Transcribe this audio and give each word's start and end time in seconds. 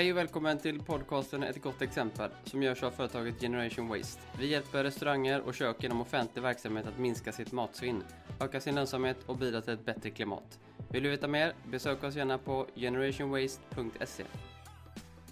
Hej 0.00 0.12
och 0.12 0.18
välkommen 0.18 0.58
till 0.58 0.82
podcasten 0.82 1.42
Ett 1.42 1.62
gott 1.62 1.82
exempel 1.82 2.30
som 2.44 2.62
görs 2.62 2.82
av 2.82 2.90
företaget 2.90 3.40
Generation 3.40 3.88
Waste. 3.88 4.20
Vi 4.38 4.46
hjälper 4.46 4.84
restauranger 4.84 5.40
och 5.40 5.54
kök 5.54 5.84
inom 5.84 6.00
offentlig 6.00 6.42
verksamhet 6.42 6.86
att 6.86 6.98
minska 6.98 7.32
sitt 7.32 7.52
matsvinn, 7.52 8.02
öka 8.40 8.60
sin 8.60 8.74
lönsamhet 8.74 9.16
och 9.26 9.36
bidra 9.36 9.60
till 9.60 9.72
ett 9.72 9.84
bättre 9.84 10.10
klimat. 10.10 10.58
Vill 10.90 11.02
du 11.02 11.10
veta 11.10 11.28
mer? 11.28 11.52
Besök 11.70 12.04
oss 12.04 12.16
gärna 12.16 12.38
på 12.38 12.66
generationwaste.se. 12.76 14.24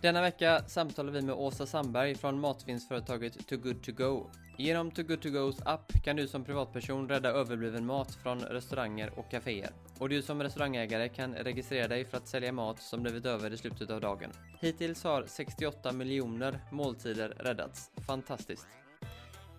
Denna 0.00 0.22
vecka 0.22 0.62
samtalar 0.66 1.12
vi 1.12 1.22
med 1.22 1.34
Åsa 1.34 1.66
Sandberg 1.66 2.14
från 2.14 2.40
matvinnsföretaget 2.40 3.46
Too 3.46 3.58
Good 3.58 3.82
To 3.82 3.92
Go. 3.92 4.30
Genom 4.60 4.90
Too 4.90 5.04
Good 5.04 5.20
To 5.20 5.28
Go's 5.28 5.62
app 5.64 5.92
kan 6.04 6.16
du 6.16 6.28
som 6.28 6.44
privatperson 6.44 7.08
rädda 7.08 7.28
överbliven 7.28 7.86
mat 7.86 8.14
från 8.14 8.40
restauranger 8.40 9.18
och 9.18 9.30
kaféer. 9.30 9.70
Och 9.98 10.08
du 10.08 10.22
som 10.22 10.42
restaurangägare 10.42 11.08
kan 11.08 11.34
registrera 11.34 11.88
dig 11.88 12.04
för 12.04 12.16
att 12.16 12.28
sälja 12.28 12.52
mat 12.52 12.82
som 12.82 13.02
blivit 13.02 13.26
över 13.26 13.52
i 13.52 13.56
slutet 13.56 13.90
av 13.90 14.00
dagen. 14.00 14.30
Hittills 14.60 15.04
har 15.04 15.24
68 15.26 15.92
miljoner 15.92 16.60
måltider 16.72 17.28
räddats. 17.28 17.90
Fantastiskt! 18.06 18.66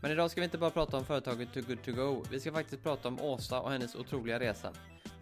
Men 0.02 0.12
idag 0.12 0.32
ska 0.32 0.42
vi 0.42 0.46
inte 0.46 0.58
bara 0.58 0.70
prata 0.70 0.98
om 0.98 1.06
företaget 1.06 1.54
Too 1.54 1.64
Good 1.68 1.84
To 1.84 1.92
Go. 1.92 2.24
Vi 2.32 2.40
ska 2.40 2.52
faktiskt 2.52 2.84
prata 2.84 3.08
om 3.08 3.20
Åsa 3.22 3.60
och 3.60 3.72
hennes 3.72 3.96
otroliga 3.96 4.40
resa. 4.40 4.74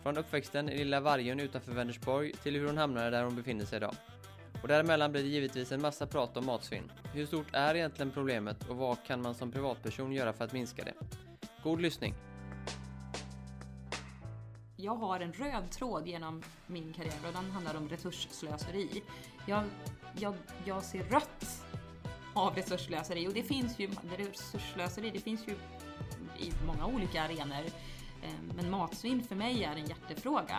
Från 0.03 0.17
uppväxten 0.17 0.69
i 0.69 0.77
lilla 0.77 0.99
Vargön 0.99 1.39
utanför 1.39 1.71
Vänersborg 1.71 2.33
till 2.33 2.55
hur 2.55 2.67
hon 2.67 2.77
hamnade 2.77 3.09
där 3.09 3.23
hon 3.23 3.35
befinner 3.35 3.65
sig 3.65 3.77
idag. 3.77 3.95
Och 4.67 4.73
däremellan 4.73 5.11
blir 5.11 5.23
det 5.23 5.29
givetvis 5.29 5.71
en 5.71 5.81
massa 5.81 6.07
prat 6.07 6.37
om 6.37 6.45
matsvinn. 6.45 6.91
Hur 7.13 7.25
stort 7.25 7.47
är 7.53 7.75
egentligen 7.75 8.11
problemet 8.11 8.69
och 8.69 8.75
vad 8.75 9.03
kan 9.03 9.21
man 9.21 9.35
som 9.35 9.51
privatperson 9.51 10.11
göra 10.11 10.33
för 10.33 10.45
att 10.45 10.53
minska 10.53 10.83
det? 10.83 10.93
God 11.63 11.81
lyssning! 11.81 12.13
Jag 14.77 14.95
har 14.95 15.19
en 15.19 15.33
röd 15.33 15.71
tråd 15.71 16.07
genom 16.07 16.43
min 16.67 16.93
karriär 16.93 17.13
och 17.27 17.33
den 17.33 17.51
handlar 17.51 17.75
om 17.75 17.89
resursslöseri. 17.89 19.03
Jag, 19.45 19.63
jag, 20.19 20.35
jag 20.65 20.83
ser 20.83 21.03
rött 21.03 21.65
av 22.33 22.55
resursslöseri 22.55 23.27
och 23.27 23.33
det 23.33 23.43
finns 23.43 23.79
ju, 23.79 23.89
resursslöseri 24.17 25.09
det 25.09 25.19
finns 25.19 25.47
ju 25.47 25.51
i 26.39 26.51
många 26.65 26.85
olika 26.85 27.21
arenor. 27.21 27.65
Eh, 28.23 28.55
men 28.55 28.69
matsvinn 28.69 29.23
för 29.23 29.35
mig 29.35 29.63
är 29.63 29.75
en 29.75 29.85
hjärtefråga. 29.85 30.57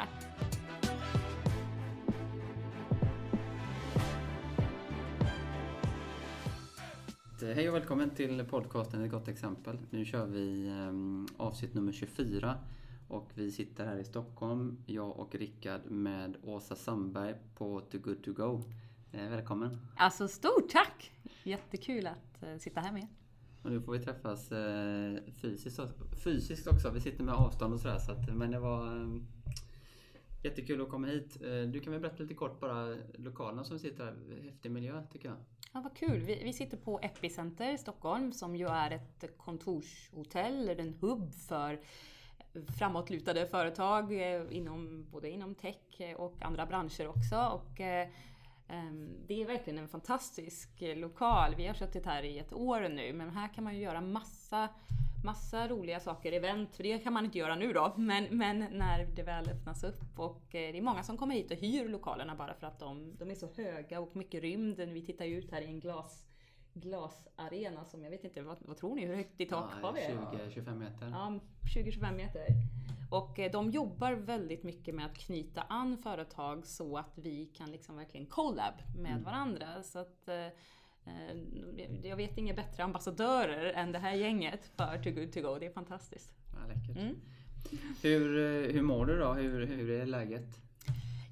Hej 7.42 7.68
och 7.68 7.74
välkommen 7.74 8.10
till 8.10 8.44
podcasten 8.44 9.04
Ett 9.04 9.10
gott 9.10 9.28
exempel. 9.28 9.78
Nu 9.90 10.04
kör 10.04 10.26
vi 10.26 10.70
um, 10.70 11.28
avsnitt 11.36 11.74
nummer 11.74 11.92
24 11.92 12.58
och 13.08 13.30
vi 13.34 13.52
sitter 13.52 13.86
här 13.86 13.96
i 13.96 14.04
Stockholm, 14.04 14.82
jag 14.86 15.18
och 15.18 15.34
Rickard 15.34 15.80
med 15.90 16.36
Åsa 16.42 16.74
Sandberg 16.74 17.34
på 17.54 17.80
Too 17.80 18.00
Good 18.00 18.24
To 18.24 18.32
Go. 18.32 18.62
Eh, 19.12 19.28
välkommen! 19.28 19.78
Alltså 19.96 20.28
stort 20.28 20.68
tack! 20.68 21.12
Jättekul 21.42 22.06
att 22.06 22.42
eh, 22.42 22.56
sitta 22.58 22.80
här 22.80 22.92
med 22.92 23.06
Och 23.62 23.70
nu 23.70 23.80
får 23.80 23.92
vi 23.92 23.98
träffas 23.98 24.52
eh, 24.52 25.18
fysiskt, 25.40 25.80
fysiskt 26.24 26.66
också. 26.66 26.90
Vi 26.90 27.00
sitter 27.00 27.24
med 27.24 27.34
avstånd 27.34 27.74
och 27.74 27.80
sådär. 27.80 27.98
Så 27.98 28.12
att, 28.12 28.34
men 28.34 28.50
det 28.50 28.58
var 28.58 28.86
ehm, 28.86 29.26
jättekul 30.44 30.82
att 30.82 30.88
komma 30.88 31.06
hit. 31.06 31.42
Eh, 31.42 31.62
du 31.62 31.80
kan 31.80 31.92
väl 31.92 32.02
berätta 32.02 32.22
lite 32.22 32.34
kort 32.34 32.60
bara 32.60 32.96
lokalerna 33.14 33.64
som 33.64 33.76
vi 33.76 33.80
sitter 33.80 34.04
här. 34.04 34.16
Häftig 34.44 34.70
miljö 34.70 35.02
tycker 35.12 35.28
jag. 35.28 35.36
Ja, 35.72 35.80
vad 35.80 35.96
kul. 35.96 36.20
Vi, 36.20 36.44
vi 36.44 36.52
sitter 36.52 36.76
på 36.76 37.00
Epicenter 37.02 37.72
i 37.72 37.78
Stockholm 37.78 38.32
som 38.32 38.56
ju 38.56 38.68
är 38.68 38.90
ett 38.90 39.38
kontorshotell, 39.38 40.68
eller 40.68 40.82
en 40.82 40.94
hubb 41.00 41.34
för 41.34 41.80
framåtlutade 42.78 43.46
företag 43.46 44.12
eh, 44.12 44.42
inom, 44.50 45.06
både 45.10 45.30
inom 45.30 45.54
tech 45.54 46.16
och 46.16 46.34
andra 46.40 46.66
branscher 46.66 47.08
också. 47.08 47.36
Och, 47.36 47.80
eh, 47.80 48.08
ehm, 48.68 49.10
det 49.26 49.42
är 49.42 49.46
verkligen 49.46 49.78
en 49.78 49.88
fantastisk 49.88 50.70
lokal. 50.80 51.54
Vi 51.56 51.66
har 51.66 51.74
suttit 51.74 52.06
här 52.06 52.22
i 52.22 52.38
ett 52.38 52.52
år 52.52 52.88
nu, 52.88 53.12
men 53.12 53.30
här 53.30 53.48
kan 53.54 53.64
man 53.64 53.74
ju 53.74 53.82
göra 53.82 54.00
massa 54.00 54.68
massa 55.24 55.68
roliga 55.68 56.00
saker, 56.00 56.32
event, 56.32 56.76
för 56.76 56.82
det 56.82 56.98
kan 56.98 57.12
man 57.12 57.24
inte 57.24 57.38
göra 57.38 57.54
nu 57.54 57.72
då, 57.72 57.94
men, 57.96 58.24
men 58.30 58.58
när 58.58 59.06
det 59.06 59.22
väl 59.22 59.48
öppnas 59.48 59.84
upp. 59.84 60.18
Och 60.18 60.54
eh, 60.54 60.72
det 60.72 60.78
är 60.78 60.82
många 60.82 61.02
som 61.02 61.16
kommer 61.16 61.34
hit 61.34 61.50
och 61.50 61.56
hyr 61.56 61.88
lokalerna 61.88 62.34
bara 62.34 62.54
för 62.54 62.66
att 62.66 62.78
de, 62.78 63.16
de 63.18 63.30
är 63.30 63.34
så 63.34 63.48
höga 63.56 64.00
och 64.00 64.16
mycket 64.16 64.42
rymd. 64.42 64.80
Vi 64.80 65.06
tittar 65.06 65.24
ju 65.24 65.38
ut 65.38 65.50
här 65.50 65.60
i 65.60 65.66
en 65.66 65.80
glas, 65.80 66.24
glasarena 66.74 67.84
som 67.84 68.02
jag 68.02 68.10
vet 68.10 68.24
inte, 68.24 68.42
vad, 68.42 68.56
vad 68.60 68.76
tror 68.76 68.94
ni, 68.94 69.06
hur 69.06 69.16
högt 69.16 69.40
i 69.40 69.46
tak 69.46 69.70
ja, 69.80 69.86
har 69.86 69.92
vi? 69.92 70.00
20-25 70.00 70.78
meter. 70.78 71.08
Ja, 71.10 71.40
20-25 71.76 72.16
meter. 72.16 72.46
Och 73.10 73.38
eh, 73.38 73.50
de 73.50 73.70
jobbar 73.70 74.12
väldigt 74.12 74.62
mycket 74.62 74.94
med 74.94 75.06
att 75.06 75.18
knyta 75.18 75.62
an 75.62 75.98
företag 75.98 76.66
så 76.66 76.96
att 76.96 77.18
vi 77.18 77.46
kan 77.46 77.70
liksom 77.70 77.96
verkligen 77.96 78.26
collab 78.26 78.74
med 78.96 79.12
mm. 79.12 79.24
varandra. 79.24 79.82
Så 79.82 79.98
att 79.98 80.28
eh, 80.28 80.46
jag 82.02 82.16
vet 82.16 82.38
inga 82.38 82.54
bättre 82.54 82.84
ambassadörer 82.84 83.72
än 83.72 83.92
det 83.92 83.98
här 83.98 84.14
gänget 84.14 84.70
för 84.76 85.02
Too 85.02 85.12
Good 85.12 85.32
To 85.32 85.40
Go. 85.40 85.58
Det 85.58 85.66
är 85.66 85.70
fantastiskt. 85.70 86.32
Ja, 86.52 86.74
läckert. 86.74 86.96
Mm. 86.96 87.14
Hur, 88.02 88.38
eh, 88.38 88.72
hur 88.72 88.82
mår 88.82 89.06
du 89.06 89.18
då? 89.18 89.32
Hur, 89.32 89.66
hur 89.66 89.90
är 89.90 90.06
läget? 90.06 90.60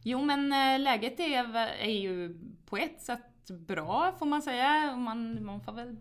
Jo 0.02 0.22
men 0.22 0.52
eh, 0.52 0.80
läget 0.80 1.20
är, 1.20 1.56
är 1.56 2.00
ju 2.00 2.38
på 2.66 2.76
ett 2.76 3.00
sätt 3.00 3.48
bra 3.48 4.14
får 4.18 4.26
man 4.26 4.42
säga. 4.42 4.96
Man, 4.96 5.44
man 5.44 5.60
får 5.60 5.72
väl 5.72 5.96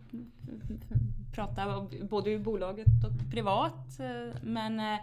prata 1.36 1.88
både 2.10 2.32
i 2.32 2.40
bolaget 2.40 2.88
och 3.06 3.32
privat. 3.32 4.00
Men 4.44 5.00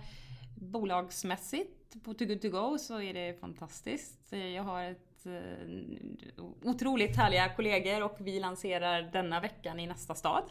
bolagsmässigt 0.54 2.04
på 2.04 2.14
Too 2.14 2.28
Good 2.28 2.40
To 2.40 2.48
Go 2.48 2.78
så 2.78 3.00
är 3.00 3.14
det 3.14 3.40
fantastiskt. 3.40 4.32
Jag 4.32 4.62
har 4.62 4.82
ett 4.82 5.11
Eh, 5.26 6.42
otroligt 6.62 7.16
härliga 7.16 7.54
kollegor 7.54 8.02
och 8.02 8.16
vi 8.18 8.40
lanserar 8.40 9.02
denna 9.02 9.40
veckan 9.40 9.80
i 9.80 9.86
nästa 9.86 10.14
stad. 10.14 10.44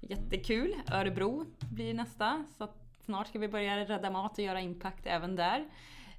Jättekul! 0.00 0.74
Örebro 0.92 1.46
blir 1.72 1.94
nästa. 1.94 2.44
Så 2.58 2.68
snart 3.04 3.26
ska 3.26 3.38
vi 3.38 3.48
börja 3.48 3.88
rädda 3.88 4.10
mat 4.10 4.38
och 4.38 4.44
göra 4.44 4.60
impact 4.60 5.06
även 5.06 5.36
där. 5.36 5.68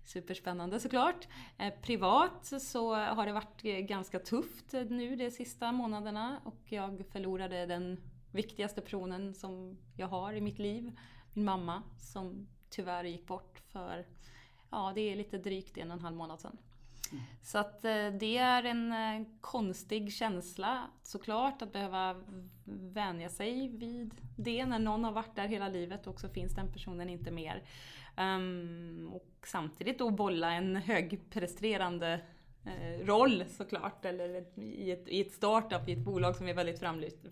Superspännande 0.03 0.79
såklart. 0.79 1.27
Eh, 1.57 1.73
privat 1.81 2.53
så 2.61 2.95
har 2.95 3.25
det 3.25 3.33
varit 3.33 3.65
eh, 3.65 3.77
ganska 3.77 4.19
tufft 4.19 4.73
nu 4.73 5.15
de 5.15 5.31
sista 5.31 5.71
månaderna 5.71 6.39
och 6.43 6.61
jag 6.65 7.03
förlorade 7.11 7.65
den 7.65 8.01
viktigaste 8.31 8.81
personen 8.81 9.33
som 9.33 9.77
jag 9.97 10.07
har 10.07 10.33
i 10.33 10.41
mitt 10.41 10.59
liv. 10.59 10.99
Min 11.33 11.45
mamma 11.45 11.83
som 11.99 12.47
tyvärr 12.69 13.03
gick 13.03 13.27
bort 13.27 13.61
för, 13.71 14.05
ja 14.69 14.91
det 14.95 15.01
är 15.01 15.15
lite 15.15 15.37
drygt 15.37 15.77
en 15.77 15.91
och 15.91 15.97
en 15.97 16.03
halv 16.03 16.15
månad 16.15 16.39
sedan. 16.39 16.57
Så 17.41 17.57
att 17.57 17.85
eh, 17.85 18.07
det 18.19 18.37
är 18.37 18.63
en 18.63 18.91
eh, 18.91 19.27
konstig 19.41 20.13
känsla 20.13 20.87
såklart 21.03 21.61
att 21.61 21.73
behöva 21.73 22.15
vänja 22.93 23.29
sig 23.29 23.67
vid 23.67 24.13
det 24.37 24.65
när 24.65 24.79
någon 24.79 25.03
har 25.03 25.11
varit 25.11 25.35
där 25.35 25.47
hela 25.47 25.67
livet 25.67 26.07
och 26.07 26.19
så 26.19 26.29
finns 26.29 26.55
den 26.55 26.71
personen 26.71 27.09
inte 27.09 27.31
mer. 27.31 27.63
Um, 28.17 29.09
och 29.13 29.31
samtidigt 29.45 29.99
då 29.99 30.09
bolla 30.09 30.51
en 30.51 30.75
högpresterande 30.75 32.21
eh, 32.65 33.05
roll 33.05 33.43
såklart, 33.47 34.05
eller 34.05 34.59
i 34.59 34.91
ett, 34.91 35.07
i 35.07 35.21
ett 35.21 35.33
startup, 35.33 35.89
i 35.89 35.91
ett 35.91 36.05
bolag 36.05 36.35
som 36.35 36.47
är 36.47 36.53
väldigt 36.53 36.79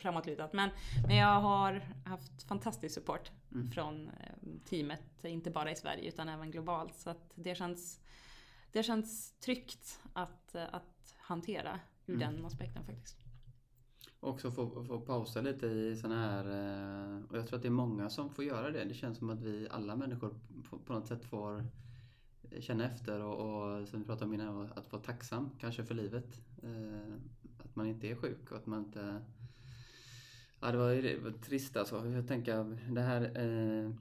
framåtlutat. 0.01 0.53
Men, 0.53 0.69
men 1.07 1.15
jag 1.15 1.41
har 1.41 1.81
haft 2.05 2.43
fantastisk 2.43 2.95
support 2.95 3.31
mm. 3.51 3.71
från 3.71 4.11
teamet, 4.65 5.23
inte 5.23 5.51
bara 5.51 5.71
i 5.71 5.75
Sverige 5.75 6.07
utan 6.07 6.29
även 6.29 6.51
globalt. 6.51 6.95
Så 6.95 7.09
att 7.09 7.31
det 7.35 7.55
känns 7.55 8.02
det 8.73 8.83
känns 8.83 9.33
tryggt 9.39 9.99
att, 10.13 10.55
att 10.55 11.15
hantera 11.17 11.79
ur 12.05 12.15
mm. 12.15 12.35
den 12.35 12.45
aspekten 12.45 12.85
faktiskt. 12.85 13.17
Också 14.19 14.51
få, 14.51 14.83
få 14.83 14.99
pausa 14.99 15.41
lite 15.41 15.67
i 15.67 15.95
sådana 15.95 16.21
här, 16.21 16.45
eh, 16.45 17.23
och 17.29 17.37
jag 17.37 17.47
tror 17.47 17.57
att 17.57 17.61
det 17.61 17.67
är 17.67 17.71
många 17.71 18.09
som 18.09 18.29
får 18.29 18.45
göra 18.45 18.71
det. 18.71 18.83
Det 18.83 18.93
känns 18.93 19.17
som 19.17 19.29
att 19.29 19.41
vi 19.41 19.67
alla 19.71 19.95
människor 19.95 20.35
på, 20.69 20.79
på 20.79 20.93
något 20.93 21.07
sätt 21.07 21.25
får 21.25 21.65
känna 22.59 22.85
efter 22.85 23.19
och, 23.19 23.79
och 23.79 23.87
som 23.87 23.99
vi 23.99 24.05
pratade 24.05 24.25
om 24.25 24.33
innan, 24.33 24.71
att 24.75 24.91
vara 24.91 25.01
tacksam 25.01 25.49
kanske 25.59 25.83
för 25.83 25.95
livet. 25.95 26.41
Eh, 26.63 27.13
att 27.57 27.75
man 27.75 27.87
inte 27.87 28.07
är 28.07 28.15
sjuk 28.15 28.51
och 28.51 28.57
att 28.57 28.65
man 28.65 28.79
inte... 28.79 29.21
Ja, 30.59 30.71
det 30.71 30.77
var, 30.77 30.89
det 30.89 31.23
var 31.23 31.31
trist 31.31 31.77
alltså. 31.77 32.07
Jag 32.07 32.27
tänker 32.27 32.77
det 32.93 33.01
här 33.01 33.21
eh, 33.37 33.73
Eh, 33.83 33.91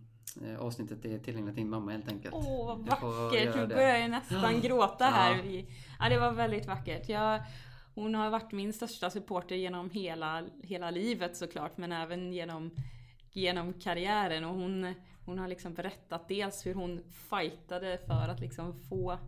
avsnittet 0.58 1.04
är 1.04 1.19
tillgängligt 1.19 1.54
till 1.54 1.64
din 1.64 1.70
mamma 1.70 1.92
helt 1.92 2.08
enkelt. 2.08 2.34
Åh, 2.34 2.66
vad 2.66 2.78
vackert! 2.78 3.56
Nu 3.56 3.66
börjar 3.66 3.96
jag 3.96 4.10
nästan 4.10 4.60
gråta 4.62 5.04
här. 5.04 5.44
Ja. 5.44 5.62
ja, 6.00 6.08
det 6.08 6.19
var 6.19 6.32
väldigt 6.32 6.66
vackert. 6.66 7.08
Jag, 7.08 7.42
hon 7.94 8.14
har 8.14 8.30
varit 8.30 8.52
min 8.52 8.72
största 8.72 9.10
supporter 9.10 9.56
genom 9.56 9.90
hela, 9.90 10.44
hela 10.62 10.90
livet 10.90 11.36
såklart, 11.36 11.76
men 11.76 11.92
även 11.92 12.32
genom, 12.32 12.70
genom 13.32 13.72
karriären. 13.72 14.44
Och 14.44 14.54
hon, 14.54 14.94
hon 15.26 15.38
har 15.38 15.48
liksom 15.48 15.74
berättat 15.74 16.28
dels 16.28 16.66
hur 16.66 16.75
hon 16.75 17.02
fightade 17.30 17.98
för 18.06 18.28
att 18.28 18.40
liksom 18.40 18.75
få 18.88 19.18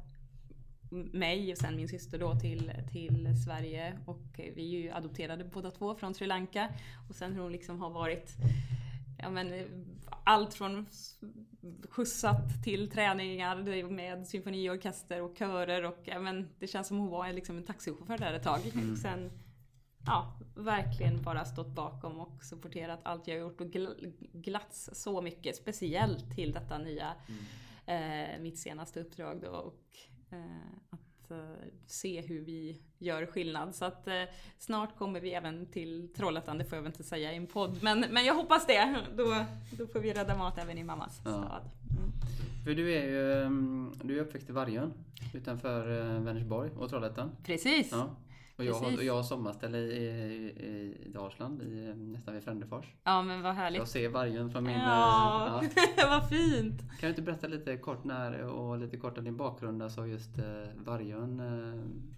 mig 1.12 1.52
och 1.52 1.58
sen 1.58 1.76
min 1.76 1.88
syster 1.88 2.19
då 2.19 2.35
till, 2.35 2.73
till 2.93 3.44
Sverige. 3.44 3.99
Och 4.06 4.23
vi 4.37 4.76
är 4.76 4.82
ju 4.82 4.90
adopterade 4.90 5.44
båda 5.44 5.70
två 5.70 5.94
från 5.94 6.14
Sri 6.14 6.26
Lanka. 6.26 6.69
Och 7.08 7.14
sen 7.14 7.32
hur 7.32 7.43
hon 7.43 7.52
liksom 7.52 7.81
har 7.81 7.90
varit 7.90 8.37
ja, 9.25 9.31
men, 9.31 9.53
allt 10.25 10.55
från 10.55 10.87
skjutsat 11.91 12.62
till 12.65 12.91
träningar 12.91 13.88
med 13.88 14.26
symfoniorkester 14.26 15.23
och 15.23 15.37
körer 15.38 15.85
och 15.85 16.00
ja, 16.05 16.21
men, 16.21 16.49
det 16.59 16.67
känns 16.67 16.88
som 16.88 16.99
hon 16.99 17.11
var 17.11 17.32
liksom 17.32 17.56
en 17.56 17.65
taxichaufför 17.65 18.19
där 18.19 18.32
ett 18.32 18.43
tag. 18.43 18.61
Mm. 18.75 18.97
Sen 18.97 19.31
ja, 20.06 20.38
verkligen 20.56 21.23
bara 21.23 21.44
stått 21.44 21.75
bakom 21.75 22.21
och 22.21 22.44
supporterat 22.44 23.00
allt 23.03 23.29
jag 23.29 23.38
gjort 23.38 23.61
och 23.61 23.71
glatts 24.32 24.91
så 24.93 25.23
mycket. 25.23 25.56
Speciellt 25.56 26.35
till 26.37 26.53
detta 26.53 26.79
nya, 26.79 27.15
mm. 27.87 28.35
eh, 28.35 28.43
mitt 28.43 28.59
senaste 28.59 29.00
uppdrag 29.00 29.41
då. 29.43 29.50
Och, 29.50 29.82
eh, 30.31 30.99
att 31.25 31.31
eh, 31.31 31.67
se 31.87 32.21
hur 32.21 32.41
vi 32.41 32.79
gör 32.99 33.26
skillnad. 33.26 33.75
Så 33.75 33.85
att 33.85 34.09
eh, 34.09 34.23
snart 34.59 34.99
kommer 34.99 35.21
vi 35.21 35.35
även 35.35 35.67
till 35.67 36.09
Trollhättan, 36.17 36.59
det 36.59 36.65
får 36.65 36.76
jag 36.76 36.82
väl 36.82 36.93
inte 36.93 37.05
säga 37.05 37.32
i 37.32 37.37
en 37.37 37.47
podd. 37.47 37.79
Men, 37.82 38.00
men 38.11 38.25
jag 38.25 38.35
hoppas 38.35 38.67
det. 38.67 38.97
Då, 39.17 39.44
då 39.79 39.87
får 39.87 40.00
vi 40.00 40.12
rädda 40.12 40.37
mat 40.37 40.59
även 40.59 40.79
i 40.79 40.85
mammas 40.85 41.21
ja. 41.25 41.31
stad. 41.31 41.71
Mm. 41.91 42.12
För 42.65 42.75
du 42.75 42.93
är 42.93 43.06
ju 43.06 43.43
mm, 43.43 43.93
du 44.03 44.19
är 44.19 44.23
uppväxt 44.23 44.49
i 44.49 44.53
Vargön 44.53 44.93
utanför 45.35 45.91
eh, 45.91 46.21
Vänersborg 46.21 46.71
och 46.71 46.88
Trollhättan. 46.88 47.31
Precis. 47.44 47.88
Ja. 47.93 48.17
Och 48.56 48.65
jag, 48.65 48.75
har, 48.75 49.03
jag 49.03 49.15
har 49.15 49.23
sommarställe 49.23 49.79
i, 49.79 50.05
i, 50.06 50.97
i 51.06 51.09
Dalsland, 51.09 51.62
i, 51.62 51.95
nästan 51.97 52.35
vid 52.35 52.45
Frändefors. 52.45 52.87
Ja 53.05 53.23
men 53.23 53.43
vad 53.43 53.55
härligt. 53.55 53.79
Jag 53.79 53.89
ser 53.89 54.09
vargen 54.09 54.51
från 54.51 54.65
min... 54.65 54.79
Ja, 54.79 55.62
ja. 55.97 56.09
vad 56.09 56.29
fint! 56.29 56.81
Kan 56.81 57.01
du 57.01 57.09
inte 57.09 57.23
berätta 57.23 57.47
lite 57.47 57.77
kort 57.77 58.05
när 58.05 58.43
och 58.43 58.79
lite 58.79 58.97
kort 58.97 59.19
om 59.19 59.25
din 59.25 59.37
bakgrund, 59.37 59.83
alltså 59.83 60.06
just 60.06 60.39
eh, 60.39 60.45
Vargön? 60.77 61.41
Eh. 61.41 62.15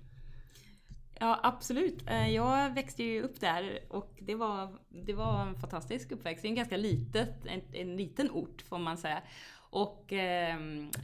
Ja 1.21 1.41
absolut. 1.43 2.03
Eh, 2.06 2.31
jag 2.31 2.75
växte 2.75 3.03
ju 3.03 3.23
upp 3.23 3.41
där 3.41 3.79
och 3.89 4.19
det 4.21 4.35
var, 4.35 4.79
det 4.89 5.15
var 5.15 5.43
en 5.43 5.55
fantastisk 5.55 6.12
uppväxt. 6.12 6.43
Det 6.43 6.49
är 6.49 6.50
en 6.50 6.56
ganska 6.56 6.77
litet, 6.77 7.47
en, 7.47 7.61
en 7.73 7.97
liten 7.97 8.31
ort 8.31 8.62
får 8.62 8.79
man 8.79 8.97
säga. 8.97 9.23
Och, 9.71 10.13
eh, 10.13 10.59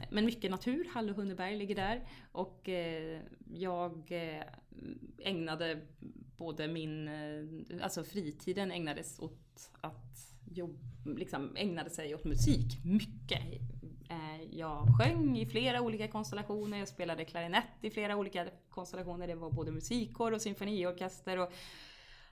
men 0.09 0.25
mycket 0.25 0.51
natur, 0.51 0.87
Hall 0.93 1.09
och 1.09 1.15
Hunneberg 1.15 1.55
ligger 1.55 1.75
där. 1.75 2.07
Och 2.31 2.69
eh, 2.69 3.21
jag 3.53 4.07
eh, 4.09 4.43
ägnade 5.23 5.81
både 6.37 6.67
min, 6.67 7.07
eh, 7.07 7.83
alltså 7.83 8.03
fritiden 8.03 8.71
ägnades 8.71 9.19
åt 9.19 9.69
att 9.81 10.33
jobba, 10.51 10.79
liksom 11.05 11.55
ägnade 11.55 11.89
sig 11.89 12.15
åt 12.15 12.23
musik 12.23 12.85
mycket. 12.85 13.41
Eh, 14.09 14.43
jag 14.51 14.87
sjöng 14.99 15.37
i 15.37 15.45
flera 15.45 15.81
olika 15.81 16.07
konstellationer, 16.07 16.77
jag 16.77 16.87
spelade 16.87 17.25
klarinett 17.25 17.63
i 17.81 17.89
flera 17.89 18.15
olika 18.15 18.47
konstellationer. 18.69 19.27
Det 19.27 19.35
var 19.35 19.51
både 19.51 19.71
musikkår 19.71 20.31
och 20.31 20.41
symfoniorkester 20.41 21.37
och 21.37 21.53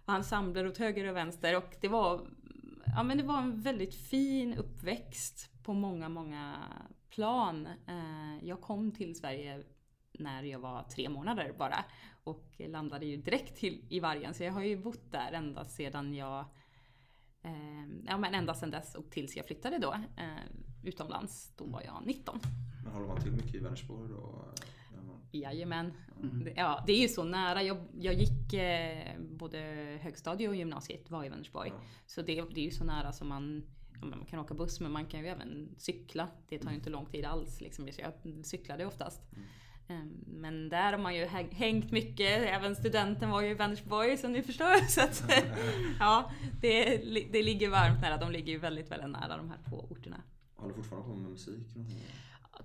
ensembler 0.08 0.68
åt 0.68 0.78
höger 0.78 1.10
och 1.10 1.16
vänster. 1.16 1.58
Och 1.58 1.76
det 1.82 1.88
var, 1.88 2.22
ja, 2.96 3.04
men 3.04 3.18
det 3.18 3.24
var 3.24 3.38
en 3.38 3.62
väldigt 3.62 3.96
fin 3.96 4.54
uppväxt 4.54 5.50
på 5.64 5.74
många, 5.74 6.10
många 6.10 6.56
plan. 7.10 7.68
Eh, 7.88 8.48
jag 8.48 8.62
kom 8.62 8.92
till 8.92 9.16
Sverige 9.16 9.64
när 10.12 10.44
jag 10.44 10.60
var 10.60 10.84
tre 10.84 11.10
månader 11.10 11.54
bara 11.58 11.86
och 12.24 12.62
landade 12.68 13.06
ju 13.06 13.18
direkt 13.18 13.58
till, 13.58 13.86
i 13.90 14.00
Vargen. 14.00 14.34
Så 14.34 14.44
jag 14.44 14.54
har 14.54 14.62
ju 14.62 14.78
bott 14.78 15.12
där 15.12 15.32
ända 15.32 15.66
sedan 15.66 16.14
jag 16.14 16.40
eh, 17.44 17.88
Ja 18.06 18.18
men 18.18 18.34
ända 18.34 18.54
sedan 18.54 18.72
dess 18.72 18.96
och 18.96 19.12
tills 19.12 19.36
jag 19.36 19.46
flyttade 19.46 19.78
då 19.78 19.94
eh, 19.94 20.46
utomlands. 20.84 21.54
Då 21.58 21.66
var 21.66 21.82
jag 21.82 22.02
19. 22.06 22.40
Men 22.84 22.94
håller 22.94 23.08
man 23.08 23.22
till 23.22 23.32
mycket 23.32 23.56
i 23.56 23.60
Vänersborg 23.60 24.10
då? 24.10 24.54
Jajamän. 25.32 25.94
Mm. 26.24 26.54
Ja, 26.56 26.84
det 26.88 26.94
är 26.94 27.02
ju 27.02 27.08
så 27.08 27.24
nära. 27.24 27.64
Jag, 27.64 27.78
jag 28.00 28.14
gick 28.14 28.54
eh, 28.54 29.20
både 29.20 29.58
högstadie 30.02 30.48
och 30.48 30.56
gymnasiet 30.56 31.12
var 31.12 31.26
i 31.26 31.30
Vänersborg. 31.30 31.70
Ja. 31.70 31.82
Så 32.06 32.22
det, 32.22 32.42
det 32.42 32.60
är 32.62 32.66
ju 32.66 32.72
så 32.72 32.84
nära 32.84 33.12
som 33.12 33.28
man 33.28 33.64
man 34.06 34.26
kan 34.26 34.40
åka 34.40 34.54
buss 34.54 34.80
men 34.80 34.92
man 34.92 35.06
kan 35.06 35.20
ju 35.20 35.28
även 35.28 35.76
cykla. 35.78 36.28
Det 36.50 36.60
tar 36.60 36.70
ju 36.70 36.76
inte 36.76 36.90
lång 36.90 37.06
tid 37.06 37.26
alls. 37.26 37.62
Liksom. 37.62 37.88
Jag 37.98 38.14
cyklade 38.46 38.86
oftast. 38.86 39.22
Mm. 39.34 39.48
Ehm, 39.88 40.24
men 40.28 40.70
där 40.70 40.92
har 40.92 41.00
man 41.00 41.16
ju 41.16 41.26
hängt 41.52 41.92
mycket. 41.92 42.50
Även 42.50 42.76
studenten 42.76 43.30
var 43.30 43.42
ju 43.42 43.50
i 43.50 43.54
Vänersborg 43.54 44.18
som 44.18 44.32
ni 44.32 44.42
förstår. 44.42 44.86
Så 44.90 45.02
att, 45.02 45.24
ja, 46.00 46.32
det, 46.62 46.98
det 47.32 47.44
ligger 47.44 47.70
varmt 47.70 48.02
nära. 48.02 48.18
De 48.18 48.32
ligger 48.32 48.54
ju 48.54 48.60
väldigt, 48.60 48.92
väldigt 48.92 49.10
nära 49.10 49.38
de 49.38 49.50
här 49.50 49.60
två 49.70 49.88
orterna. 49.90 50.22
Håller 50.56 50.74
fortfarande 50.74 51.10
på 51.10 51.16
med 51.16 51.32
musik? 51.32 51.68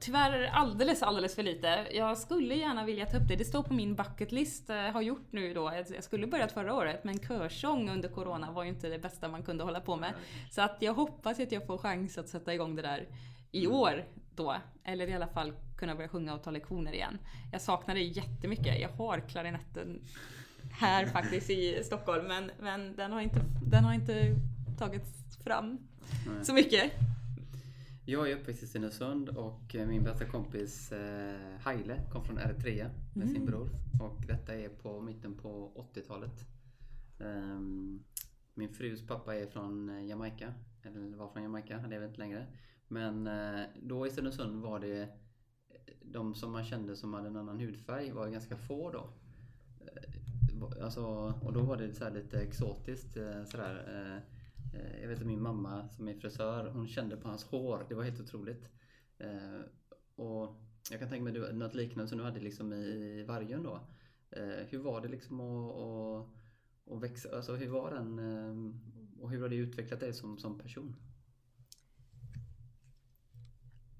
Tyvärr 0.00 0.50
alldeles, 0.52 1.02
alldeles 1.02 1.34
för 1.34 1.42
lite. 1.42 1.86
Jag 1.92 2.18
skulle 2.18 2.54
gärna 2.54 2.84
vilja 2.84 3.06
ta 3.06 3.16
upp 3.16 3.28
det. 3.28 3.36
Det 3.36 3.44
står 3.44 3.62
på 3.62 3.74
min 3.74 3.94
bucketlist, 3.94 4.70
eh, 4.70 4.76
har 4.76 5.02
gjort 5.02 5.26
nu 5.30 5.54
då. 5.54 5.72
Jag 5.94 6.04
skulle 6.04 6.26
börjat 6.26 6.52
förra 6.52 6.74
året, 6.74 7.04
men 7.04 7.18
körsång 7.18 7.90
under 7.90 8.08
Corona 8.08 8.52
var 8.52 8.62
ju 8.62 8.68
inte 8.68 8.88
det 8.88 8.98
bästa 8.98 9.28
man 9.28 9.42
kunde 9.42 9.64
hålla 9.64 9.80
på 9.80 9.96
med. 9.96 10.12
Så 10.50 10.62
att 10.62 10.76
jag 10.80 10.94
hoppas 10.94 11.40
att 11.40 11.52
jag 11.52 11.66
får 11.66 11.78
chans 11.78 12.18
att 12.18 12.28
sätta 12.28 12.54
igång 12.54 12.76
det 12.76 12.82
där 12.82 13.08
i 13.52 13.64
mm. 13.64 13.76
år 13.76 14.04
då. 14.34 14.56
Eller 14.84 15.08
i 15.08 15.14
alla 15.14 15.28
fall 15.28 15.52
kunna 15.76 15.94
börja 15.94 16.08
sjunga 16.08 16.34
och 16.34 16.42
ta 16.42 16.50
lektioner 16.50 16.92
igen. 16.92 17.18
Jag 17.52 17.60
saknar 17.60 17.94
det 17.94 18.02
jättemycket. 18.02 18.80
Jag 18.80 18.88
har 18.88 19.20
klarinetten 19.20 20.00
här 20.72 21.06
faktiskt 21.12 21.50
i 21.50 21.84
Stockholm, 21.84 22.26
men, 22.26 22.50
men 22.60 22.96
den, 22.96 23.12
har 23.12 23.20
inte, 23.20 23.40
den 23.62 23.84
har 23.84 23.94
inte 23.94 24.34
tagits 24.78 25.36
fram 25.44 25.78
så 26.42 26.52
mycket. 26.52 26.92
Jag 28.08 28.30
är 28.30 28.36
uppväxt 28.36 28.62
i 28.62 28.66
Stenungsund 28.66 29.28
och 29.28 29.74
min 29.74 30.04
bästa 30.04 30.24
kompis 30.24 30.92
eh, 30.92 31.58
Haile 31.60 32.00
kom 32.12 32.24
från 32.24 32.38
Eritrea 32.38 32.90
med 33.14 33.22
mm. 33.22 33.34
sin 33.34 33.46
bror. 33.46 33.70
Och 34.00 34.26
detta 34.26 34.54
är 34.54 34.68
på 34.68 35.00
mitten 35.00 35.34
på 35.34 35.72
80-talet. 35.94 36.46
Um, 37.18 37.26
ehm, 37.26 38.04
min 38.54 38.68
frus 38.68 39.06
pappa 39.06 39.34
är 39.34 39.46
från 39.46 40.06
Jamaica, 40.08 40.54
eller 40.82 41.16
var 41.16 41.28
från 41.28 41.42
Jamaica, 41.42 41.78
han 41.78 41.90
lever 41.90 42.06
inte 42.06 42.18
längre. 42.18 42.46
Men 42.88 43.26
eh, 43.26 43.66
då 43.82 44.06
i 44.06 44.10
Stenungsund 44.10 44.62
var 44.62 44.80
det 44.80 45.08
de 46.02 46.34
som 46.34 46.52
man 46.52 46.64
kände 46.64 46.96
som 46.96 47.14
hade 47.14 47.28
en 47.28 47.36
annan 47.36 47.58
hudfärg 47.58 48.12
var 48.12 48.28
ganska 48.28 48.56
få 48.56 48.90
då. 48.90 49.10
Eh, 49.80 50.84
alltså, 50.84 51.04
och 51.42 51.52
då 51.52 51.60
var 51.60 51.76
det 51.76 51.94
så 51.94 52.10
lite 52.10 52.40
exotiskt 52.40 53.16
eh, 53.16 53.44
sådär. 53.44 54.22
Eh, 54.74 55.00
jag 55.00 55.08
vet 55.08 55.20
att 55.20 55.26
min 55.26 55.42
mamma 55.42 55.88
som 55.88 56.08
är 56.08 56.14
frisör, 56.14 56.70
hon 56.70 56.88
kände 56.88 57.16
på 57.16 57.28
hans 57.28 57.44
hår. 57.44 57.86
Det 57.88 57.94
var 57.94 58.04
helt 58.04 58.20
otroligt. 58.20 58.70
Eh, 59.18 59.60
och 60.16 60.56
jag 60.90 61.00
kan 61.00 61.08
tänka 61.08 61.24
mig 61.24 61.52
något 61.52 61.74
liknande 61.74 62.08
som 62.08 62.18
du 62.18 62.24
hade 62.24 62.40
liksom 62.40 62.72
i 62.72 63.24
Vargön 63.28 63.62
då. 63.62 63.80
Eh, 64.30 64.66
hur 64.68 64.78
var 64.78 65.00
det 65.00 65.08
liksom 65.08 65.40
att, 65.40 65.76
att, 65.76 66.26
att 66.94 67.02
växa, 67.02 67.36
alltså 67.36 67.54
hur 67.54 67.68
var 67.68 67.90
den 67.90 68.18
och 69.20 69.30
hur 69.30 69.42
har 69.42 69.48
det 69.48 69.56
utvecklat 69.56 70.00
dig 70.00 70.12
som, 70.12 70.38
som 70.38 70.58
person? 70.58 70.96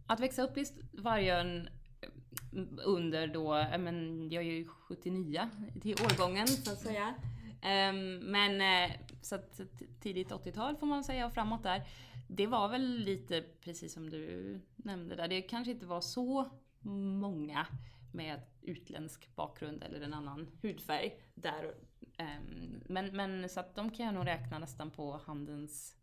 Att 0.06 0.20
växa 0.20 0.42
upp 0.42 0.58
i 0.58 0.64
Vargön 0.92 1.68
under 2.85 3.26
då, 3.26 3.78
men 3.78 4.28
jag 4.30 4.42
är 4.42 4.50
ju 4.50 4.68
79 4.68 5.50
till 5.82 5.94
årgången 5.94 6.46
så 6.46 6.73
att 6.73 6.80
säga. 6.80 7.14
Ehm, 7.66 8.18
men 8.18 8.61
eh, 8.61 8.96
så 9.23 9.35
att 9.35 9.61
tidigt 10.00 10.30
80-tal 10.30 10.76
får 10.76 10.87
man 10.87 11.04
säga 11.04 11.26
och 11.26 11.32
framåt 11.32 11.62
där. 11.62 11.88
Det 12.28 12.46
var 12.46 12.68
väl 12.68 12.99
lite 12.99 13.44
precis 13.61 13.92
som 13.92 14.11
du 14.11 14.61
nämnde 14.76 15.16
där. 15.16 15.28
Det 15.28 15.42
kanske 15.42 15.70
inte 15.70 15.87
var 15.87 16.00
så 16.00 16.49
många 17.20 17.66
med 18.12 18.40
utländsk 18.62 19.37
bakgrund 19.37 19.82
eller 19.82 20.00
en 20.00 20.14
annan 20.14 20.50
hudfärg 20.62 21.20
där. 21.35 21.75
Ehm, 22.18 22.82
men, 22.88 23.16
men 23.16 23.49
så 23.49 23.61
att 23.61 23.75
de 23.75 23.90
kan 23.90 24.06
jag 24.06 24.14
nog 24.14 24.26
räkna 24.26 24.58
nästan 24.58 24.90
på 24.90 25.20
handens 25.26 25.96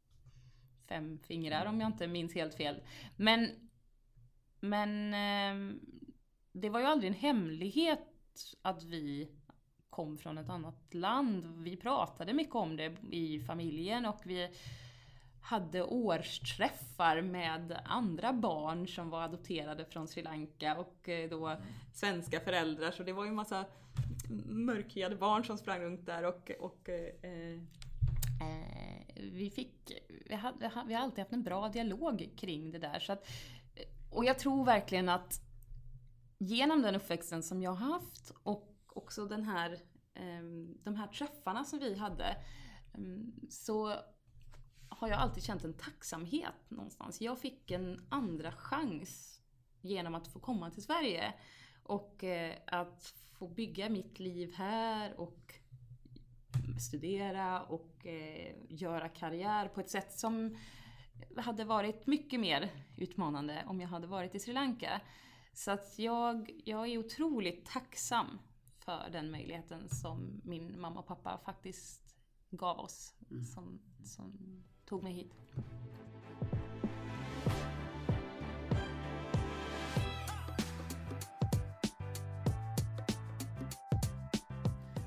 fem 0.88 1.20
fingrar 1.20 1.66
om 1.66 1.82
jag 1.82 1.90
inte 1.90 2.08
minns 2.08 2.36
helt 2.36 2.56
fel. 2.56 2.82
Men, 3.16 3.50
men 4.60 5.14
ehm, 5.14 5.80
det 6.52 6.70
var 6.70 6.80
ju 6.80 6.86
aldrig 6.86 7.12
en 7.12 7.20
hemlighet 7.20 8.08
att 8.62 8.84
vi 8.84 9.30
kom 9.96 10.18
från 10.18 10.38
ett 10.38 10.50
annat 10.50 10.94
land. 10.94 11.46
Vi 11.58 11.76
pratade 11.76 12.34
mycket 12.34 12.56
om 12.56 12.78
det 12.78 12.96
i 13.12 13.40
familjen 13.40 14.06
och 14.06 14.22
vi 14.24 14.50
hade 15.42 15.84
årsträffar 15.84 17.22
med 17.22 17.82
andra 17.86 18.34
barn 18.34 18.88
som 18.88 19.10
var 19.10 19.22
adopterade 19.22 19.86
från 19.86 20.08
Sri 20.08 20.24
Lanka 20.24 20.78
och 20.78 21.10
eh, 21.10 21.30
då 21.30 21.58
svenska 21.94 22.40
föräldrar. 22.40 22.92
Så 22.92 23.04
det 23.04 23.14
var 23.14 23.24
ju 23.24 23.30
en 23.30 23.36
massa 23.36 23.66
mörkhyade 24.46 25.16
barn 25.16 25.44
som 25.44 25.58
sprang 25.58 25.82
runt 25.82 26.06
där 26.06 26.24
och, 26.26 26.52
och 26.60 26.90
eh, 26.90 27.24
eh, 27.24 27.62
vi 29.16 29.50
fick, 29.50 29.92
vi, 30.26 30.36
hade, 30.36 30.72
vi 30.88 30.94
har 30.94 31.02
alltid 31.02 31.20
haft 31.20 31.34
en 31.34 31.44
bra 31.44 31.70
dialog 31.70 32.30
kring 32.38 32.72
det 32.72 32.80
där. 32.80 33.00
Så 33.00 33.14
att, 33.14 33.28
och 34.12 34.26
jag 34.26 34.40
tror 34.40 34.66
verkligen 34.66 35.10
att 35.10 35.42
genom 36.38 36.82
den 36.82 36.96
uppväxten 36.96 37.44
som 37.44 37.62
jag 37.62 37.72
har 37.72 37.94
haft 37.94 38.32
och 38.44 38.73
också 38.96 39.26
den 39.26 39.44
här, 39.44 39.80
ehm, 40.14 40.78
de 40.84 40.96
här 40.96 41.08
träffarna 41.08 41.64
som 41.64 41.80
vi 41.80 41.96
hade 41.96 42.38
ehm, 42.94 43.34
så 43.50 43.96
har 44.90 45.08
jag 45.08 45.20
alltid 45.20 45.44
känt 45.44 45.64
en 45.64 45.74
tacksamhet 45.74 46.70
någonstans. 46.70 47.22
Jag 47.22 47.40
fick 47.40 47.72
en 47.72 48.06
andra 48.10 48.52
chans 48.52 49.42
genom 49.82 50.16
att 50.16 50.28
få 50.28 50.40
komma 50.40 50.72
till 50.72 50.84
Sverige 50.84 51.34
och 51.84 52.24
eh, 52.24 52.56
att 52.68 53.14
få 53.34 53.48
bygga 53.48 53.90
mitt 53.90 54.20
liv 54.20 54.54
här 54.54 55.20
och 55.20 55.54
studera 56.80 57.62
och 57.62 58.06
eh, 58.08 58.56
göra 58.70 59.10
karriär 59.10 59.68
på 59.68 59.80
ett 59.80 59.90
sätt 59.90 60.14
som 60.14 60.58
hade 61.38 61.66
varit 61.66 62.08
mycket 62.08 62.40
mer 62.40 62.72
utmanande 62.98 63.64
om 63.68 63.82
jag 63.82 63.88
hade 63.88 64.08
varit 64.08 64.36
i 64.36 64.40
Sri 64.40 64.54
Lanka. 64.54 65.02
Så 65.54 65.72
att 65.72 66.00
jag, 66.00 66.62
jag 66.66 66.88
är 66.88 66.98
otroligt 66.98 67.66
tacksam 67.66 68.40
för 68.86 69.10
den 69.12 69.32
möjligheten 69.32 69.90
som 69.90 70.42
min 70.44 70.82
mamma 70.82 71.00
och 71.00 71.08
pappa 71.08 71.40
faktiskt 71.46 72.16
gav 72.50 72.80
oss. 72.80 73.14
Som, 73.54 73.80
som 74.04 74.64
tog 74.86 75.04
mig 75.04 75.14
hit. 75.14 75.34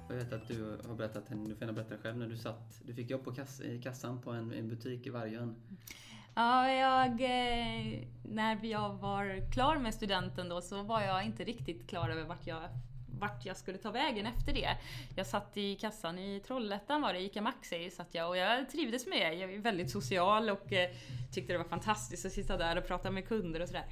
Jag 0.09 0.17
vet 0.17 0.33
att 0.33 0.49
du 0.49 0.79
har 0.87 0.95
berättat, 0.95 1.29
du 1.29 1.55
får 1.55 1.61
gärna 1.61 1.73
berätta 1.73 1.99
själv, 1.99 2.17
när 2.17 2.27
du 2.27 2.37
satt, 2.37 2.81
du 2.85 2.95
fick 2.95 3.11
jobb 3.11 3.25
på 3.25 3.35
kass, 3.35 3.61
i 3.61 3.83
kassan 3.83 4.23
på 4.23 4.31
en, 4.31 4.53
en 4.53 4.69
butik 4.69 5.07
i 5.07 5.11
Vargön. 5.11 5.57
Ja, 6.35 6.71
jag, 6.71 7.11
eh, 7.21 8.03
när 8.23 8.65
jag 8.65 8.95
var 8.95 9.53
klar 9.53 9.79
med 9.79 9.95
studenten 9.95 10.49
då 10.49 10.61
så 10.61 10.83
var 10.83 11.01
jag 11.01 11.25
inte 11.25 11.45
riktigt 11.45 11.87
klar 11.87 12.09
över 12.09 12.25
vart 12.25 12.47
jag, 12.47 12.63
vart 13.19 13.45
jag 13.45 13.57
skulle 13.57 13.79
ta 13.79 13.91
vägen 13.91 14.27
efter 14.27 14.53
det. 14.53 14.77
Jag 15.17 15.27
satt 15.27 15.57
i 15.57 15.75
kassan 15.75 16.19
i 16.19 16.41
Trollhättan 16.47 17.03
var 17.03 17.13
det, 17.13 17.21
ICA 17.21 17.43
Maxi 17.43 17.91
satt 17.91 18.15
jag 18.15 18.29
och 18.29 18.37
jag 18.37 18.71
trivdes 18.71 19.07
med 19.07 19.19
det. 19.19 19.35
Jag 19.35 19.55
är 19.55 19.59
väldigt 19.59 19.91
social 19.91 20.51
och 20.51 20.73
eh, 20.73 20.91
tyckte 21.33 21.53
det 21.53 21.59
var 21.59 21.65
fantastiskt 21.65 22.27
att 22.27 22.33
sitta 22.33 22.57
där 22.57 22.79
och 22.79 22.87
prata 22.87 23.11
med 23.11 23.29
kunder 23.29 23.63
och 23.63 23.69
sådär. 23.69 23.87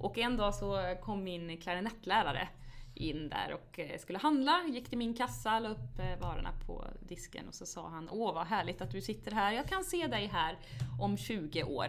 Och 0.00 0.18
en 0.18 0.36
dag 0.36 0.54
så 0.54 0.96
kom 1.02 1.24
min 1.24 1.60
klarinettlärare 1.60 2.48
in 2.94 3.28
där 3.28 3.54
och 3.54 3.78
eh, 3.78 3.98
skulle 3.98 4.18
handla, 4.18 4.64
gick 4.68 4.88
till 4.88 4.98
min 4.98 5.14
kassa, 5.14 5.58
la 5.58 5.68
upp 5.68 5.98
eh, 5.98 6.20
varorna 6.20 6.52
på 6.66 6.84
disken 7.00 7.48
och 7.48 7.54
så 7.54 7.66
sa 7.66 7.88
han 7.88 8.08
Åh 8.10 8.34
vad 8.34 8.46
härligt 8.46 8.80
att 8.80 8.90
du 8.90 9.00
sitter 9.00 9.32
här, 9.32 9.52
jag 9.52 9.68
kan 9.68 9.84
se 9.84 10.06
dig 10.06 10.26
här 10.26 10.58
om 11.00 11.16
20 11.16 11.62
år. 11.64 11.88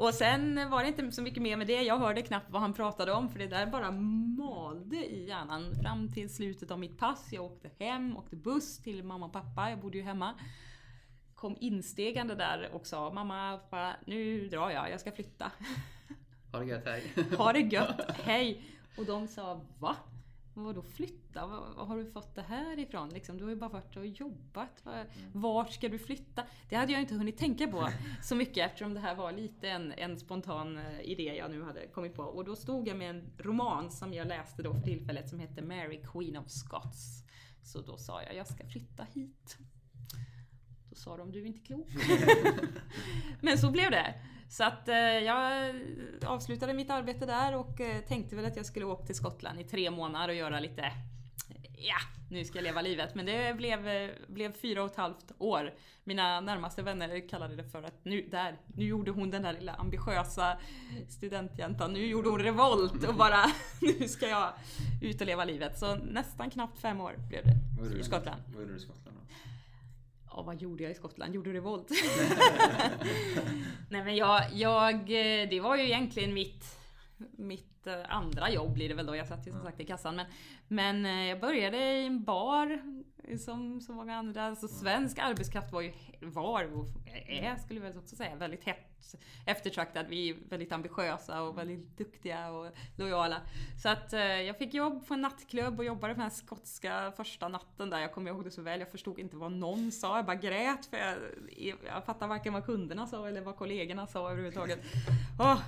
Och 0.00 0.14
sen 0.14 0.70
var 0.70 0.82
det 0.82 0.88
inte 0.88 1.12
så 1.12 1.22
mycket 1.22 1.42
mer 1.42 1.56
med 1.56 1.66
det, 1.66 1.82
jag 1.82 1.98
hörde 1.98 2.22
knappt 2.22 2.50
vad 2.50 2.62
han 2.62 2.72
pratade 2.72 3.12
om 3.12 3.28
för 3.28 3.38
det 3.38 3.46
där 3.46 3.66
bara 3.66 3.90
malde 3.90 4.96
i 4.96 5.28
hjärnan 5.28 5.74
fram 5.82 6.12
till 6.12 6.34
slutet 6.34 6.70
av 6.70 6.78
mitt 6.78 6.98
pass. 6.98 7.28
Jag 7.32 7.44
åkte 7.44 7.70
hem, 7.78 8.16
åkte 8.16 8.36
buss 8.36 8.82
till 8.82 9.04
mamma 9.04 9.26
och 9.26 9.32
pappa, 9.32 9.70
jag 9.70 9.80
bodde 9.80 9.98
ju 9.98 10.04
hemma. 10.04 10.34
Kom 11.34 11.56
instegande 11.60 12.34
där 12.34 12.70
och 12.72 12.86
sa 12.86 13.12
Mamma, 13.12 13.58
pappa, 13.58 13.92
nu 14.06 14.48
drar 14.48 14.70
jag, 14.70 14.90
jag 14.90 15.00
ska 15.00 15.12
flytta. 15.12 15.52
Ha 16.52 16.58
det 16.58 16.66
gött, 16.66 16.84
hej! 16.84 17.02
Ha 17.36 17.52
det 17.52 17.60
gött, 17.60 18.10
hej! 18.22 18.64
Och 18.96 19.04
de 19.04 19.28
sa 19.28 19.60
Va? 19.78 19.96
Vadå 20.54 20.82
flytta? 20.82 21.46
Var, 21.46 21.84
har 21.86 21.96
du 21.96 22.06
fått 22.06 22.34
det 22.34 22.42
här 22.42 22.78
ifrån? 22.78 23.08
Liksom, 23.08 23.38
du 23.38 23.44
har 23.44 23.50
ju 23.50 23.56
bara 23.56 23.70
varit 23.70 23.96
och 23.96 24.06
jobbat. 24.06 24.84
Var, 24.84 25.06
vart 25.32 25.72
ska 25.72 25.88
du 25.88 25.98
flytta? 25.98 26.44
Det 26.68 26.76
hade 26.76 26.92
jag 26.92 27.00
inte 27.00 27.14
hunnit 27.14 27.38
tänka 27.38 27.68
på 27.68 27.88
så 28.22 28.36
mycket 28.36 28.66
eftersom 28.66 28.94
det 28.94 29.00
här 29.00 29.14
var 29.14 29.32
lite 29.32 29.68
en, 29.68 29.92
en 29.92 30.18
spontan 30.18 30.78
eh, 30.78 31.00
idé 31.00 31.34
jag 31.38 31.50
nu 31.50 31.62
hade 31.62 31.86
kommit 31.86 32.14
på. 32.14 32.22
Och 32.22 32.44
då 32.44 32.56
stod 32.56 32.88
jag 32.88 32.96
med 32.96 33.10
en 33.10 33.32
roman 33.38 33.90
som 33.90 34.12
jag 34.12 34.26
läste 34.26 34.62
då 34.62 34.74
för 34.74 34.80
tillfället 34.80 35.28
som 35.28 35.38
hette 35.38 35.62
Mary 35.62 36.02
Queen 36.12 36.36
of 36.36 36.48
Scots. 36.48 37.24
Så 37.62 37.80
då 37.80 37.96
sa 37.96 38.22
jag, 38.22 38.34
jag 38.34 38.46
ska 38.46 38.66
flytta 38.66 39.06
hit. 39.14 39.58
Då 40.90 40.96
sa 40.96 41.16
de, 41.16 41.32
du 41.32 41.42
är 41.42 41.46
inte 41.46 41.60
klok. 41.60 41.88
Men 43.40 43.58
så 43.58 43.70
blev 43.70 43.90
det. 43.90 44.14
Så 44.50 44.64
att 44.64 44.88
eh, 44.88 44.96
jag 44.96 45.74
avslutade 46.26 46.74
mitt 46.74 46.90
arbete 46.90 47.26
där 47.26 47.56
och 47.56 47.80
eh, 47.80 48.00
tänkte 48.00 48.36
väl 48.36 48.44
att 48.44 48.56
jag 48.56 48.66
skulle 48.66 48.84
åka 48.84 49.06
till 49.06 49.14
Skottland 49.14 49.60
i 49.60 49.64
tre 49.64 49.90
månader 49.90 50.28
och 50.28 50.34
göra 50.34 50.60
lite 50.60 50.92
Ja, 51.82 51.96
nu 52.30 52.44
ska 52.44 52.58
jag 52.58 52.62
leva 52.62 52.82
livet. 52.82 53.14
Men 53.14 53.26
det 53.26 53.56
blev, 53.56 53.88
eh, 53.88 54.10
blev 54.28 54.52
fyra 54.52 54.82
och 54.82 54.90
ett 54.90 54.96
halvt 54.96 55.32
år. 55.38 55.74
Mina 56.04 56.40
närmaste 56.40 56.82
vänner 56.82 57.28
kallade 57.28 57.56
det 57.56 57.64
för 57.64 57.82
att 57.82 58.04
nu, 58.04 58.28
där, 58.30 58.58
nu 58.66 58.84
gjorde 58.84 59.10
hon 59.10 59.30
den 59.30 59.42
där 59.42 59.52
lilla 59.52 59.74
ambitiösa 59.74 60.58
studentjäntan. 61.08 61.92
Nu 61.92 62.06
gjorde 62.06 62.28
hon 62.28 62.40
revolt 62.40 63.04
och 63.08 63.14
bara 63.14 63.44
nu 63.80 64.08
ska 64.08 64.28
jag 64.28 64.52
ut 65.02 65.20
och 65.20 65.26
leva 65.26 65.44
livet. 65.44 65.78
Så 65.78 65.94
nästan 65.94 66.50
knappt 66.50 66.78
fem 66.78 67.00
år 67.00 67.14
blev 67.28 67.44
det 67.44 67.98
i 68.00 68.02
Skottland. 68.02 68.42
Vad 68.46 68.62
gjorde 68.62 68.72
du 68.72 68.78
i 68.78 68.82
Skottland 68.82 69.16
då? 69.16 69.34
Ja, 70.30 70.42
vad 70.42 70.62
gjorde 70.62 70.82
jag 70.82 70.92
i 70.92 70.94
Skottland? 70.94 71.34
Gjorde 71.34 71.52
revolt? 71.52 71.90
Nej 73.90 74.04
men 74.04 74.16
jag, 74.16 74.42
jag, 74.52 75.06
det 75.50 75.60
var 75.60 75.76
ju 75.76 75.84
egentligen 75.84 76.34
mitt, 76.34 76.78
mitt 77.36 77.86
eh, 77.86 77.94
andra 78.08 78.50
jobb 78.50 78.74
blir 78.74 78.88
det 78.88 78.94
väl 78.94 79.06
då. 79.06 79.16
Jag 79.16 79.26
satt 79.26 79.46
ju 79.46 79.52
som 79.52 79.62
sagt 79.62 79.80
i 79.80 79.84
kassan. 79.84 80.16
Men, 80.16 80.26
men 80.68 81.06
eh, 81.06 81.28
jag 81.28 81.40
började 81.40 81.76
i 81.76 82.06
en 82.06 82.24
bar 82.24 82.82
som 83.38 83.80
så 83.80 83.92
många 83.92 84.16
andra. 84.16 84.44
Alltså 84.44 84.68
svensk 84.68 85.18
arbetskraft 85.18 85.72
var 85.72 85.80
ju, 85.80 85.92
var 86.20 86.72
och 86.72 86.86
är 87.26 87.56
skulle 87.56 87.80
jag 87.80 87.88
väl 87.88 87.98
också 87.98 88.16
säga, 88.16 88.36
väldigt 88.36 88.64
hett 88.64 89.16
eftertraktad. 89.46 90.06
Vi 90.08 90.30
är 90.30 90.36
väldigt 90.48 90.72
ambitiösa 90.72 91.42
och 91.42 91.58
väldigt 91.58 91.98
duktiga 91.98 92.50
och 92.50 92.72
lojala. 92.96 93.40
Så 93.82 93.88
att 93.88 94.12
eh, 94.12 94.20
jag 94.20 94.58
fick 94.58 94.74
jobb 94.74 95.06
på 95.06 95.14
en 95.14 95.20
nattklubb 95.20 95.78
och 95.78 95.84
jobbade 95.84 96.14
på 96.14 96.18
den 96.18 96.30
här 96.30 96.36
skotska 96.36 97.12
första 97.16 97.48
natten 97.48 97.90
där. 97.90 97.98
Jag 97.98 98.12
kommer 98.12 98.30
ihåg 98.30 98.44
det 98.44 98.50
så 98.50 98.62
väl. 98.62 98.80
Jag 98.80 98.90
förstod 98.90 99.18
inte 99.18 99.36
vad 99.36 99.52
någon 99.52 99.92
sa. 99.92 100.16
Jag 100.16 100.26
bara 100.26 100.36
grät 100.36 100.86
för 100.86 100.96
jag, 100.96 101.16
jag 101.86 102.04
fattade 102.04 102.28
varken 102.28 102.52
vad 102.52 102.64
kunderna 102.64 103.06
sa 103.06 103.28
eller 103.28 103.40
vad 103.40 103.56
kollegorna 103.56 104.06
sa 104.06 104.30
överhuvudtaget. 104.30 104.78
Oh. 105.38 105.60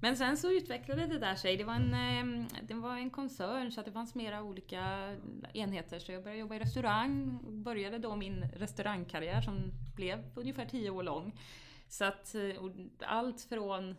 Men 0.00 0.16
sen 0.16 0.36
så 0.36 0.50
utvecklade 0.50 1.06
det 1.06 1.18
där 1.18 1.34
sig. 1.34 1.56
Det 1.56 1.64
var 1.64 1.74
en, 1.74 1.94
ehm, 1.94 2.48
det 2.62 2.74
var 2.74 2.96
en 2.96 3.10
koncern 3.10 3.72
så 3.72 3.80
att 3.80 3.86
det 3.86 3.92
fanns 3.92 4.14
mera 4.14 4.42
olika 4.42 5.14
enheter. 5.52 5.98
Så 5.98 6.12
jag 6.12 6.22
började 6.22 6.40
jobba 6.40 6.54
i 6.54 6.58
restaurang. 6.58 7.38
och 7.46 7.52
Började 7.52 7.98
då 7.98 8.16
min 8.16 8.44
restaurangkarriär 8.56 9.42
som 9.42 9.72
blev 9.96 10.30
ungefär 10.34 10.66
tio 10.66 10.90
år 10.90 11.02
lång. 11.02 11.40
Så 11.88 12.04
att 12.04 12.34
eh, 12.34 12.56
allt 13.00 13.40
från 13.42 13.96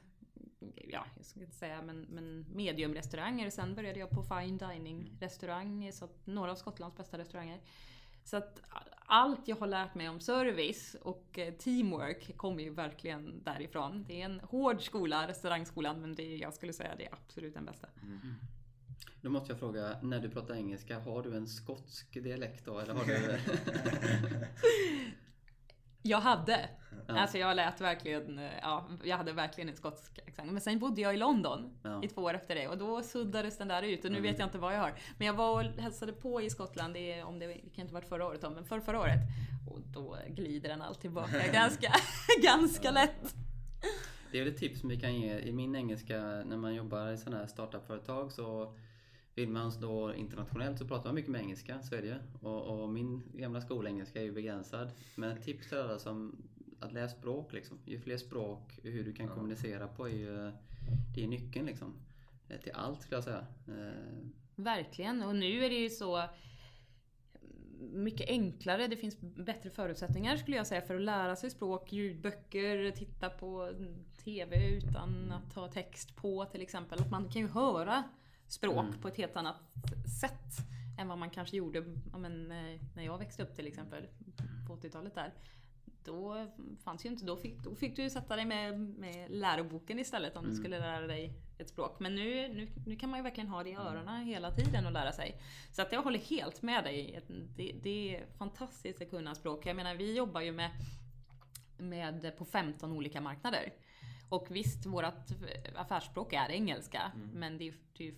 ja, 0.76 1.06
jag 1.18 1.26
ska 1.26 1.40
inte 1.40 1.56
säga, 1.56 1.82
men, 1.82 2.02
men 2.02 2.46
mediumrestauranger. 2.54 3.50
Sen 3.50 3.76
började 3.76 4.00
jag 4.00 4.10
på 4.10 4.24
fine 4.24 4.58
dining 4.58 5.12
restaurang, 5.20 5.92
så 5.94 6.10
några 6.26 6.52
av 6.52 6.56
Skottlands 6.56 6.98
bästa 6.98 7.18
restauranger. 7.18 7.60
Så 8.24 8.38
att 8.38 8.62
allt 9.06 9.48
jag 9.48 9.56
har 9.56 9.68
lärt 9.68 9.96
mig 9.96 10.10
om 10.10 10.20
service 10.20 10.96
och 11.02 11.40
eh, 11.40 11.54
teamwork 11.54 12.38
kommer 12.38 12.64
ju 12.64 12.70
verkligen 12.70 13.44
därifrån. 13.44 14.06
Det 14.08 14.22
är 14.22 14.26
en 14.26 14.40
hård 14.40 14.82
skola, 14.82 15.28
restaurangskolan, 15.28 16.02
men 16.02 16.16
det 16.16 16.24
är, 16.24 16.38
jag 16.38 16.54
skulle 16.54 16.74
säga 16.74 16.96
det 16.98 17.06
är 17.06 17.14
absolut 17.14 17.54
den 17.54 17.66
bästa. 17.66 17.88
Då 19.22 19.30
måste 19.30 19.52
jag 19.52 19.60
fråga, 19.60 20.00
när 20.02 20.20
du 20.20 20.30
pratar 20.30 20.56
engelska, 20.56 21.00
har 21.00 21.24
du 21.24 21.36
en 21.36 21.48
skotsk 21.48 22.24
dialekt 22.24 22.66
då? 22.66 22.80
Eller 22.80 22.94
har 22.94 23.06
du... 23.06 23.40
Jag 26.02 26.20
hade. 26.20 26.70
Ja. 27.08 27.20
Alltså 27.20 27.38
jag 27.38 27.56
lät 27.56 27.82
verkligen, 27.82 28.40
eh, 28.40 28.52
ja, 28.62 28.88
jag 29.04 29.18
hade 29.18 29.34
verkligen 29.34 29.70
en 29.70 29.76
skotsk 29.76 30.20
accent. 30.28 30.52
Men 30.52 30.62
sen 30.62 30.80
bodde 30.80 31.02
jag 31.02 31.14
i 31.14 31.18
London 31.18 31.78
Ja. 31.84 32.04
i 32.04 32.08
två 32.08 32.22
år 32.22 32.34
efter 32.34 32.56
det 32.56 32.68
och 32.68 32.78
då 32.78 33.02
suddades 33.04 33.58
den 33.58 33.68
där 33.68 33.82
ut 33.82 34.06
och 34.06 34.12
nu 34.12 34.22
vet 34.22 34.40
jag 34.40 34.48
inte 34.48 34.58
vad 34.58 34.74
jag 34.76 34.80
har. 34.80 34.94
Men 35.18 35.28
jag 35.28 35.34
var 35.34 35.52
och 35.52 35.82
hälsade 35.82 36.14
på 36.14 36.42
i 36.42 36.50
Skottland, 36.50 36.94
det, 36.94 37.24
om 37.24 37.40
det, 37.40 37.48
det 37.48 37.54
kan 37.76 37.82
inte 37.82 37.94
varit 37.94 38.10
förra 38.10 38.26
året 38.26 38.42
men 38.42 38.66
för 38.66 38.80
förra 38.80 39.00
året. 39.00 39.20
Och 39.72 39.80
då 39.82 40.18
glider 40.28 40.70
den 40.70 40.82
allt 40.82 41.02
tillbaka 41.02 41.48
ganska, 41.54 41.94
ganska 42.44 42.92
lätt. 42.92 43.36
Det 44.32 44.40
är 44.40 44.44
väl 44.44 44.54
ett 44.54 44.60
tips 44.60 44.80
som 44.80 44.90
vi 44.90 45.00
kan 45.00 45.16
ge 45.16 45.40
i 45.40 45.52
min 45.52 45.76
engelska 45.76 46.20
när 46.22 46.58
man 46.58 46.76
jobbar 46.76 47.12
i 47.12 47.18
sådana 47.18 47.38
här 47.38 47.48
startupföretag 47.48 48.32
så 48.32 48.74
vill 49.40 49.50
man 49.50 49.72
då 49.82 50.14
internationellt 50.16 50.78
så 50.80 50.86
pratar 50.88 51.06
man 51.06 51.16
mycket 51.16 51.32
med 51.32 51.42
engelska, 51.42 51.82
så 51.82 51.96
är 51.96 52.02
det 52.02 52.08
ju. 52.08 52.16
Och, 52.42 52.82
och 52.82 52.90
min 52.90 53.24
gamla 53.34 53.62
skolengelska 53.62 54.20
är 54.20 54.24
ju 54.24 54.32
begränsad. 54.32 54.92
Men 55.16 55.38
ett 55.38 55.44
tips 55.44 55.70
till 55.70 55.78
alla 55.78 56.00
som 56.00 56.36
att 56.80 56.94
lära 56.94 57.08
språk 57.10 57.54
liksom. 57.54 57.78
Ju 57.86 58.00
fler 58.00 58.18
språk, 58.18 58.80
hur 58.84 59.04
du 59.04 59.14
kan 59.14 59.26
Ja. 59.26 59.34
kommunicera 59.34 59.88
på 59.88 60.10
är 60.10 60.14
ju 60.14 60.52
det 61.16 61.24
är 61.24 61.28
nyckeln 61.28 61.66
liksom. 61.66 61.94
Eh, 62.50 62.58
Till 62.60 62.72
allt 62.76 63.02
skulle 63.02 63.16
jag 63.18 63.24
säga. 63.24 63.46
Eh, 63.68 64.28
Verkligen, 64.56 65.24
och 65.24 65.36
nu 65.36 65.66
är 65.66 65.70
det 65.70 65.76
ju 65.76 65.90
så 65.90 66.24
mycket 67.80 68.30
enklare. 68.30 68.88
Det 68.88 68.96
finns 68.98 69.18
bättre 69.22 69.70
förutsättningar 69.70 70.38
skulle 70.38 70.58
jag 70.58 70.68
säga 70.68 70.82
för 70.82 70.96
att 70.96 71.02
lära 71.02 71.36
sig 71.36 71.50
språk, 71.50 71.94
ljudböcker, 71.94 72.92
titta 72.92 73.30
på 73.30 73.72
TV 74.24 74.70
utan 74.70 75.32
att 75.32 75.54
ha 75.54 75.68
text 75.68 76.16
på 76.16 76.46
till 76.46 76.62
exempel. 76.62 77.00
Och 77.00 77.12
man 77.12 77.30
kan 77.30 77.42
ju 77.42 77.48
höra 77.48 78.04
språk 78.50 78.86
Mm. 78.86 79.02
på 79.02 79.08
ett 79.08 79.18
helt 79.18 79.36
annat 79.36 79.56
sätt 80.20 80.58
än 81.00 81.08
vad 81.08 81.18
man 81.18 81.30
kanske 81.30 81.58
gjorde 81.58 81.84
ja, 82.12 82.18
men, 82.18 82.52
eh, 82.52 82.82
när 82.96 83.04
jag 83.04 83.18
växte 83.18 83.44
upp 83.44 83.56
till 83.56 83.68
exempel 83.68 84.08
på 84.68 84.74
80-talet 84.76 85.16
där. 85.16 85.34
Då 86.04 86.48
fanns 86.84 87.06
ju 87.06 87.10
inte, 87.10 87.26
då 87.26 87.38
fick, 87.38 87.58
då 87.64 87.76
fick 87.76 87.96
du 87.96 88.02
ju 88.04 88.10
sätta 88.10 88.36
dig 88.36 88.46
med, 88.46 88.80
med 88.80 89.32
läroboken 89.32 90.00
istället 90.00 90.36
om 90.38 90.44
du 90.44 90.50
Mm. 90.50 90.62
skulle 90.64 90.80
lära 90.80 91.08
dig 91.08 91.34
ett 91.58 91.70
språk. 91.70 92.00
Men 92.00 92.16
nu, 92.16 92.48
nu, 92.48 92.68
nu 92.86 92.96
kan 92.96 93.10
man 93.10 93.20
ju 93.20 93.24
verkligen 93.24 93.50
ha 93.50 93.64
det 93.64 93.70
i 93.70 93.76
öronen 93.76 94.24
hela 94.26 94.52
tiden 94.52 94.86
och 94.86 94.92
lära 94.92 95.12
sig. 95.12 95.42
Så 95.72 95.82
att 95.82 95.92
jag 95.92 96.02
håller 96.04 96.20
helt 96.20 96.62
med 96.62 96.84
dig. 96.84 97.20
Det, 97.56 97.76
det 97.84 98.16
är 98.16 98.26
fantastiskt 98.38 99.02
att 99.02 99.10
kunna 99.10 99.36
språk. 99.36 99.66
Jag 99.66 99.76
menar, 99.76 99.96
vi 99.96 100.16
jobbar 100.18 100.42
ju 100.42 100.52
med, 100.52 100.72
med 101.78 102.38
på 102.38 102.46
15 102.46 102.92
olika 102.92 103.22
marknader. 103.22 103.74
Och 104.30 104.48
visst, 104.50 104.86
vårt 104.86 105.04
affärsspråk 105.76 106.34
är 106.34 106.50
engelska, 106.50 107.12
men 107.34 107.58
det 107.58 107.68
är, 107.68 107.74
det 107.98 108.04
är 108.04 108.08
ju 108.08 108.16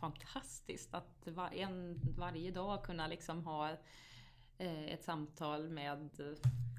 fantastiskt 0.00 0.94
att 0.94 1.28
var, 1.28 1.50
en, 1.54 2.00
varje 2.16 2.50
dag 2.50 2.84
kunna 2.84 3.06
liksom 3.06 3.44
ha 3.44 3.70
eh, 4.58 4.84
ett 4.84 5.04
samtal 5.04 5.68
med 5.68 6.10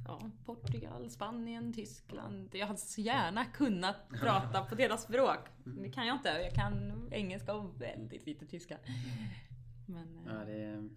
ja, 0.06 0.32
Portugal, 0.46 1.10
Spanien, 1.10 1.74
Tyskland. 1.74 2.50
Jag 2.56 2.68
hade 2.68 2.80
så 2.80 3.02
gärna 3.02 3.46
kunnat 3.46 4.10
prata 4.10 4.66
på 4.66 4.76
deras 4.76 5.04
språk. 5.04 5.40
Det 5.64 5.92
kan 5.92 6.08
jag 6.08 6.16
inte. 6.16 6.30
Jag 6.30 6.54
kan 6.54 7.08
engelska 7.12 7.54
och 7.54 7.82
väldigt 7.82 8.26
lite 8.26 8.46
tyska. 8.46 8.78
Men, 9.86 10.18
eh, 10.18 10.34
Ja, 10.34 10.46
det 10.46 10.64
är... 10.64 10.90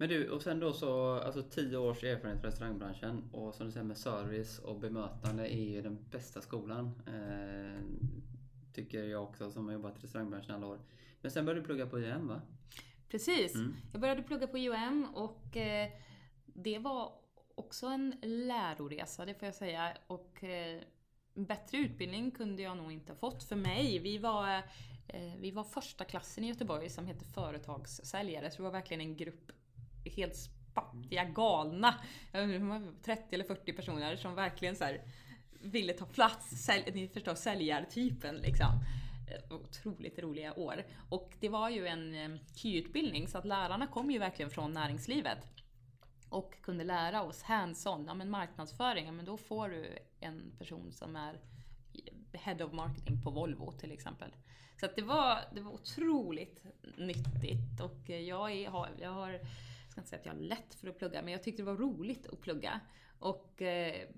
Men 0.00 0.08
du, 0.08 0.30
och 0.30 0.42
sen 0.42 0.60
då 0.60 0.72
så, 0.72 1.12
alltså 1.12 1.42
10 1.42 1.76
års 1.76 2.04
erfarenhet 2.04 2.40
från 2.40 2.50
restaurangbranschen 2.50 3.30
och 3.32 3.54
som 3.54 3.66
du 3.66 3.72
säger 3.72 3.86
med 3.86 3.96
service 3.96 4.58
och 4.58 4.80
bemötande 4.80 5.54
är 5.54 5.70
ju 5.70 5.82
den 5.82 6.04
bästa 6.10 6.40
skolan. 6.40 7.02
Eh, 7.06 7.82
tycker 8.72 9.04
jag 9.04 9.22
också 9.22 9.50
som 9.50 9.66
har 9.66 9.72
jobbat 9.72 9.98
i 9.98 10.00
restaurangbranschen 10.00 10.54
alla 10.54 10.66
år. 10.66 10.78
Men 11.20 11.30
sen 11.30 11.44
började 11.44 11.60
du 11.60 11.66
plugga 11.66 11.86
på 11.86 12.00
IM 12.00 12.28
va? 12.28 12.40
Precis. 13.08 13.54
Mm. 13.54 13.76
Jag 13.92 14.00
började 14.00 14.22
plugga 14.22 14.46
på 14.46 14.58
IOM 14.58 15.06
och 15.14 15.56
eh, 15.56 15.88
det 16.46 16.78
var 16.78 17.12
också 17.54 17.86
en 17.86 18.16
läroresa, 18.22 19.24
det 19.24 19.34
får 19.34 19.46
jag 19.46 19.54
säga. 19.54 19.96
Och 20.06 20.44
eh, 20.44 20.80
bättre 21.34 21.78
utbildning 21.78 22.30
kunde 22.30 22.62
jag 22.62 22.76
nog 22.76 22.92
inte 22.92 23.12
ha 23.12 23.18
fått 23.18 23.44
för 23.44 23.56
mig. 23.56 23.98
Vi 23.98 24.18
var, 24.18 24.56
eh, 25.08 25.34
vi 25.38 25.50
var 25.50 25.64
första 25.64 26.04
klassen 26.04 26.44
i 26.44 26.48
Göteborg 26.48 26.90
som 26.90 27.06
hette 27.06 27.24
företagssäljare, 27.24 28.50
så 28.50 28.56
det 28.56 28.62
var 28.62 28.70
verkligen 28.70 29.00
en 29.00 29.16
grupp 29.16 29.52
helt 30.04 30.36
spattiga, 30.36 31.24
galna, 31.24 31.94
hur 32.32 32.58
många, 32.58 32.92
30 33.02 33.34
eller 33.34 33.44
40 33.44 33.72
personer 33.72 34.16
som 34.16 34.34
verkligen 34.34 34.76
så 34.76 34.96
ville 35.60 35.92
ta 35.92 36.06
plats, 36.06 36.50
sälj, 36.50 36.90
ni 36.94 37.08
förstår 37.08 37.34
säljartypen 37.34 38.36
liksom. 38.36 38.72
Eh, 39.30 39.56
otroligt 39.56 40.18
roliga 40.18 40.54
år. 40.54 40.84
Och 41.08 41.36
det 41.40 41.48
var 41.48 41.70
ju 41.70 41.86
en 41.86 42.14
eh, 42.14 42.38
KY-utbildning 42.54 43.28
så 43.28 43.38
att 43.38 43.44
lärarna 43.44 43.86
kom 43.86 44.10
ju 44.10 44.18
verkligen 44.18 44.50
från 44.50 44.72
näringslivet. 44.72 45.38
Och 46.28 46.62
kunde 46.62 46.84
lära 46.84 47.22
oss 47.22 47.42
hands-on, 47.42 48.04
ja 48.06 48.14
men 48.14 48.30
marknadsföring, 48.30 49.06
ja 49.06 49.12
men 49.12 49.24
då 49.24 49.36
får 49.36 49.68
du 49.68 49.98
en 50.20 50.52
person 50.58 50.92
som 50.92 51.16
är 51.16 51.40
Head 52.32 52.64
of 52.64 52.72
Marketing 52.72 53.22
på 53.22 53.30
Volvo 53.30 53.72
till 53.72 53.92
exempel. 53.92 54.34
Så 54.80 54.86
att 54.86 54.96
det 54.96 55.02
var, 55.02 55.38
det 55.54 55.60
var 55.60 55.72
otroligt 55.72 56.64
nyttigt 56.96 57.80
och 57.82 58.10
jag, 58.10 58.50
är, 58.52 58.62
jag 58.62 58.70
har, 58.70 58.90
jag 58.98 59.40
ska 59.88 60.00
inte 60.00 60.10
säga 60.10 60.20
att 60.20 60.26
jag 60.26 60.32
har 60.32 60.40
lätt 60.40 60.74
för 60.74 60.88
att 60.88 60.98
plugga, 60.98 61.22
men 61.22 61.32
jag 61.32 61.42
tyckte 61.42 61.62
det 61.62 61.66
var 61.66 61.76
roligt 61.76 62.26
att 62.26 62.40
plugga. 62.40 62.80
Och 63.18 63.62
eh, 63.62 64.08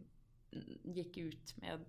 gick 0.83 1.17
ut 1.17 1.57
med 1.57 1.85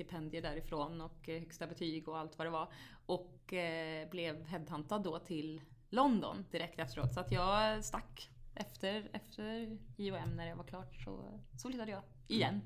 stipendier 0.00 0.42
därifrån 0.42 1.00
och 1.00 1.28
eh, 1.28 1.40
högsta 1.40 1.66
betyg 1.66 2.08
och 2.08 2.18
allt 2.18 2.38
vad 2.38 2.46
det 2.46 2.50
var. 2.50 2.68
Och 3.06 3.52
eh, 3.52 4.10
blev 4.10 4.44
headhuntad 4.44 4.98
då 4.98 5.18
till 5.18 5.60
London 5.90 6.44
direkt 6.50 6.78
efteråt. 6.78 7.14
Så 7.14 7.20
att 7.20 7.32
jag 7.32 7.84
stack 7.84 8.30
efter, 8.54 9.10
efter 9.12 9.78
IOM 9.96 10.36
när 10.36 10.46
det 10.46 10.54
var 10.54 10.64
klart 10.64 10.94
så, 11.04 11.40
så 11.56 11.68
flyttade 11.68 11.90
jag 11.90 12.02
igen. 12.28 12.60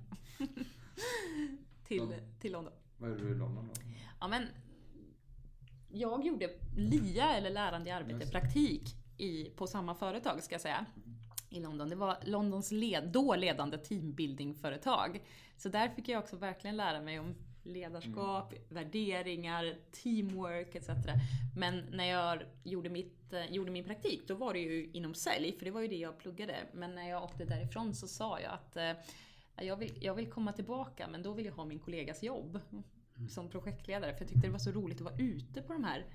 till, 1.84 2.14
till 2.40 2.52
London. 2.52 2.72
Vad 2.98 3.10
gjorde 3.10 3.24
du 3.24 3.30
i 3.30 3.34
London 3.34 3.70
då? 3.74 3.80
Ja 4.20 4.28
men 4.28 4.48
jag 5.88 6.26
gjorde 6.26 6.50
LIA 6.76 7.36
eller 7.36 7.50
lärande 7.50 7.90
i 7.90 7.92
arbete 7.92 8.30
praktik 8.30 8.82
i, 9.18 9.44
på 9.44 9.66
samma 9.66 9.94
företag 9.94 10.42
ska 10.42 10.54
jag 10.54 10.62
säga. 10.62 10.86
I 11.54 11.60
London. 11.60 11.88
Det 11.88 11.96
var 11.96 12.16
Londons 12.24 12.72
led, 12.72 13.08
då 13.12 13.34
ledande 13.34 13.78
teambuildingföretag. 13.78 15.22
Så 15.56 15.68
där 15.68 15.88
fick 15.88 16.08
jag 16.08 16.18
också 16.18 16.36
verkligen 16.36 16.76
lära 16.76 17.00
mig 17.00 17.20
om 17.20 17.34
ledarskap, 17.62 18.54
värderingar, 18.68 19.76
teamwork 19.92 20.74
etc. 20.74 20.88
Men 21.56 21.78
när 21.90 22.04
jag 22.04 22.42
gjorde, 22.62 22.88
mitt, 22.88 23.32
eh, 23.32 23.52
gjorde 23.52 23.70
min 23.70 23.84
praktik, 23.84 24.28
då 24.28 24.34
var 24.34 24.52
det 24.52 24.58
ju 24.58 24.90
inom 24.92 25.14
sälj, 25.14 25.52
för 25.58 25.64
det 25.64 25.70
var 25.70 25.80
ju 25.80 25.88
det 25.88 25.96
jag 25.96 26.18
pluggade. 26.18 26.56
Men 26.72 26.94
när 26.94 27.08
jag 27.08 27.24
åkte 27.24 27.44
därifrån 27.44 27.94
så 27.94 28.08
sa 28.08 28.40
jag 28.40 28.52
att 28.52 28.76
eh, 28.76 28.92
jag, 29.66 29.76
vill, 29.76 29.98
jag 30.00 30.14
vill 30.14 30.30
komma 30.30 30.52
tillbaka, 30.52 31.08
men 31.10 31.22
då 31.22 31.32
vill 31.32 31.46
jag 31.46 31.52
ha 31.52 31.64
min 31.64 31.78
kollegas 31.78 32.22
jobb 32.22 32.60
som 33.30 33.48
projektledare. 33.48 34.12
För 34.12 34.20
jag 34.20 34.28
tyckte 34.28 34.46
det 34.46 34.52
var 34.52 34.58
så 34.58 34.70
roligt 34.70 34.96
att 34.96 35.04
vara 35.04 35.18
ute 35.18 35.62
på 35.62 35.72
de 35.72 35.84
här 35.84 36.06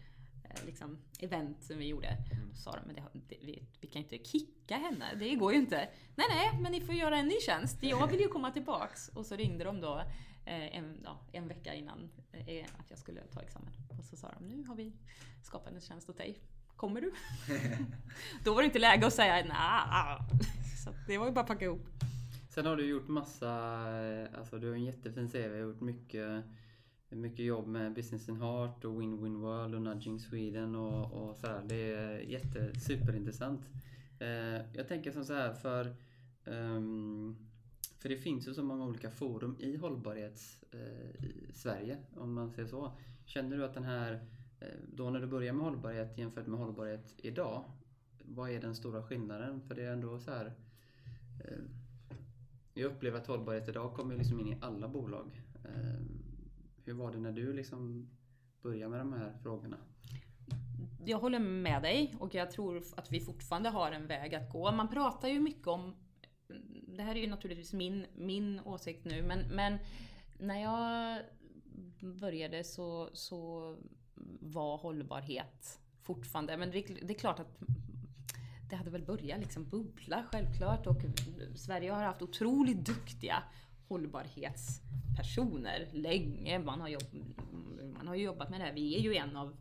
liksom, 0.66 0.98
event 1.20 1.64
som 1.64 1.78
vi 1.78 1.88
gjorde. 1.88 2.18
Då 2.50 2.56
sa 2.56 2.72
de, 2.72 2.80
men 2.86 2.96
det, 2.96 3.04
det, 3.14 3.38
vi, 3.42 3.64
vi 3.82 3.88
kan 3.88 4.02
inte 4.02 4.18
kicka 4.18 4.76
henne, 4.76 5.06
det 5.20 5.36
går 5.36 5.54
ju 5.54 5.60
inte. 5.60 5.90
Nej, 6.16 6.28
nej, 6.30 6.60
men 6.62 6.72
ni 6.72 6.82
får 6.82 6.96
göra 6.96 7.18
en 7.18 7.28
ny 7.28 7.40
tjänst. 7.42 7.78
Jag 7.84 8.08
vill 8.08 8.20
ju 8.20 8.28
komma 8.28 8.52
tillbaks. 8.52 9.10
Och 9.10 9.26
så 9.26 9.36
ringde 9.36 9.64
de 9.64 9.82
då 9.82 9.98
eh, 10.46 10.78
en, 10.78 11.02
ja, 11.04 11.20
en 11.32 11.48
vecka 11.48 11.74
innan 11.74 12.10
eh, 12.32 12.66
att 12.80 12.90
jag 12.90 13.00
skulle 13.00 13.22
ta 13.22 13.42
examen. 13.42 13.74
Och 13.98 14.06
så 14.06 14.16
sa 14.16 14.32
de, 14.40 14.48
nu 14.48 14.64
har 14.64 14.76
vi 14.76 14.94
skapat 15.44 15.74
en 15.74 15.82
tjänst 15.82 16.10
åt 16.10 16.18
dig. 16.18 16.40
Kommer 16.76 17.02
du? 17.02 17.12
då 18.44 18.54
var 18.54 18.62
det 18.62 18.66
inte 18.66 18.80
läge 18.80 19.08
att 19.08 19.14
säga 19.14 19.34
nej. 19.34 20.40
Så 20.84 20.94
det 21.08 21.18
var 21.18 21.26
ju 21.26 21.32
bara 21.32 21.42
att 21.42 21.48
packa 21.48 21.66
ihop. 21.66 21.88
Sen 22.50 22.66
har 22.66 22.76
du 22.76 22.86
gjort 22.86 23.08
massa, 23.08 23.48
eh, 24.04 24.40
alltså 24.40 24.60
du 24.60 24.68
har 24.68 24.76
en 24.76 24.84
jättefin 24.84 25.30
CV, 25.30 25.58
gjort 25.58 25.82
mycket, 25.82 26.46
mycket 27.10 27.46
jobb 27.46 27.68
med 27.68 27.94
Business 27.94 28.30
in 28.30 28.36
Heart 28.36 28.86
och 28.86 29.02
Win-Win 29.02 29.42
World 29.42 29.76
och 29.76 29.82
Nudging 29.82 30.20
Sweden 30.20 30.76
och, 30.76 31.12
och 31.12 31.36
sådär. 31.36 31.64
Det 31.66 31.94
är 31.94 32.20
jätte, 32.20 32.80
superintressant. 32.80 33.62
Eh, 34.20 34.62
jag 34.74 34.88
tänker 34.88 35.12
som 35.12 35.26
så 35.26 35.34
här 35.34 35.54
för 35.54 35.96
ehm, 36.46 37.36
för 38.00 38.10
det 38.10 38.18
finns 38.18 38.48
ju 38.48 38.54
så 38.54 38.64
många 38.64 38.86
olika 38.86 39.10
forum 39.10 39.56
i 39.60 39.78
hållbarhets 39.78 40.64
eh, 40.72 41.26
i 41.26 41.52
Sverige 41.54 41.98
om 42.16 42.34
man 42.34 42.52
säger 42.52 42.68
så. 42.68 42.92
Känner 43.26 43.58
du 43.58 43.66
att 43.66 43.74
den 43.74 43.84
här, 43.84 44.14
eh, 44.60 44.68
då 44.94 45.10
när 45.10 45.20
du 45.20 45.28
börjar 45.28 45.54
med 45.54 45.66
hållbarhet 45.66 46.18
jämfört 46.18 46.48
med 46.48 46.60
hållbarhet 46.60 47.14
idag, 47.18 47.64
vad 48.24 48.50
är 48.50 48.62
den 48.62 48.76
stora 48.76 49.04
skillnaden? 49.04 49.62
För 49.62 49.76
det 49.76 49.84
är 49.84 49.94
ändå 49.94 50.20
så 50.20 50.32
här 50.32 50.54
eh, 51.46 51.58
jag 52.74 52.92
upplever 52.92 53.18
att 53.18 53.28
hållbarhet 53.28 53.70
idag 53.70 53.94
kommer 53.94 54.16
liksom 54.16 54.40
in 54.40 54.48
i 54.48 54.58
alla 54.62 54.88
bolag. 54.88 55.42
Ehm, 55.66 56.19
hur 56.90 56.96
var 56.96 57.12
det 57.12 57.18
när 57.18 57.32
du 57.32 57.54
liksom 57.54 58.10
började 58.62 58.90
med 58.90 59.00
de 59.00 59.14
här 59.14 59.38
frågorna? 59.44 59.78
jag 61.06 61.20
håller 61.20 61.40
med 61.40 61.82
dig 61.82 62.16
och 62.20 62.36
jag 62.36 62.52
tror 62.52 62.84
att 62.96 63.12
vi 63.12 63.20
fortfarande 63.20 63.70
har 63.70 63.92
en 63.92 64.08
väg 64.08 64.36
att 64.36 64.50
gå. 64.50 64.72
Man 64.72 64.90
pratar 64.90 65.28
ju 65.28 65.40
mycket 65.40 65.68
om, 65.68 65.96
det 66.88 67.04
här 67.04 67.16
är 67.16 67.20
ju 67.20 67.28
naturligtvis 67.28 67.74
min, 67.74 68.06
min 68.16 68.60
åsikt 68.60 69.06
nu, 69.06 69.24
men, 69.24 69.40
men 69.40 69.78
när 70.40 70.62
jag 70.62 71.22
började 72.20 72.64
så, 72.64 73.10
så 73.14 73.76
var 74.42 74.78
hållbarhet 74.78 75.80
fortfarande, 76.04 76.58
men 76.58 76.72
det, 76.72 76.82
det 76.82 77.14
är 77.14 77.20
klart 77.20 77.40
att 77.40 77.60
det 78.70 78.76
hade 78.76 78.90
väl 78.90 79.06
börjat 79.06 79.40
liksom 79.40 79.70
bubbla 79.70 80.24
självklart 80.32 80.88
och 80.88 81.02
Sverige 81.56 81.92
har 81.92 82.04
haft 82.04 82.22
otroligt 82.22 82.86
duktiga 82.86 83.44
hållbarhetspersoner 83.90 85.88
länge. 85.92 86.60
Man 86.60 86.82
har, 86.82 86.88
jobb, 86.88 87.04
man 87.98 88.08
har 88.08 88.16
ju 88.16 88.24
jobbat 88.24 88.50
med 88.50 88.60
det 88.60 88.66
här. 88.66 88.74
Vi 88.74 88.96
är 88.96 89.00
ju 89.00 89.16
en 89.16 89.38
av 89.38 89.56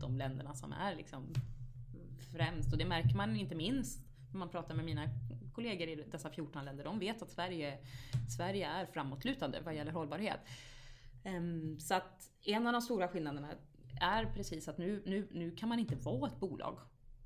de 0.00 0.16
länderna 0.16 0.54
som 0.54 0.72
är 0.72 0.96
liksom 0.96 1.34
främst 2.32 2.72
och 2.72 2.78
det 2.78 2.84
märker 2.84 3.16
man 3.16 3.36
inte 3.36 3.54
minst 3.54 4.00
när 4.32 4.38
man 4.38 4.48
pratar 4.48 4.74
med 4.74 4.84
mina 4.84 5.08
kollegor 5.54 5.88
i 5.88 6.04
dessa 6.10 6.30
14 6.30 6.64
länder. 6.64 6.84
De 6.84 6.98
vet 6.98 7.22
att 7.22 7.30
Sverige, 7.30 7.78
Sverige 8.36 8.66
är 8.66 8.86
framåtlutande 8.86 9.60
vad 9.64 9.74
gäller 9.74 9.92
hållbarhet. 9.92 10.40
Ehm, 11.24 11.80
så 11.80 11.94
att 11.94 12.30
en 12.44 12.66
av 12.66 12.72
de 12.72 12.82
stora 12.82 13.08
skillnaderna 13.08 13.48
är 14.00 14.32
precis 14.34 14.68
att 14.68 14.78
nu, 14.78 15.02
nu, 15.06 15.28
nu 15.30 15.50
kan 15.50 15.68
man 15.68 15.78
inte 15.78 15.96
vara 15.96 16.30
ett 16.30 16.40
bolag, 16.40 16.78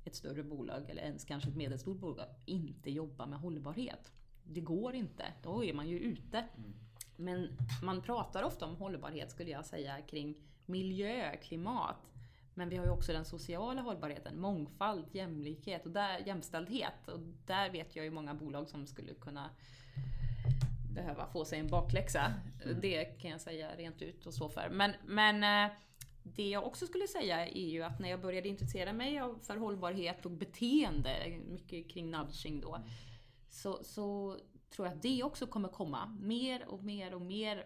ett 0.05 0.15
större 0.15 0.43
bolag 0.43 0.89
eller 0.89 1.01
ens 1.01 1.25
kanske 1.25 1.49
ett 1.49 1.55
medelstort 1.55 1.97
bolag, 1.97 2.27
inte 2.45 2.91
jobba 2.91 3.25
med 3.25 3.39
hållbarhet. 3.39 4.11
Det 4.49 4.61
går 4.61 4.95
inte, 4.95 5.25
då 5.43 5.63
är 5.63 5.73
man 5.73 5.87
ju 5.87 5.99
ute. 5.99 6.45
Men 7.15 7.57
man 7.83 8.01
pratar 8.01 8.43
ofta 8.43 8.65
om 8.65 8.75
hållbarhet 8.75 9.31
skulle 9.31 9.51
jag 9.51 9.65
säga 9.65 10.01
kring 10.01 10.35
miljö, 10.65 11.37
klimat. 11.37 12.11
Men 12.53 12.69
vi 12.69 12.77
har 12.77 12.85
ju 12.85 12.91
också 12.91 13.13
den 13.13 13.25
sociala 13.25 13.81
hållbarheten, 13.81 14.39
mångfald, 14.39 15.05
jämlikhet 15.11 15.85
och 15.85 15.91
där, 15.91 16.19
jämställdhet. 16.25 17.07
Och 17.07 17.19
där 17.45 17.69
vet 17.69 17.95
jag 17.95 18.05
ju 18.05 18.11
många 18.11 18.33
bolag 18.33 18.69
som 18.69 18.87
skulle 18.87 19.13
kunna 19.13 19.49
behöva 20.93 21.27
få 21.27 21.45
sig 21.45 21.59
en 21.59 21.67
bakläxa. 21.67 22.33
Det 22.81 23.05
kan 23.05 23.31
jag 23.31 23.41
säga 23.41 23.75
rent 23.77 24.01
ut 24.01 24.25
och 24.25 24.33
stå 24.33 24.49
för. 24.49 24.69
Men, 24.69 24.93
men 25.05 25.65
eh, 25.67 25.71
det 26.23 26.49
jag 26.49 26.67
också 26.67 26.87
skulle 26.87 27.07
säga 27.07 27.47
är 27.47 27.67
ju 27.67 27.83
att 27.83 27.99
när 27.99 28.09
jag 28.09 28.21
började 28.21 28.49
intressera 28.49 28.93
mig 28.93 29.21
för 29.43 29.57
hållbarhet 29.57 30.25
och 30.25 30.31
beteende, 30.31 31.39
mycket 31.47 31.89
kring 31.89 32.11
nudging 32.11 32.61
då, 32.61 32.79
så, 33.57 33.83
så 33.83 34.37
tror 34.69 34.87
jag 34.87 34.95
att 34.95 35.01
det 35.01 35.23
också 35.23 35.47
kommer 35.47 35.69
komma 35.69 36.05
mer 36.19 36.67
och 36.67 36.83
mer 36.83 37.13
och 37.13 37.21
mer. 37.21 37.65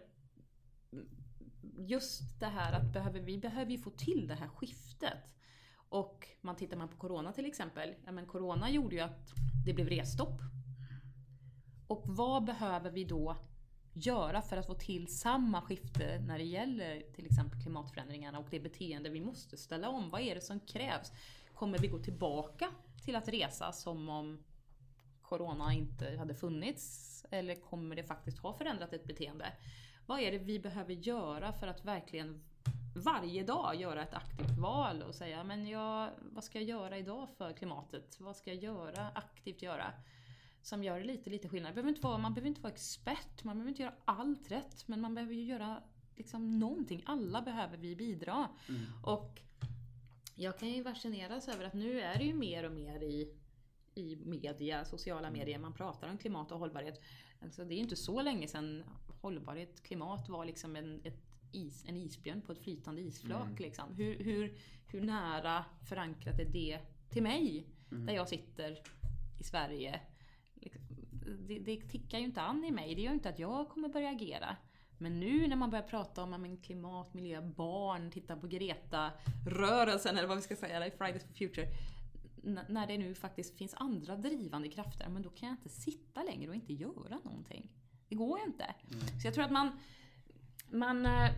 Just 1.78 2.40
det 2.40 2.46
här 2.46 2.72
att 2.72 2.92
behöver, 2.92 3.20
vi 3.20 3.38
behöver 3.38 3.70
ju 3.70 3.78
få 3.78 3.90
till 3.90 4.26
det 4.28 4.34
här 4.34 4.48
skiftet. 4.48 5.34
Och 5.74 6.28
man 6.40 6.56
tittar 6.56 6.76
man 6.76 6.88
på 6.88 6.96
Corona 6.96 7.32
till 7.32 7.46
exempel, 7.46 7.94
ja 8.04 8.12
men 8.12 8.26
Corona 8.26 8.70
gjorde 8.70 8.96
ju 8.96 9.00
att 9.00 9.32
det 9.66 9.74
blev 9.74 9.88
resstopp. 9.88 10.40
Och 11.86 12.02
vad 12.06 12.44
behöver 12.44 12.90
vi 12.90 13.04
då 13.04 13.36
göra 13.92 14.42
för 14.42 14.56
att 14.56 14.66
få 14.66 14.74
till 14.74 15.18
samma 15.18 15.62
skifte 15.62 16.20
när 16.26 16.38
det 16.38 16.44
gäller 16.44 17.02
till 17.14 17.26
exempel 17.26 17.62
klimatförändringarna 17.62 18.38
och 18.38 18.46
det 18.50 18.60
beteende 18.60 19.10
vi 19.10 19.20
måste 19.20 19.56
ställa 19.56 19.88
om? 19.88 20.10
Vad 20.10 20.20
är 20.20 20.34
det 20.34 20.40
som 20.40 20.60
krävs? 20.60 21.12
Kommer 21.54 21.78
vi 21.78 21.88
gå 21.88 21.98
tillbaka 21.98 22.68
till 23.04 23.16
att 23.16 23.28
resa 23.28 23.72
som 23.72 24.08
om 24.08 24.38
Corona 25.32 25.72
inte 25.72 26.16
hade 26.16 26.34
funnits? 26.34 27.24
Eller 27.30 27.54
kommer 27.54 27.96
det 27.96 28.04
faktiskt 28.04 28.38
ha 28.38 28.52
förändrat 28.52 28.92
ett 28.92 29.04
beteende? 29.04 29.52
Vad 30.06 30.20
är 30.20 30.32
det 30.32 30.38
vi 30.38 30.58
behöver 30.58 30.94
göra 30.94 31.52
för 31.52 31.66
att 31.66 31.84
verkligen 31.84 32.42
varje 32.96 33.42
dag 33.42 33.74
göra 33.76 34.02
ett 34.02 34.14
aktivt 34.14 34.58
val 34.58 35.02
och 35.02 35.14
säga 35.14 35.44
men 35.44 35.66
jag, 35.66 36.10
vad 36.20 36.44
ska 36.44 36.58
jag 36.58 36.68
göra 36.68 36.98
idag 36.98 37.28
för 37.38 37.52
klimatet? 37.52 38.20
Vad 38.20 38.36
ska 38.36 38.52
jag 38.52 38.62
göra, 38.62 39.08
aktivt 39.14 39.62
göra? 39.62 39.92
Som 40.62 40.84
gör 40.84 41.04
lite, 41.04 41.30
lite 41.30 41.48
skillnad. 41.48 41.74
Behöver 41.74 41.88
inte 41.88 42.02
vara, 42.02 42.18
man 42.18 42.34
behöver 42.34 42.48
inte 42.48 42.60
vara 42.60 42.72
expert, 42.72 43.44
man 43.44 43.56
behöver 43.56 43.68
inte 43.68 43.82
göra 43.82 43.94
allt 44.04 44.50
rätt, 44.50 44.88
men 44.88 45.00
man 45.00 45.14
behöver 45.14 45.34
ju 45.34 45.44
göra 45.44 45.82
liksom 46.16 46.58
någonting. 46.58 47.02
Alla 47.06 47.42
behöver 47.42 47.76
vi 47.76 47.96
bidra. 47.96 48.48
Mm. 48.68 48.82
Och 49.04 49.40
jag 50.34 50.58
kan 50.58 50.68
ju 50.68 50.84
fascineras 50.84 51.48
över 51.48 51.64
att 51.64 51.74
nu 51.74 52.00
är 52.00 52.18
det 52.18 52.24
ju 52.24 52.34
mer 52.34 52.64
och 52.64 52.72
mer 52.72 53.02
i, 53.02 53.34
i 53.94 54.16
media, 54.16 54.84
sociala 54.84 55.30
medier, 55.30 55.58
man 55.58 55.72
pratar 55.72 56.08
om 56.08 56.18
klimat 56.18 56.52
och 56.52 56.58
hållbarhet. 56.58 57.00
Alltså 57.42 57.64
det 57.64 57.74
är 57.74 57.76
ju 57.76 57.82
inte 57.82 57.96
så 57.96 58.22
länge 58.22 58.48
sedan 58.48 58.84
hållbarhet, 59.20 59.82
klimat 59.82 60.28
var 60.28 60.44
liksom 60.44 60.76
en, 60.76 61.02
is, 61.52 61.84
en 61.88 61.96
isbjörn 61.96 62.42
på 62.42 62.52
ett 62.52 62.58
flytande 62.58 63.00
isflak. 63.00 63.46
Mm. 63.46 63.56
Liksom. 63.56 63.94
Hur, 63.94 64.18
hur, 64.18 64.58
hur 64.86 65.00
nära 65.00 65.64
förankrat 65.88 66.40
är 66.40 66.44
det 66.44 66.78
till 67.10 67.22
mig? 67.22 67.66
Mm. 67.90 68.06
Där 68.06 68.14
jag 68.14 68.28
sitter 68.28 68.82
i 69.40 69.44
Sverige. 69.44 70.00
Liksom, 70.54 70.82
Det, 71.48 71.58
det 71.58 71.76
tickar 71.76 72.18
ju 72.18 72.24
inte 72.24 72.40
an 72.40 72.64
i 72.64 72.70
mig. 72.70 72.94
Det 72.94 73.02
gör 73.02 73.12
inte 73.12 73.28
att 73.28 73.38
jag 73.38 73.68
kommer 73.68 73.88
börja 73.88 74.10
agera. 74.10 74.56
Men 74.98 75.20
nu 75.20 75.46
när 75.46 75.56
man 75.56 75.70
börjar 75.70 75.82
prata 75.82 76.22
om 76.22 76.30
men 76.30 76.56
klimat, 76.56 77.14
miljö, 77.14 77.40
barn, 77.40 78.10
titta 78.10 78.36
på 78.36 78.46
Greta-rörelsen 78.46 80.16
eller 80.16 80.28
vad 80.28 80.36
vi 80.36 80.42
ska 80.42 80.56
säga, 80.56 80.76
eller 80.76 80.90
Fridays 80.90 81.24
for 81.24 81.34
Future. 81.34 81.66
När 82.42 82.86
det 82.86 82.98
nu 82.98 83.14
faktiskt 83.14 83.58
finns 83.58 83.74
andra 83.74 84.16
drivande 84.16 84.68
krafter, 84.68 85.08
men 85.08 85.22
då 85.22 85.30
kan 85.30 85.48
jag 85.48 85.56
inte 85.58 85.68
sitta 85.68 86.22
längre 86.22 86.48
och 86.48 86.54
inte 86.54 86.72
göra 86.72 87.18
någonting. 87.24 87.72
Det 88.08 88.14
går 88.14 88.38
ju 88.38 88.44
inte. 88.44 88.74
Så 89.22 89.26
jag 89.26 89.34
tror 89.34 89.44
att 89.44 89.52
man, 89.52 89.80
man, 90.70 91.06
eh, 91.06 91.30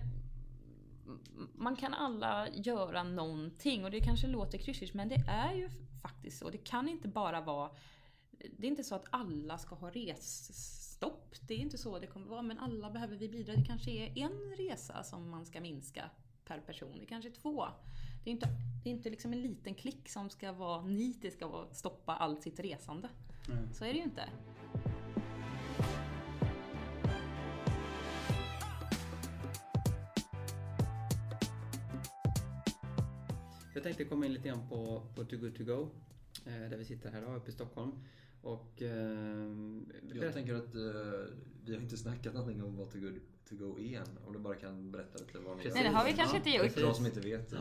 man 1.54 1.76
kan 1.76 1.94
alla 1.94 2.48
göra 2.48 3.02
någonting 3.02 3.84
och 3.84 3.90
det 3.90 4.00
kanske 4.00 4.26
låter 4.26 4.58
klyschigt 4.58 4.94
men 4.94 5.08
det 5.08 5.24
är 5.28 5.52
ju 5.54 5.70
faktiskt 6.02 6.38
så. 6.38 6.50
Det 6.50 6.58
kan 6.58 6.88
inte 6.88 7.08
bara 7.08 7.40
vara 7.40 7.70
det 8.52 8.66
är 8.66 8.70
inte 8.70 8.84
så 8.84 8.94
att 8.94 9.06
alla 9.10 9.58
ska 9.58 9.74
ha 9.74 9.90
resstopp. 9.90 11.34
Det 11.40 11.54
är 11.54 11.58
inte 11.58 11.78
så 11.78 11.98
det 11.98 12.06
kommer 12.06 12.26
vara. 12.26 12.42
Men 12.42 12.58
alla 12.58 12.90
behöver 12.90 13.16
vi 13.16 13.28
bidra. 13.28 13.56
Det 13.56 13.64
kanske 13.64 13.90
är 13.90 14.18
en 14.18 14.56
resa 14.56 15.02
som 15.02 15.30
man 15.30 15.46
ska 15.46 15.60
minska 15.60 16.10
per 16.44 16.60
person. 16.60 16.96
Det 17.00 17.06
kanske 17.06 17.28
är 17.28 17.34
två. 17.34 17.66
Det 18.24 18.30
är 18.30 18.32
inte, 18.32 18.48
det 18.84 18.90
är 18.90 18.92
inte 18.94 19.10
liksom 19.10 19.32
en 19.32 19.42
liten 19.42 19.74
klick 19.74 20.08
som 20.08 20.30
ska 20.30 20.52
vara 20.52 20.82
nitisk 20.82 21.42
och 21.42 21.68
stoppa 21.76 22.12
allt 22.16 22.42
sitt 22.42 22.60
resande. 22.60 23.08
Mm. 23.48 23.72
Så 23.72 23.84
är 23.84 23.88
det 23.92 23.98
ju 23.98 24.04
inte. 24.04 24.28
Jag 33.74 33.82
tänkte 33.82 34.04
komma 34.04 34.26
in 34.26 34.32
lite 34.32 34.48
grann 34.48 34.68
på, 34.68 35.02
på 35.14 35.24
Too 35.24 35.38
Good 35.38 35.56
To 35.56 35.64
Go. 35.64 35.88
eh, 36.46 36.70
Där 36.70 36.76
vi 36.76 36.84
sitter 36.84 37.10
här 37.10 37.20
då, 37.22 37.34
uppe 37.34 37.50
i 37.50 37.52
Stockholm. 37.52 37.92
Och... 38.42 38.82
Eh, 38.82 38.90
Jag 40.12 40.32
tänker 40.32 40.54
att 40.54 40.74
eh, 40.74 41.34
vi 41.64 41.74
har 41.74 41.82
inte 41.82 41.96
snackat 41.96 42.34
någonting 42.34 42.62
om 42.62 42.76
vad 42.76 42.90
To 42.90 42.98
Good 42.98 43.20
To 43.48 43.56
Go 43.56 43.78
är 43.78 43.98
än. 44.00 44.18
Om 44.26 44.32
du 44.32 44.38
bara 44.38 44.54
kan 44.54 44.90
berätta 44.92 45.18
lite 45.18 45.38
vad 45.38 45.56
ni 45.56 45.62
Precis. 45.62 45.74
Nej, 45.74 45.84
det 45.84 45.96
har 45.96 46.04
vi 46.04 46.12
kanske 46.12 46.36
Ja, 46.36 46.38
inte 46.38 46.50
gjort. 46.50 46.72
För 46.72 46.80
de 46.82 46.94
som 46.94 47.06
inte 47.06 47.20
vet. 47.20 47.52
eh, 47.52 47.60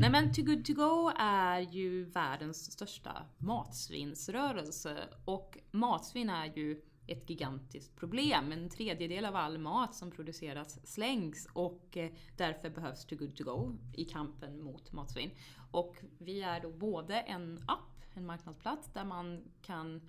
Nej 0.00 0.10
men 0.10 0.32
Too 0.32 0.44
Good 0.44 0.64
To 0.64 0.72
Go 0.72 1.12
är 1.18 1.60
ju 1.60 2.04
världens 2.04 2.72
största 2.72 3.26
matsvinnsrörelse. 3.38 5.08
Och 5.24 5.58
matsvinn 5.70 6.30
är 6.30 6.52
ju 6.56 6.82
ett 7.06 7.30
gigantiskt 7.30 7.96
problem. 7.96 8.52
En 8.52 8.68
tredjedel 8.68 9.24
av 9.24 9.36
all 9.36 9.58
mat 9.58 9.94
som 9.94 10.10
produceras 10.10 10.86
slängs 10.86 11.48
och 11.52 11.96
eh, 11.96 12.10
därför 12.36 12.70
behövs 12.70 13.04
Too 13.04 13.18
Good 13.18 13.36
To 13.36 13.44
Go 13.44 13.72
i 13.92 14.04
kampen 14.04 14.62
mot 14.62 14.92
matsvinn. 14.92 15.30
Och 15.70 15.96
vi 16.18 16.42
är 16.42 16.60
då 16.60 16.70
både 16.70 17.20
en 17.20 17.64
app, 17.66 18.02
en 18.14 18.26
marknadsplats 18.26 18.90
där 18.92 19.04
man 19.04 19.44
kan 19.62 20.00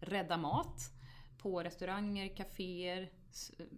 rädda 0.00 0.36
mat 0.36 0.92
på 1.38 1.62
restauranger, 1.62 2.36
kaféer, 2.36 3.10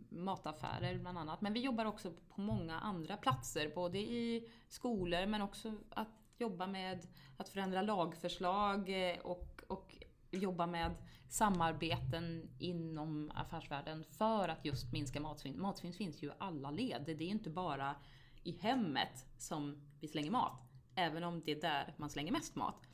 mataffärer 0.09 0.99
bland 0.99 1.19
annat. 1.19 1.41
Men 1.41 1.53
vi 1.53 1.61
jobbar 1.61 1.85
också 1.85 2.12
på 2.29 2.41
många 2.41 2.81
andra 2.81 3.17
platser, 3.17 3.73
både 3.75 3.99
i 3.99 4.49
skolor 4.69 5.27
men 5.27 5.43
också 5.43 5.73
att 5.91 6.09
jobba 6.38 6.67
med 6.67 7.07
att 7.37 7.49
förändra 7.49 7.83
lagförslag 7.83 9.11
eh, 9.11 9.19
och, 9.19 9.62
och 9.69 9.97
jobba 10.31 10.67
med 10.67 10.95
samarbeten 11.29 12.51
inom 12.59 13.31
affärsvärlden 13.35 14.05
för 14.05 14.49
att 14.49 14.65
just 14.65 14.93
minska 14.93 15.21
matsvinn. 15.21 15.61
Matsvinn 15.61 15.93
finns 15.93 16.23
ju 16.23 16.27
i 16.27 16.33
alla 16.38 16.71
led. 16.71 17.03
Det 17.07 17.25
är 17.25 17.29
inte 17.29 17.51
bara 17.51 17.97
i 18.43 18.59
hemmet 18.59 19.27
som 19.38 19.83
vi 20.01 20.09
slänger 20.09 20.31
mat, 20.31 20.61
även 20.95 21.25
om 21.25 21.43
det 21.45 21.53
är 21.53 21.61
där 21.61 21.95
man 21.97 22.11
slänger 22.11 22.33
mest 22.33 22.55
mat. 22.55 22.87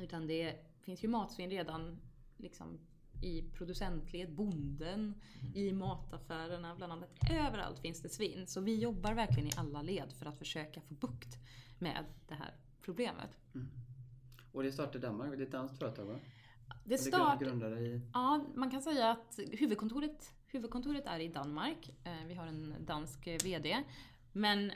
Utan 0.00 0.26
det 0.26 0.56
finns 0.80 1.04
ju 1.04 1.08
matsvinn 1.08 1.50
redan 1.50 1.98
liksom 2.36 2.78
i 3.22 3.42
producentled, 3.42 4.32
bonden, 4.32 5.14
i 5.54 5.72
mataffärerna 5.72 6.74
bland 6.76 6.92
annat. 6.92 7.10
Överallt 7.30 7.78
finns 7.78 8.02
det 8.02 8.08
svinn. 8.08 8.46
Så 8.46 8.60
vi 8.60 8.76
jobbar 8.76 9.14
verkligen 9.14 9.48
i 9.48 9.52
alla 9.56 9.82
led 9.82 10.12
för 10.12 10.26
att 10.26 10.38
försöka 10.38 10.80
få 10.80 10.94
bukt 10.94 11.38
med 11.78 12.04
det 12.28 12.34
här 12.34 12.54
problemet. 12.82 13.30
Och 14.52 14.62
det 14.62 14.72
startade 14.72 14.98
i 14.98 15.00
Danmark, 15.00 15.30
det 15.30 15.42
är 15.42 15.46
ett 15.46 15.52
danskt 15.52 15.78
företag 15.78 16.04
va? 16.04 16.18
Det 16.84 16.98
start... 16.98 17.42
i... 17.42 18.00
Ja, 18.12 18.44
man 18.54 18.70
kan 18.70 18.82
säga 18.82 19.10
att 19.10 19.38
huvudkontoret, 19.52 20.34
huvudkontoret 20.46 21.06
är 21.06 21.20
i 21.20 21.28
Danmark. 21.28 21.90
Eh, 22.04 22.26
Vi 22.26 22.34
har 22.34 22.46
en 22.46 22.74
dansk 22.80 23.26
eh, 23.26 23.38
VD. 23.44 23.82
Men 24.32 24.72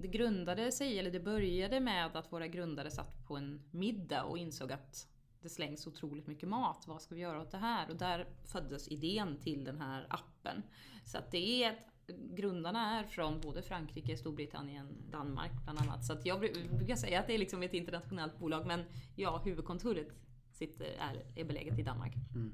det 0.00 0.08
grundade 0.08 0.72
sig, 0.72 0.98
eller 0.98 1.10
det 1.10 1.20
började 1.20 1.80
med 1.80 2.16
att 2.16 2.32
våra 2.32 2.46
grundare 2.46 2.90
satt 2.90 3.26
på 3.26 3.36
en 3.36 3.62
middag 3.70 4.24
och 4.24 4.38
insåg 4.38 4.72
att 4.72 5.08
det 5.42 5.48
slängs 5.48 5.86
otroligt 5.86 6.26
mycket 6.26 6.48
mat. 6.48 6.84
Vad 6.86 7.02
ska 7.02 7.14
vi 7.14 7.20
göra 7.20 7.40
åt 7.40 7.50
det 7.50 7.58
här? 7.58 7.90
Och 7.90 7.96
där 7.96 8.26
föddes 8.44 8.88
idén 8.88 9.36
till 9.36 9.64
den 9.64 9.80
här 9.80 10.06
appen. 10.10 10.62
Så 11.04 11.18
att 11.18 11.30
det 11.30 11.64
är 11.64 11.72
ett 11.72 11.88
Grundarna 12.16 12.98
är 12.98 13.04
från 13.04 13.40
både 13.40 13.62
Frankrike, 13.62 14.16
Storbritannien, 14.16 14.86
Danmark 15.10 15.52
bland 15.64 15.78
annat. 15.78 16.04
Så 16.04 16.12
att 16.12 16.26
jag 16.26 16.44
bru- 16.44 16.76
brukar 16.76 16.96
säga 16.96 17.20
att 17.20 17.26
det 17.26 17.34
är 17.34 17.38
liksom 17.38 17.62
ett 17.62 17.74
internationellt 17.74 18.38
bolag 18.38 18.66
men 18.66 18.84
ja, 19.14 19.42
huvudkontoret 19.44 20.08
sitter, 20.52 20.84
är, 20.84 21.26
är 21.34 21.44
beläget 21.44 21.78
i 21.78 21.82
Danmark. 21.82 22.14
Mm. 22.34 22.52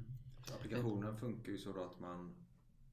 applikationen 0.54 1.16
funkar 1.16 1.52
ju 1.52 1.58
så 1.58 1.84
att 1.84 2.00
man, 2.00 2.34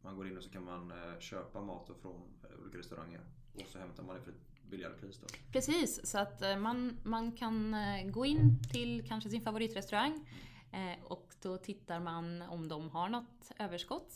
man 0.01 0.15
går 0.15 0.27
in 0.27 0.37
och 0.37 0.43
så 0.43 0.49
kan 0.49 0.63
man 0.63 0.91
eh, 0.91 1.19
köpa 1.19 1.61
mat 1.61 1.91
från 2.01 2.21
olika 2.63 2.77
restauranger. 2.77 3.21
Och 3.53 3.67
så 3.67 3.79
hämtar 3.79 4.03
man 4.03 4.15
det 4.15 4.21
för 4.21 4.31
ett 4.31 4.50
billigare 4.71 4.93
pris 4.93 5.19
då. 5.21 5.27
Precis, 5.51 6.05
så 6.05 6.17
att 6.17 6.41
eh, 6.41 6.57
man, 6.57 6.97
man 7.03 7.31
kan 7.31 7.73
eh, 7.73 8.05
gå 8.05 8.25
in 8.25 8.59
till 8.71 9.07
kanske 9.07 9.29
sin 9.29 9.41
favoritrestaurang 9.41 10.25
eh, 10.71 11.03
och 11.03 11.33
då 11.41 11.57
tittar 11.57 11.99
man 11.99 12.41
om 12.41 12.67
de 12.67 12.89
har 12.89 13.09
något 13.09 13.51
överskott 13.59 14.13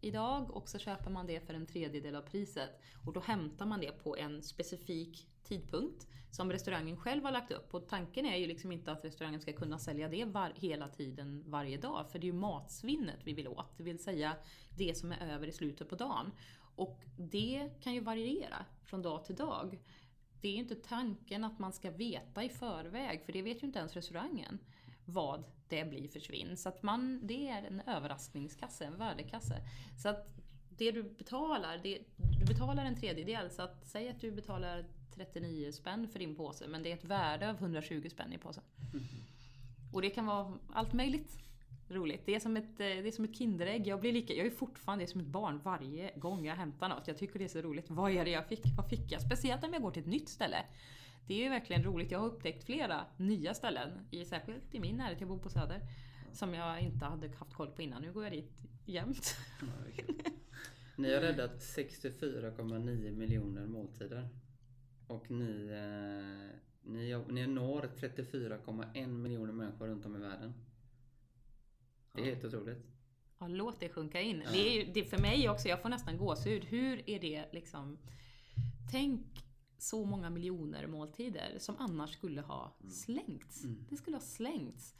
idag 0.00 0.50
och 0.50 0.68
så 0.68 0.78
köper 0.78 1.10
man 1.10 1.26
det 1.26 1.46
för 1.46 1.54
en 1.54 1.66
tredjedel 1.66 2.16
av 2.16 2.22
priset. 2.22 2.80
Och 3.06 3.12
då 3.12 3.20
hämtar 3.20 3.66
man 3.66 3.80
det 3.80 4.02
på 4.02 4.16
en 4.16 4.42
specifik 4.42 5.28
tidpunkt 5.44 6.06
som 6.30 6.52
restaurangen 6.52 6.96
själv 6.96 7.24
har 7.24 7.32
lagt 7.32 7.52
upp. 7.52 7.74
Och 7.74 7.88
tanken 7.88 8.26
är 8.26 8.36
ju 8.36 8.46
liksom 8.46 8.72
inte 8.72 8.92
att 8.92 9.04
restaurangen 9.04 9.40
ska 9.40 9.52
kunna 9.52 9.78
sälja 9.78 10.08
det 10.08 10.24
var, 10.24 10.52
hela 10.54 10.88
tiden 10.88 11.44
varje 11.46 11.76
dag. 11.76 12.06
För 12.10 12.18
det 12.18 12.24
är 12.24 12.32
ju 12.32 12.38
matsvinnet 12.38 13.18
vi 13.24 13.32
vill 13.32 13.48
åt. 13.48 13.76
Det 13.76 13.82
vill 13.82 13.98
säga 13.98 14.36
det 14.76 14.96
som 14.96 15.12
är 15.12 15.34
över 15.34 15.46
i 15.46 15.52
slutet 15.52 15.88
på 15.88 15.96
dagen. 15.96 16.32
Och 16.82 16.98
det 17.16 17.68
kan 17.80 17.94
ju 17.94 18.00
variera 18.00 18.64
från 18.84 19.02
dag 19.02 19.24
till 19.24 19.36
dag. 19.36 19.78
Det 20.40 20.48
är 20.48 20.52
ju 20.52 20.58
inte 20.58 20.74
tanken 20.74 21.44
att 21.44 21.58
man 21.58 21.72
ska 21.72 21.90
veta 21.90 22.44
i 22.44 22.48
förväg, 22.48 23.22
för 23.24 23.32
det 23.32 23.42
vet 23.42 23.62
ju 23.62 23.66
inte 23.66 23.78
ens 23.78 23.94
restaurangen, 23.94 24.58
vad 25.04 25.44
det 25.68 25.84
blir 25.84 26.08
för 26.08 26.20
svinn. 26.20 26.56
Så 26.56 26.68
att 26.68 26.82
man, 26.82 27.26
det 27.26 27.48
är 27.48 27.62
en 27.62 27.80
överraskningskasse, 27.80 28.84
en 28.84 28.98
värdekasse. 28.98 29.56
Så 30.02 30.08
att 30.08 30.34
det 30.68 30.90
du 30.90 31.02
betalar, 31.02 31.80
det, 31.82 31.98
du 32.40 32.46
betalar 32.46 32.84
en 32.84 32.96
tredjedel, 32.96 33.50
så 33.50 33.62
att 33.62 33.86
säg 33.86 34.08
att 34.08 34.20
du 34.20 34.30
betalar 34.30 34.84
39 35.14 35.72
spänn 35.72 36.08
för 36.08 36.18
din 36.18 36.34
påse, 36.34 36.68
men 36.68 36.82
det 36.82 36.90
är 36.90 36.94
ett 36.94 37.04
värde 37.04 37.50
av 37.50 37.56
120 37.56 38.08
spänn 38.10 38.32
i 38.32 38.38
påsen. 38.38 38.64
Och 39.92 40.02
det 40.02 40.10
kan 40.10 40.26
vara 40.26 40.58
allt 40.72 40.92
möjligt 40.92 41.38
roligt. 41.92 42.22
Det 42.26 42.34
är 42.34 42.40
som 42.40 42.56
ett, 42.56 42.80
eh, 42.80 42.86
det 42.86 43.08
är 43.08 43.10
som 43.10 43.24
ett 43.24 43.36
Kinderägg. 43.36 43.86
Jag, 43.86 44.00
blir 44.00 44.12
lika, 44.12 44.34
jag 44.34 44.46
är 44.46 44.50
fortfarande 44.50 45.06
som 45.06 45.20
ett 45.20 45.26
barn 45.26 45.60
varje 45.64 46.18
gång 46.18 46.46
jag 46.46 46.54
hämtar 46.54 46.88
något. 46.88 47.08
Jag 47.08 47.18
tycker 47.18 47.38
det 47.38 47.44
är 47.44 47.48
så 47.48 47.60
roligt. 47.60 47.90
Vad 47.90 48.10
är 48.10 48.24
det 48.24 48.30
jag 48.30 48.48
fick? 48.48 48.62
Vad 48.76 48.88
fick 48.88 49.12
jag? 49.12 49.22
Speciellt 49.22 49.64
om 49.64 49.72
jag 49.72 49.82
går 49.82 49.90
till 49.90 50.02
ett 50.02 50.08
nytt 50.08 50.28
ställe. 50.28 50.64
Det 51.26 51.34
är 51.34 51.38
ju 51.38 51.48
verkligen 51.48 51.84
roligt. 51.84 52.10
Jag 52.10 52.18
har 52.18 52.26
upptäckt 52.26 52.64
flera 52.64 53.06
nya 53.16 53.54
ställen, 53.54 53.90
i, 54.10 54.24
särskilt 54.24 54.74
i 54.74 54.80
min 54.80 54.96
närhet. 54.96 55.20
Jag 55.20 55.28
bor 55.28 55.38
på 55.38 55.48
Söder. 55.48 55.80
Som 56.32 56.54
jag 56.54 56.80
inte 56.80 57.04
hade 57.04 57.28
haft 57.28 57.54
koll 57.54 57.70
på 57.70 57.82
innan. 57.82 58.02
Nu 58.02 58.12
går 58.12 58.24
jag 58.24 58.32
dit 58.32 58.52
jämt. 58.84 59.36
Ja. 59.60 60.04
Ni 60.96 61.14
har 61.14 61.20
räddat 61.20 61.58
64,9 61.58 63.12
miljoner 63.12 63.66
måltider. 63.66 64.28
Och 65.06 65.30
ni, 65.30 65.68
eh, 65.70 66.58
ni, 66.82 67.24
ni 67.28 67.46
når 67.46 67.82
34,1 67.82 69.06
miljoner 69.06 69.52
människor 69.52 69.86
runt 69.86 70.06
om 70.06 70.16
i 70.16 70.18
världen. 70.18 70.54
Det 72.12 72.20
är 72.20 72.24
helt 72.24 72.44
otroligt. 72.44 72.78
Ja, 73.38 73.48
låt 73.48 73.80
det 73.80 73.88
sjunka 73.88 74.20
in. 74.20 74.38
Det 74.52 74.68
är 74.68 74.72
ju, 74.72 74.92
det 74.92 75.04
för 75.04 75.18
mig 75.18 75.48
också, 75.48 75.68
jag 75.68 75.82
får 75.82 75.88
nästan 75.88 76.16
gåshud. 76.16 76.64
Hur 76.64 77.10
är 77.10 77.20
det 77.20 77.48
liksom... 77.52 77.98
Tänk 78.90 79.26
så 79.78 80.04
många 80.04 80.30
miljoner 80.30 80.86
måltider 80.86 81.58
som 81.58 81.76
annars 81.78 82.12
skulle 82.12 82.40
ha 82.40 82.76
slängts. 82.88 83.62
Det 83.90 83.96
skulle 83.96 84.16
ha 84.16 84.22
slängts. 84.22 84.94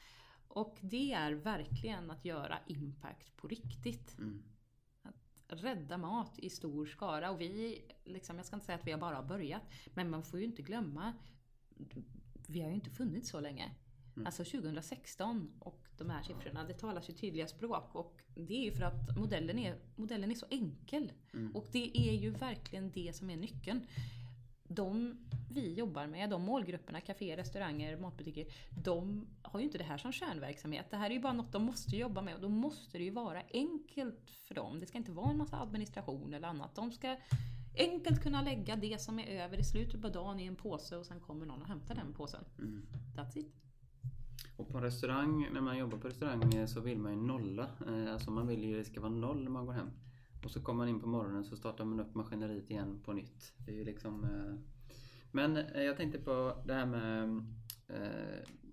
Och 0.48 0.78
det 0.80 1.12
är 1.12 1.32
verkligen 1.32 2.10
att 2.10 2.24
göra 2.24 2.58
impact 2.66 3.36
på 3.36 3.48
riktigt. 3.48 4.18
Mm. 4.18 4.42
Att 5.02 5.62
rädda 5.62 5.98
mat 5.98 6.38
i 6.38 6.50
stor 6.50 6.86
skara. 6.86 7.30
Och 7.30 7.40
vi, 7.40 7.82
liksom, 8.04 8.36
jag 8.36 8.46
ska 8.46 8.56
inte 8.56 8.66
säga 8.66 8.78
att 8.78 8.86
vi 8.86 8.92
har 8.92 8.98
bara 8.98 9.22
börjat, 9.22 9.62
men 9.94 10.10
man 10.10 10.24
får 10.24 10.38
ju 10.38 10.44
inte 10.44 10.62
glömma, 10.62 11.12
vi 12.48 12.60
har 12.60 12.68
ju 12.68 12.74
inte 12.74 12.90
funnits 12.90 13.30
så 13.30 13.40
länge. 13.40 13.74
Alltså 14.26 14.44
2016 14.44 15.50
och 15.58 15.88
de 15.98 16.10
här 16.10 16.22
siffrorna, 16.22 16.64
det 16.64 16.74
talas 16.74 17.10
ju 17.10 17.14
tydliga 17.14 17.46
språk 17.46 17.94
och 17.94 18.22
det 18.34 18.54
är 18.54 18.64
ju 18.64 18.72
för 18.72 18.84
att 18.84 19.16
modellen 19.16 19.58
är, 19.58 19.76
modellen 19.96 20.30
är 20.30 20.34
så 20.34 20.46
enkel. 20.50 21.12
Och 21.54 21.66
det 21.72 21.98
är 21.98 22.12
ju 22.12 22.30
verkligen 22.30 22.90
det 22.90 23.16
som 23.16 23.30
är 23.30 23.36
nyckeln. 23.36 23.86
De 24.68 25.16
vi 25.50 25.74
jobbar 25.74 26.06
med, 26.06 26.30
de 26.30 26.42
målgrupperna, 26.42 27.00
kaféer, 27.00 27.36
restauranger, 27.36 27.96
matbutiker, 27.96 28.46
de 28.84 29.26
har 29.42 29.60
ju 29.60 29.66
inte 29.66 29.78
det 29.78 29.84
här 29.84 29.98
som 29.98 30.12
kärnverksamhet. 30.12 30.86
Det 30.90 30.96
här 30.96 31.10
är 31.10 31.14
ju 31.14 31.20
bara 31.20 31.32
något 31.32 31.52
de 31.52 31.62
måste 31.62 31.96
jobba 31.96 32.22
med 32.22 32.34
och 32.34 32.40
då 32.40 32.48
måste 32.48 32.98
det 32.98 33.04
ju 33.04 33.10
vara 33.10 33.42
enkelt 33.52 34.30
för 34.30 34.54
dem. 34.54 34.80
Det 34.80 34.86
ska 34.86 34.98
inte 34.98 35.12
vara 35.12 35.30
en 35.30 35.38
massa 35.38 35.60
administration 35.60 36.34
eller 36.34 36.48
annat. 36.48 36.74
De 36.74 36.92
ska 36.92 37.16
enkelt 37.76 38.22
kunna 38.22 38.42
lägga 38.42 38.76
det 38.76 39.00
som 39.00 39.18
är 39.18 39.26
över 39.26 39.60
i 39.60 39.64
slutet 39.64 40.02
på 40.02 40.08
dagen 40.08 40.40
i 40.40 40.46
en 40.46 40.56
påse 40.56 40.96
och 40.96 41.06
sen 41.06 41.20
kommer 41.20 41.46
någon 41.46 41.62
och 41.62 41.68
hämtar 41.68 41.94
den 41.94 42.14
påsen. 42.14 42.44
That's 43.16 43.38
it. 43.38 43.71
Och 44.62 44.68
på 44.68 44.80
restaurang, 44.80 45.48
när 45.52 45.60
man 45.60 45.78
jobbar 45.78 45.98
på 45.98 46.08
restaurang 46.08 46.54
eh, 46.54 46.66
så 46.66 46.80
vill 46.80 46.98
man 46.98 47.12
ju 47.12 47.18
nolla. 47.18 47.70
Eh, 47.86 48.12
alltså 48.12 48.30
man 48.30 48.46
vill 48.46 48.64
ju 48.64 48.78
det 48.78 48.84
ska 48.84 49.00
vara 49.00 49.12
noll 49.12 49.42
när 49.42 49.50
man 49.50 49.66
går 49.66 49.72
hem. 49.72 49.90
Och 50.44 50.50
så 50.50 50.62
kommer 50.62 50.78
man 50.78 50.88
in 50.88 51.00
på 51.00 51.06
morgonen 51.06 51.44
så 51.44 51.56
startar 51.56 51.84
man 51.84 52.00
upp 52.00 52.14
maskineriet 52.14 52.70
igen 52.70 53.00
på 53.04 53.12
nytt. 53.12 53.52
Det 53.58 53.72
är 53.72 53.76
ju 53.76 53.84
liksom... 53.84 54.24
Eh, 54.24 54.54
men 55.32 55.58
jag 55.74 55.96
tänkte 55.96 56.18
på 56.18 56.62
det 56.66 56.74
här 56.74 56.86
med... 56.86 57.46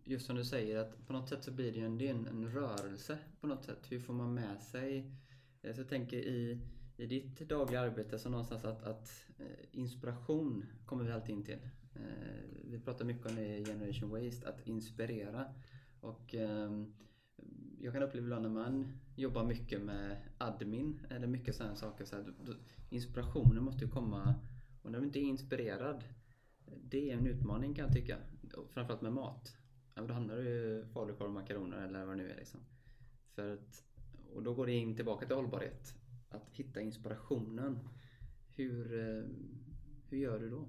Just 0.04 0.26
som 0.26 0.36
du 0.36 0.46
säger 0.46 0.78
att 0.78 1.08
på 1.08 1.14
något 1.14 1.30
sätt 1.30 1.44
så 1.44 1.52
blir 1.52 1.72
det 1.72 1.80
ju 1.80 1.86
en, 1.86 1.98
det 1.98 2.08
en, 2.08 2.28
en 2.28 2.52
rörelse 2.52 3.18
på 3.42 3.48
något 3.48 3.64
sätt. 3.64 3.86
Hur 3.90 4.00
får 4.00 4.14
man 4.14 4.34
med 4.34 4.62
sig... 4.62 5.12
Så 5.62 5.82
jag 5.82 5.90
tänker 5.90 6.18
i, 6.18 6.62
i 6.98 7.06
ditt 7.06 7.50
dagliga 7.50 7.82
arbete 7.82 8.20
så 8.20 8.30
någonstans 8.30 8.66
att, 8.66 8.84
att 8.84 9.26
inspiration 9.72 10.66
kommer 10.86 11.04
vi 11.04 11.12
alltid 11.12 11.36
in 11.36 11.44
till. 11.44 11.60
Vi 12.64 12.80
pratar 12.80 13.06
mycket 13.06 13.26
om 13.26 13.36
det 13.36 13.58
i 13.58 13.66
Generation 13.66 14.10
Waste, 14.10 14.50
att 14.50 14.68
inspirera. 14.68 15.46
Och 16.02 16.36
ehm, 16.36 16.94
jag 17.80 17.94
kan 17.94 18.04
uppleva 18.04 18.26
ibland 18.26 18.44
när 18.44 18.50
man 18.50 19.00
jobbar 19.16 19.46
mycket 19.46 19.82
med 19.82 20.18
admin 20.38 21.00
eller 21.10 21.28
mycket 21.28 21.56
sådana 21.56 21.76
saker. 21.76 22.06
Så 22.06 22.16
här, 22.16 22.34
inspirationen 22.90 23.64
måste 23.64 23.86
ju 23.86 23.92
komma 23.92 24.36
och 24.82 24.92
när 24.92 25.00
du 25.00 25.06
inte 25.06 25.20
är 25.20 25.24
inspirerad. 25.24 26.04
Det 26.84 27.12
är 27.12 27.18
en 27.18 27.28
utmaning 27.28 27.74
kan 27.74 27.86
jag 27.86 27.94
tycka. 27.94 28.18
Framförallt 28.70 29.02
med 29.02 29.14
mat. 29.14 29.58
Ja, 29.96 30.02
då 30.02 30.14
handlar 30.14 30.36
det 30.36 30.50
ju 30.50 30.86
falukorv 30.86 31.28
och 31.28 31.34
makaroner 31.34 31.88
eller 31.88 32.06
vad 32.06 32.18
det 32.18 32.24
nu 32.24 32.32
är. 32.32 32.36
Liksom. 32.36 32.60
För 33.36 33.54
att, 33.54 33.84
och 34.34 34.44
då 34.44 34.54
går 34.54 34.66
det 34.66 34.74
in 34.74 34.96
tillbaka 34.96 35.26
till 35.26 35.36
hållbarhet. 35.36 35.96
Att 36.30 36.50
hitta 36.52 36.82
inspirationen. 36.82 37.80
Hur, 38.56 39.00
eh, 39.00 39.24
hur 40.10 40.18
gör 40.18 40.40
du 40.40 40.50
då? 40.50 40.68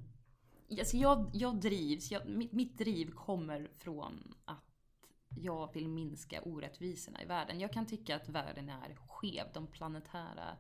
Alltså 0.79 0.97
jag, 0.97 1.31
jag 1.33 1.61
drivs, 1.61 2.11
jag, 2.11 2.29
mitt, 2.29 2.53
mitt 2.53 2.79
driv 2.79 3.11
kommer 3.11 3.69
från 3.73 4.35
att 4.45 4.70
jag 5.37 5.75
vill 5.75 5.89
minska 5.89 6.43
orättvisorna 6.43 7.23
i 7.23 7.27
världen. 7.27 7.61
Jag 7.61 7.73
kan 7.73 7.87
tycka 7.87 8.17
att 8.17 8.29
världen 8.29 8.69
är 8.69 8.97
skev. 9.09 9.47
De 9.55 9.67
planetära 9.67 10.57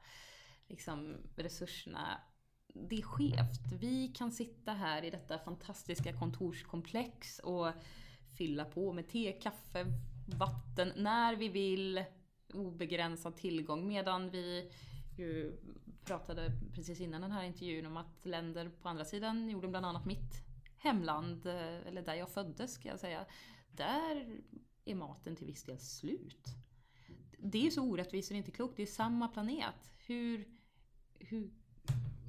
liksom, 0.68 1.16
resurserna, 1.37 2.20
det 2.74 2.96
är 2.96 3.02
skevt. 3.02 3.72
Vi 3.80 4.09
kan 4.09 4.33
sitta 4.33 4.72
här 4.72 5.04
i 5.04 5.11
detta 5.11 5.38
fantastiska 5.38 6.12
kontorskomplex 6.12 7.38
och 7.38 7.72
fylla 8.38 8.64
på 8.64 8.92
med 8.92 9.09
te, 9.09 9.33
kaffe, 9.33 9.87
vatten 10.26 10.92
när 10.96 11.37
vi 11.37 11.48
vill. 11.48 12.04
Obegränsad 12.54 13.37
tillgång. 13.37 13.88
Medan 13.88 14.30
vi 14.30 14.72
ju 15.16 15.56
pratade 16.04 16.52
precis 16.74 17.00
innan 17.00 17.20
den 17.20 17.33
här 17.33 17.44
intervjun 17.44 17.87
om 17.87 17.96
att 17.96 18.26
länder 18.26 18.70
på 18.83 18.88
andra 18.88 19.04
sidan 19.04 19.50
jorden, 19.50 19.70
bland 19.70 19.87
annat 19.87 20.04
mitt 20.04 20.42
hemland, 20.78 21.46
eh, 21.46 21.87
eller 21.87 22.02
där 22.02 22.14
jag 22.14 22.30
föddes 22.30 22.72
ska 22.72 22.88
jag 22.88 23.00
säga, 23.00 23.26
där 23.76 24.40
är 24.85 24.94
maten 24.94 25.37
till 25.37 25.46
viss 25.46 25.64
del 25.64 25.78
slut. 25.78 26.46
Det 27.38 27.66
är 27.66 27.70
så 27.70 27.83
orättvist 27.83 28.28
så 28.28 28.35
det 28.35 28.37
är 28.37 28.38
inte 28.38 28.50
klokt. 28.50 28.76
Det 28.76 28.83
är 28.83 28.87
samma 28.87 29.28
planet. 29.28 29.92
Hur, 30.06 30.48
hur, 31.18 31.50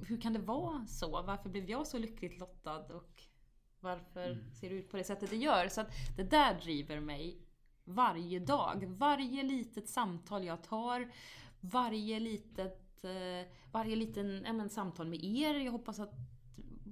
hur 0.06 0.20
kan 0.20 0.32
det 0.32 0.38
vara 0.38 0.86
så? 0.86 1.22
Varför 1.22 1.50
blev 1.50 1.70
jag 1.70 1.86
så 1.86 1.98
lyckligt 1.98 2.38
lottad 2.38 2.94
och 2.94 3.22
varför 3.80 4.44
ser 4.60 4.70
det 4.70 4.76
ut 4.76 4.90
på 4.90 4.96
det 4.96 5.04
sättet 5.04 5.30
det 5.30 5.36
gör? 5.36 5.68
Så 5.68 5.80
att 5.80 5.90
det 6.16 6.22
där 6.22 6.60
driver 6.60 7.00
mig 7.00 7.46
varje 7.84 8.38
dag. 8.38 8.84
Varje 8.86 9.42
litet 9.42 9.88
samtal 9.88 10.44
jag 10.44 10.62
tar, 10.62 11.12
varje 11.60 12.20
litet, 12.20 13.04
eh, 13.04 13.52
varje 13.72 13.96
liten 13.96 14.42
ja, 14.46 14.52
men, 14.52 14.70
samtal 14.70 15.06
med 15.06 15.24
er. 15.24 15.54
Jag 15.54 15.72
hoppas 15.72 16.00
att 16.00 16.14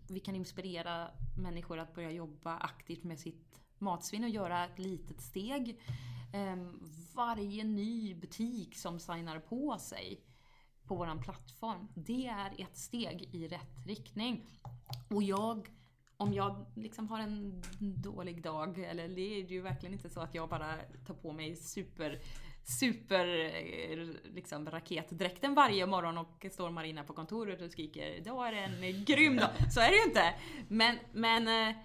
vi 0.08 0.20
kan 0.20 0.36
inspirera 0.36 1.10
människor 1.38 1.78
att 1.78 1.94
börja 1.94 2.10
jobba 2.10 2.56
aktivt 2.56 3.04
med 3.04 3.20
sitt 3.20 3.60
matsvinn 3.80 4.24
och 4.24 4.30
göra 4.30 4.64
ett 4.64 4.78
litet 4.78 5.20
steg. 5.20 5.80
Ehm, 6.32 6.80
varje 7.14 7.64
ny 7.64 8.14
butik 8.14 8.76
som 8.76 8.98
signar 8.98 9.38
på 9.38 9.78
sig 9.78 10.20
på 10.84 10.94
vår 10.94 11.22
plattform, 11.22 11.88
det 11.94 12.26
är 12.26 12.54
ett 12.58 12.76
steg 12.76 13.34
i 13.34 13.48
rätt 13.48 13.86
riktning. 13.86 14.46
Och 15.08 15.22
jag, 15.22 15.68
om 16.16 16.32
jag 16.32 16.66
liksom 16.74 17.08
har 17.08 17.20
en 17.20 17.62
dålig 17.78 18.42
dag, 18.42 18.78
eller 18.78 19.08
det 19.08 19.40
är 19.40 19.44
ju 19.44 19.60
verkligen 19.60 19.92
inte 19.92 20.10
så 20.10 20.20
att 20.20 20.34
jag 20.34 20.48
bara 20.48 20.76
tar 21.06 21.14
på 21.14 21.32
mig 21.32 21.56
super 21.56 22.20
super 22.64 23.26
eh, 23.28 23.98
liksom, 24.34 24.70
raketdräkten 24.70 25.54
varje 25.54 25.86
morgon 25.86 26.18
och 26.18 26.46
står 26.52 26.70
Marina 26.70 27.04
på 27.04 27.12
kontoret 27.12 27.62
och 27.62 27.70
skriker 27.70 28.06
idag 28.06 28.48
är 28.48 28.52
det 28.52 28.58
en 28.58 29.04
grym 29.04 29.36
dag. 29.36 29.50
Så 29.72 29.80
är 29.80 29.90
det 29.90 29.96
ju 29.96 30.04
inte. 30.04 30.34
Men, 30.68 30.98
men 31.12 31.68
eh, 31.68 31.76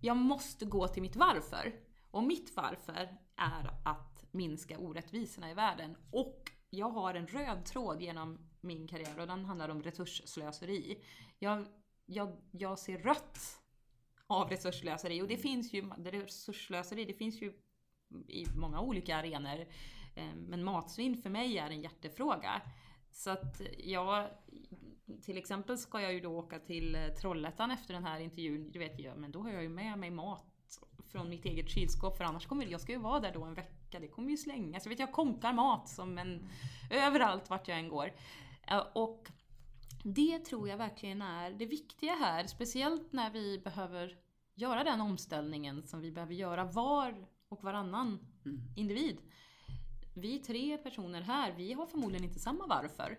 jag 0.00 0.16
måste 0.16 0.64
gå 0.64 0.88
till 0.88 1.02
mitt 1.02 1.16
varför. 1.16 1.74
Och 2.10 2.24
mitt 2.24 2.56
varför 2.56 3.16
är 3.36 3.70
att 3.84 4.24
minska 4.30 4.78
orättvisorna 4.78 5.50
i 5.50 5.54
världen. 5.54 5.96
Och 6.10 6.52
jag 6.70 6.90
har 6.90 7.14
en 7.14 7.26
röd 7.26 7.64
tråd 7.64 8.02
genom 8.02 8.38
min 8.60 8.88
karriär 8.88 9.20
och 9.20 9.26
den 9.26 9.44
handlar 9.44 9.68
om 9.68 9.82
resursslöseri. 9.82 11.04
Jag, 11.38 11.66
jag, 12.06 12.36
jag 12.50 12.78
ser 12.78 12.98
rött 12.98 13.60
av 14.26 14.48
resursslöseri 14.48 15.22
och 15.22 15.28
det 15.28 15.36
finns 15.36 15.72
ju, 15.72 15.90
resursslöseri, 15.90 17.04
det 17.04 17.14
finns 17.14 17.42
ju 17.42 17.52
i 18.28 18.46
många 18.56 18.80
olika 18.80 19.16
arenor. 19.16 19.66
Eh, 20.14 20.34
Men 20.36 20.64
matsvinn 20.64 21.16
för 21.16 21.30
mig 21.30 21.58
är 21.58 21.70
en 21.70 21.82
hjärtefråga. 21.82 22.62
Så 23.10 23.30
att 23.30 23.60
jag, 23.78 24.28
till 25.22 25.38
exempel 25.38 25.78
ska 25.78 26.00
jag 26.00 26.12
ju 26.12 26.20
då 26.20 26.38
åka 26.38 26.58
till 26.58 26.94
eh, 26.94 27.06
Trollhättan 27.08 27.70
efter 27.70 27.94
den 27.94 28.04
här 28.04 28.20
intervjun. 28.20 28.70
Du 28.70 28.78
vet 28.78 29.00
jag, 29.00 29.18
men 29.18 29.32
då 29.32 29.42
har 29.42 29.50
jag 29.50 29.62
ju 29.62 29.68
med 29.68 29.98
mig 29.98 30.10
mat 30.10 30.44
från 31.12 31.28
mitt 31.28 31.44
eget 31.44 31.70
kylskåp 31.70 32.16
för 32.16 32.24
annars 32.24 32.46
kommer 32.46 32.66
jag 32.66 32.80
ska 32.80 32.92
ju 32.92 32.98
vara 32.98 33.20
där 33.20 33.32
då 33.32 33.44
en 33.44 33.54
vecka. 33.54 34.00
Det 34.00 34.08
kommer 34.08 34.30
ju 34.30 34.36
slängas. 34.36 34.84
Jag 34.84 34.90
vet 34.90 34.98
jag 34.98 35.12
konkar 35.12 35.52
mat 35.52 35.88
som 35.88 36.18
en 36.18 36.48
överallt 36.90 37.50
vart 37.50 37.68
jag 37.68 37.78
än 37.78 37.88
går. 37.88 38.12
Och 38.94 39.30
det 40.04 40.38
tror 40.38 40.68
jag 40.68 40.76
verkligen 40.76 41.22
är 41.22 41.50
det 41.50 41.66
viktiga 41.66 42.12
här, 42.12 42.46
speciellt 42.46 43.12
när 43.12 43.30
vi 43.30 43.58
behöver 43.58 44.16
göra 44.54 44.84
den 44.84 45.00
omställningen 45.00 45.82
som 45.86 46.00
vi 46.00 46.12
behöver 46.12 46.34
göra 46.34 46.64
var 46.64 47.28
och 47.48 47.64
varannan 47.64 48.18
individ. 48.76 49.18
Vi 50.14 50.38
tre 50.38 50.78
personer 50.78 51.20
här, 51.20 51.52
vi 51.52 51.72
har 51.72 51.86
förmodligen 51.86 52.24
inte 52.24 52.40
samma 52.40 52.66
varför. 52.66 53.18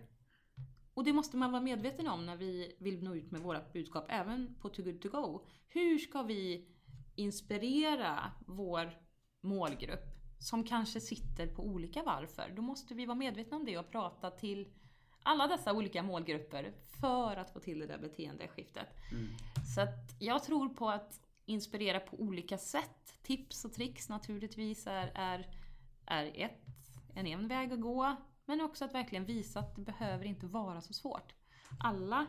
Och 0.93 1.03
det 1.03 1.13
måste 1.13 1.37
man 1.37 1.51
vara 1.51 1.61
medveten 1.61 2.07
om 2.07 2.25
när 2.25 2.35
vi 2.35 2.75
vill 2.79 3.03
nå 3.03 3.15
ut 3.15 3.31
med 3.31 3.41
vårt 3.41 3.73
budskap, 3.73 4.05
även 4.09 4.55
på 4.61 4.69
Too 4.69 4.85
Good 4.85 5.01
To 5.01 5.09
Go. 5.09 5.45
Hur 5.67 5.97
ska 5.97 6.23
vi 6.23 6.67
inspirera 7.15 8.31
vår 8.45 8.97
målgrupp 9.41 10.05
som 10.39 10.63
kanske 10.63 10.99
sitter 10.99 11.47
på 11.47 11.63
olika 11.63 12.03
varför? 12.03 12.53
Då 12.55 12.61
måste 12.61 12.93
vi 12.93 13.05
vara 13.05 13.17
medvetna 13.17 13.57
om 13.57 13.65
det 13.65 13.77
och 13.77 13.91
prata 13.91 14.31
till 14.31 14.67
alla 15.23 15.47
dessa 15.47 15.73
olika 15.73 16.03
målgrupper 16.03 16.73
för 17.01 17.35
att 17.35 17.53
få 17.53 17.59
till 17.59 17.79
det 17.79 17.87
där 17.87 17.97
beteendeskiftet. 17.97 18.87
Så 19.75 19.81
att 19.81 20.15
jag 20.19 20.43
tror 20.43 20.69
på 20.69 20.89
att 20.89 21.19
inspirera 21.45 21.99
på 21.99 22.17
olika 22.19 22.57
sätt. 22.57 23.17
Tips 23.23 23.65
och 23.65 23.73
tricks 23.73 24.09
naturligtvis 24.09 24.87
är, 24.87 25.11
är, 25.15 25.47
är 26.05 26.31
ett, 26.35 26.65
en, 27.15 27.27
en 27.27 27.47
väg 27.47 27.73
att 27.73 27.81
gå. 27.81 28.15
Men 28.51 28.61
också 28.61 28.85
att 28.85 28.93
verkligen 28.93 29.25
visa 29.25 29.59
att 29.59 29.75
det 29.75 29.81
behöver 29.81 30.25
inte 30.25 30.47
vara 30.47 30.81
så 30.81 30.93
svårt. 30.93 31.33
Alla, 31.79 32.27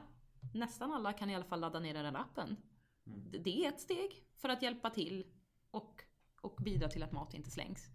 nästan 0.54 0.92
alla 0.92 1.12
kan 1.12 1.30
i 1.30 1.35
alla 1.35 1.44
fall 1.44 1.61
ladda 1.61 1.80
ner 1.80 1.94
den 1.94 2.04
här 2.14 2.20
appen. 2.22 2.56
Det- 3.04 3.38
Det 3.38 3.64
är 3.64 3.68
ett 3.68 3.80
steg 3.80 4.24
för 4.37 4.48
att 4.48 4.62
hjälpa 4.62 4.90
till 4.90 5.26
och, 5.70 6.02
och 6.40 6.56
bidra 6.64 6.88
till 6.88 7.02
att 7.02 7.12
mat 7.12 7.35
inte 7.35 7.50
slängs. 7.50 7.90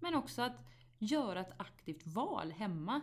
Men 0.00 0.14
också 0.14 0.42
att 0.42 0.64
göra 0.98 1.40
ett 1.40 1.60
aktivt 1.60 2.06
val 2.06 2.50
hemma. 2.52 3.00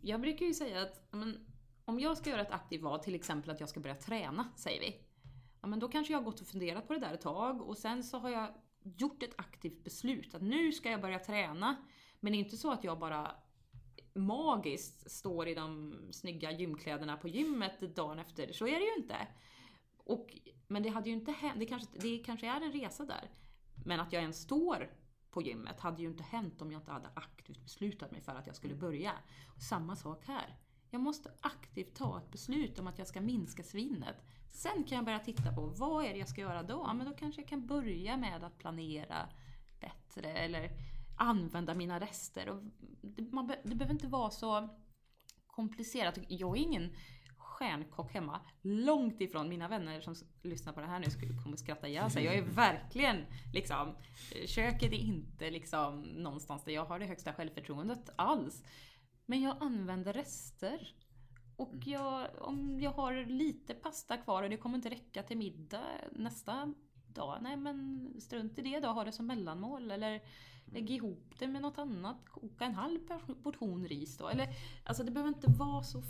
Jag 0.00 0.20
brukar 0.20 0.46
ju 0.46 0.54
säga 0.54 0.82
att 0.82 1.08
men, 1.12 1.46
om 1.84 2.00
jag 2.00 2.16
ska 2.16 2.30
göra 2.30 2.40
ett 2.42 2.50
aktivt 2.50 2.82
val, 2.82 2.98
till 3.00 3.14
exempel 3.14 3.50
att 3.50 3.60
jag 3.60 3.68
ska 3.68 3.80
börja 3.80 3.96
träna, 3.96 4.48
säger 4.56 4.80
vi. 4.80 5.00
Ja, 5.60 5.66
men 5.68 5.78
då 5.78 5.88
kanske 5.88 6.12
jag 6.12 6.18
har 6.18 6.24
gått 6.24 6.40
och 6.40 6.46
funderat 6.46 6.86
på 6.86 6.92
det 6.92 7.00
där 7.00 7.14
ett 7.14 7.20
tag 7.20 7.62
och 7.62 7.78
sen 7.78 8.04
så 8.04 8.18
har 8.18 8.30
jag 8.30 8.54
gjort 8.82 9.22
ett 9.22 9.34
aktivt 9.38 9.84
beslut 9.84 10.34
att 10.34 10.42
nu 10.42 10.72
ska 10.72 10.90
jag 10.90 11.00
börja 11.00 11.18
träna. 11.18 11.76
Men 12.20 12.32
det 12.32 12.36
är 12.38 12.40
inte 12.40 12.56
så 12.56 12.72
att 12.72 12.84
jag 12.84 12.98
bara 12.98 13.36
magiskt 14.14 15.10
står 15.10 15.48
i 15.48 15.54
de 15.54 15.94
snygga 16.10 16.52
gymkläderna 16.52 17.16
på 17.16 17.28
gymmet 17.28 17.96
dagen 17.96 18.18
efter. 18.18 18.52
Så 18.52 18.66
är 18.66 18.78
det 18.78 18.84
ju 18.84 18.94
inte. 19.02 19.26
Och, 19.96 20.38
men 20.66 20.82
det 20.82 20.88
hade 20.88 21.08
ju 21.08 21.14
inte 21.16 21.32
hänt, 21.32 21.58
det 21.58 21.66
kanske, 21.66 21.98
det 21.98 22.18
kanske 22.18 22.46
är 22.46 22.60
en 22.60 22.72
resa 22.72 23.04
där. 23.04 23.30
Men 23.84 24.00
att 24.00 24.12
jag 24.12 24.22
ens 24.22 24.40
står 24.40 24.90
på 25.30 25.42
gymmet 25.42 25.80
hade 25.80 26.02
ju 26.02 26.08
inte 26.08 26.22
hänt 26.22 26.62
om 26.62 26.72
jag 26.72 26.80
inte 26.80 26.92
hade 26.92 27.08
aktivt 27.14 27.62
beslutat 27.62 28.10
mig 28.10 28.20
för 28.20 28.34
att 28.34 28.46
jag 28.46 28.56
skulle 28.56 28.74
börja. 28.74 29.12
Och 29.56 29.62
samma 29.62 29.96
sak 29.96 30.24
här. 30.26 30.58
Jag 30.90 31.00
måste 31.00 31.30
aktivt 31.40 31.94
ta 31.94 32.18
ett 32.18 32.30
beslut 32.30 32.78
om 32.78 32.86
att 32.86 32.98
jag 32.98 33.06
ska 33.06 33.20
minska 33.20 33.62
svinnet. 33.62 34.16
Sen 34.50 34.84
kan 34.84 34.96
jag 34.96 35.04
börja 35.04 35.18
titta 35.18 35.54
på 35.54 35.66
vad 35.66 36.04
är 36.04 36.12
det 36.12 36.18
jag 36.18 36.28
ska 36.28 36.40
göra 36.40 36.62
då? 36.62 36.84
Ja, 36.86 36.94
men 36.94 37.06
då 37.06 37.12
kanske 37.12 37.40
jag 37.40 37.48
kan 37.48 37.66
börja 37.66 38.16
med 38.16 38.44
att 38.44 38.58
planera 38.58 39.28
bättre 39.80 40.32
eller 40.32 40.70
använda 41.16 41.74
mina 41.74 42.00
rester. 42.00 42.48
Och 42.48 42.62
det, 43.02 43.32
man, 43.32 43.46
det 43.46 43.74
behöver 43.74 43.94
inte 43.94 44.06
vara 44.06 44.30
så 44.30 44.68
komplicerat. 45.46 46.18
Jag 46.28 46.58
är 46.58 46.62
ingen 46.62 46.92
stjärnkock 47.36 48.12
hemma. 48.12 48.40
Långt 48.62 49.20
ifrån 49.20 49.48
mina 49.48 49.68
vänner 49.68 50.00
som 50.00 50.14
lyssnar 50.42 50.72
på 50.72 50.80
det 50.80 50.86
här 50.86 50.98
nu 50.98 51.10
skulle 51.10 51.42
kommer 51.42 51.56
skratta 51.56 51.88
ihjäl 51.88 52.10
sig. 52.10 52.24
Jag 52.24 52.34
är 52.34 52.42
verkligen 52.42 53.24
liksom, 53.52 53.96
köket 54.46 54.92
är 54.92 54.96
inte 54.96 55.50
liksom 55.50 56.00
någonstans 56.02 56.64
där 56.64 56.72
jag 56.72 56.84
har 56.84 56.98
det 56.98 57.06
högsta 57.06 57.32
självförtroendet 57.32 58.10
alls. 58.16 58.62
Men 59.26 59.42
jag 59.42 59.56
använder 59.60 60.12
rester. 60.12 60.94
Och 61.56 61.72
Mm. 61.74 61.82
jag, 61.92 62.28
om 62.38 62.80
jag 62.80 62.90
har 62.90 63.26
lite 63.26 63.74
pasta 63.74 64.16
kvar 64.16 64.42
och 64.42 64.50
det 64.50 64.56
kommer 64.56 64.76
inte 64.76 64.90
räcka 64.90 65.22
till 65.22 65.38
middag 65.38 65.84
nästa 66.12 66.74
dag. 67.14 67.38
Nej 67.42 67.56
men 67.56 68.08
strunt 68.20 68.58
i 68.58 68.62
det 68.62 68.80
då, 68.80 68.88
ha 68.88 69.04
det 69.04 69.12
som 69.12 69.26
mellanmål. 69.26 69.90
Eller 69.90 70.22
lägg 70.64 70.90
ihop 70.90 71.34
det 71.38 71.46
med 71.46 71.62
något 71.62 71.78
annat. 71.78 72.28
Koka 72.28 72.64
en 72.64 72.74
halv 72.74 72.98
portion 73.42 73.88
ris 73.88 74.18
då. 74.18 74.28
Eller, 74.28 74.48
alltså 74.84 75.04
det 75.04 75.10
behöver 75.10 75.28
inte 75.28 75.50
vara 75.50 75.82
så 75.82 76.02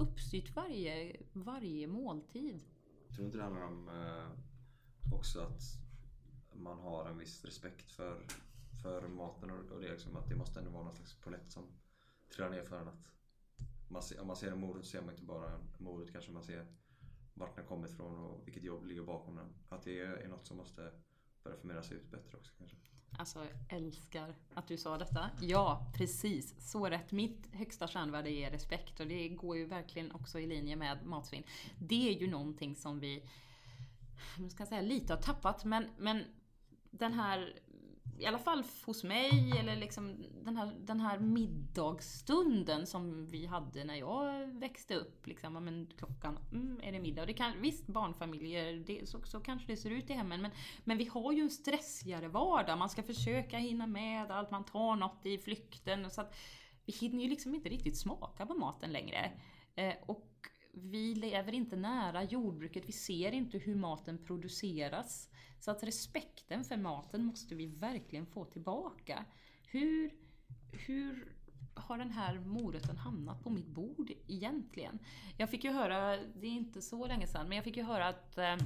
uppstyrt 0.00 0.56
varje, 0.56 1.16
varje 1.32 1.86
måltid. 1.86 2.60
Jag 3.08 3.16
tror 3.16 3.26
inte 3.26 3.38
det 3.38 3.44
handlar 3.44 3.66
om 3.66 3.88
eh, 3.88 5.14
också 5.14 5.40
att 5.40 5.62
man 6.52 6.78
har 6.78 7.06
en 7.08 7.18
viss 7.18 7.44
respekt 7.44 7.90
för, 7.90 8.26
för 8.82 9.08
maten 9.08 9.50
och, 9.50 9.72
och 9.72 9.80
det 9.80 9.92
liksom 9.92 10.16
att 10.16 10.28
det 10.28 10.36
måste 10.36 10.58
ändå 10.58 10.70
vara 10.70 10.84
någon 10.84 10.96
slags 10.96 11.14
polett 11.14 11.52
som 11.52 11.62
trillar 12.34 12.50
ner 12.50 12.64
för 12.64 12.80
en. 12.80 12.88
Att 12.88 13.12
man 13.88 14.02
ser, 14.02 14.20
om 14.20 14.26
man 14.26 14.36
ser 14.36 14.52
en 14.52 14.60
morot 14.60 14.84
så 14.84 14.90
ser 14.90 15.00
man 15.00 15.10
inte 15.10 15.24
bara 15.24 15.50
en 15.54 15.60
morot, 15.78 16.12
kanske 16.12 16.32
man 16.32 16.42
ser 16.42 16.66
vart 17.38 17.56
den 17.56 17.64
kommit 17.64 17.90
ifrån 17.90 18.18
och 18.18 18.40
vilket 18.46 18.64
jobb 18.64 18.86
ligger 18.86 19.02
bakom 19.02 19.36
den. 19.36 19.54
Att 19.68 19.82
det 19.82 20.00
är 20.00 20.28
något 20.28 20.46
som 20.46 20.56
måste 20.56 20.90
börja 21.44 21.56
förmedlas 21.56 21.92
ut 21.92 22.10
bättre 22.10 22.38
också 22.38 22.52
kanske. 22.58 22.76
Alltså, 23.18 23.38
jag 23.38 23.78
älskar 23.78 24.34
att 24.54 24.68
du 24.68 24.76
sa 24.76 24.98
detta. 24.98 25.30
Ja, 25.40 25.92
precis. 25.94 26.70
Så 26.70 26.86
rätt. 26.86 27.12
Mitt 27.12 27.54
högsta 27.54 27.88
kärnvärde 27.88 28.30
är 28.30 28.50
respekt 28.50 29.00
och 29.00 29.06
det 29.06 29.28
går 29.28 29.56
ju 29.56 29.66
verkligen 29.66 30.12
också 30.12 30.40
i 30.40 30.46
linje 30.46 30.76
med 30.76 31.06
matsvinn. 31.06 31.42
Det 31.78 32.08
är 32.08 32.20
ju 32.20 32.30
någonting 32.30 32.76
som 32.76 33.00
vi, 33.00 33.28
jag 34.38 34.50
ska 34.50 34.66
säga 34.66 34.80
lite 34.80 35.12
har 35.12 35.20
tappat, 35.20 35.64
men, 35.64 35.90
men 35.98 36.24
den 36.90 37.12
här 37.12 37.60
i 38.18 38.26
alla 38.26 38.38
fall 38.38 38.64
hos 38.86 39.04
mig, 39.04 39.52
eller 39.58 39.76
liksom 39.76 40.24
den 40.44 40.56
här, 40.56 40.74
den 40.80 41.00
här 41.00 41.18
middagsstunden 41.18 42.86
som 42.86 43.26
vi 43.26 43.46
hade 43.46 43.84
när 43.84 43.94
jag 43.94 44.46
växte 44.46 44.94
upp. 44.94 45.26
Liksom, 45.26 45.52
men 45.64 45.88
klockan, 45.98 46.38
mm, 46.52 46.80
är 46.82 46.92
det 46.92 47.00
middag? 47.00 47.20
Och 47.20 47.26
det 47.26 47.32
kan, 47.32 47.60
visst, 47.60 47.86
barnfamiljer, 47.86 48.72
det, 48.86 49.08
så, 49.08 49.22
så 49.24 49.40
kanske 49.40 49.72
det 49.72 49.76
ser 49.76 49.90
ut 49.90 50.10
i 50.10 50.12
hemmen. 50.12 50.42
Men, 50.42 50.50
men 50.84 50.98
vi 50.98 51.04
har 51.04 51.32
ju 51.32 51.42
en 51.42 51.50
stressigare 51.50 52.28
vardag. 52.28 52.78
Man 52.78 52.88
ska 52.88 53.02
försöka 53.02 53.58
hinna 53.58 53.86
med 53.86 54.30
allt, 54.30 54.50
man 54.50 54.64
tar 54.64 54.96
något 54.96 55.26
i 55.26 55.38
flykten. 55.38 56.10
Så 56.10 56.20
att 56.20 56.36
vi 56.86 56.92
hinner 56.92 57.22
ju 57.22 57.30
liksom 57.30 57.54
inte 57.54 57.68
riktigt 57.68 57.98
smaka 57.98 58.46
på 58.46 58.54
maten 58.54 58.92
längre. 58.92 59.32
Eh, 59.74 59.94
och 60.06 60.28
vi 60.72 61.14
lever 61.14 61.52
inte 61.52 61.76
nära 61.76 62.22
jordbruket, 62.22 62.88
vi 62.88 62.92
ser 62.92 63.32
inte 63.32 63.58
hur 63.58 63.74
maten 63.74 64.24
produceras. 64.24 65.28
Så 65.60 65.70
att 65.70 65.82
respekten 65.82 66.64
för 66.64 66.76
maten 66.76 67.24
måste 67.24 67.54
vi 67.54 67.66
verkligen 67.66 68.26
få 68.26 68.44
tillbaka. 68.44 69.24
Hur, 69.66 70.10
hur 70.72 71.32
har 71.74 71.98
den 71.98 72.10
här 72.10 72.38
moroten 72.40 72.96
hamnat 72.96 73.42
på 73.42 73.50
mitt 73.50 73.66
bord 73.66 74.12
egentligen? 74.26 74.98
Jag 75.36 75.50
fick 75.50 75.64
ju 75.64 75.70
höra, 75.70 76.16
det 76.16 76.46
är 76.46 76.50
inte 76.50 76.82
så 76.82 77.06
länge 77.06 77.26
sedan, 77.26 77.48
men 77.48 77.56
jag 77.56 77.64
fick 77.64 77.76
ju 77.76 77.82
höra 77.82 78.08
att 78.08 78.38
eh, 78.38 78.56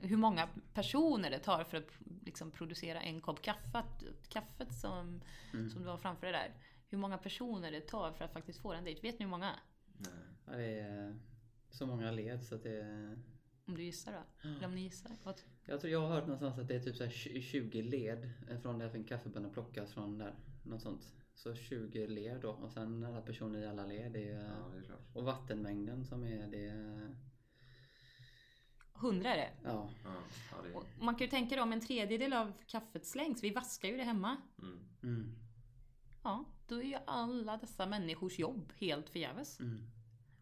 hur 0.00 0.16
många 0.16 0.48
personer 0.74 1.30
det 1.30 1.38
tar 1.38 1.64
för 1.64 1.76
att 1.76 1.88
liksom, 2.24 2.50
producera 2.50 3.00
en 3.00 3.20
kopp 3.20 3.42
kaffe. 3.42 3.84
Kaffet 4.28 4.74
som, 4.74 5.20
Mm. 5.52 5.70
som 5.70 5.82
du 5.82 5.88
har 5.88 5.96
framför 5.96 6.26
dig 6.26 6.32
där. 6.32 6.54
Hur 6.88 6.98
många 6.98 7.18
personer 7.18 7.70
det 7.72 7.80
tar 7.80 8.12
för 8.12 8.24
att 8.24 8.32
faktiskt 8.32 8.58
få 8.58 8.72
den 8.72 8.84
dit. 8.84 9.04
Vet 9.04 9.18
ni 9.18 9.24
hur 9.24 9.30
många? 9.30 9.54
Nej. 9.98 10.58
Det 10.58 10.80
är 10.80 11.18
så 11.70 11.86
många 11.86 12.10
led 12.10 12.44
så 12.44 12.54
att 12.54 12.62
det 12.62 12.80
är... 12.80 13.18
Om 13.70 13.76
du 13.76 13.82
gissar 13.82 14.12
då? 14.12 14.48
Eller 14.48 14.66
om 14.66 14.74
ni 14.74 14.80
gissar? 14.80 15.10
Vad? 15.24 15.40
Jag 15.66 15.80
tror 15.80 15.92
jag 15.92 16.00
har 16.00 16.08
hört 16.08 16.24
någonstans 16.24 16.58
att 16.58 16.68
det 16.68 16.74
är 16.74 16.80
typ 16.80 16.96
så 16.96 17.04
här 17.04 17.10
tj- 17.10 17.40
20 17.40 17.82
led 17.82 18.30
från 18.62 18.78
där 18.78 18.94
en 18.94 19.04
kaffebönna 19.04 19.48
plockas 19.48 19.92
från 19.92 20.18
där. 20.18 20.34
Något 20.64 20.82
sånt. 20.82 21.12
Så 21.34 21.54
20 21.54 22.06
led 22.06 22.40
då 22.40 22.50
och 22.50 22.70
sen 22.72 23.04
alla 23.04 23.20
personer 23.20 23.58
i 23.62 23.66
alla 23.66 23.86
led. 23.86 24.12
Det 24.12 24.28
är, 24.30 24.44
Ja, 24.44 24.68
det 24.72 24.78
är 24.78 24.82
klart. 24.82 25.00
och 25.14 25.24
vattenmängden 25.24 26.04
som 26.04 26.24
är 26.24 26.46
det. 26.46 26.66
är- 26.68 27.16
Hundra 28.92 29.34
är 29.34 29.36
det. 29.36 29.50
Ja. 29.64 29.90
Ja, 30.04 30.56
det 30.62 30.74
Och 30.74 30.84
man 31.00 31.14
kan 31.14 31.24
ju 31.24 31.30
tänka 31.30 31.56
då 31.56 31.62
om 31.62 31.72
en 31.72 31.80
tredjedel 31.80 32.32
av 32.32 32.52
kaffet 32.66 33.06
slängs. 33.06 33.42
Vi 33.42 33.50
vaskar 33.50 33.88
ju 33.88 33.96
det 33.96 34.04
hemma. 34.04 34.36
mm. 34.62 34.78
Mm. 35.02 35.36
Ja, 36.22 36.44
då 36.66 36.76
är 36.82 36.82
ju 36.86 36.96
alla 37.06 37.56
dessa 37.56 37.86
människors 37.86 38.38
jobb 38.38 38.72
helt 38.78 39.08
förgäves. 39.10 39.60
Mm. 39.60 39.90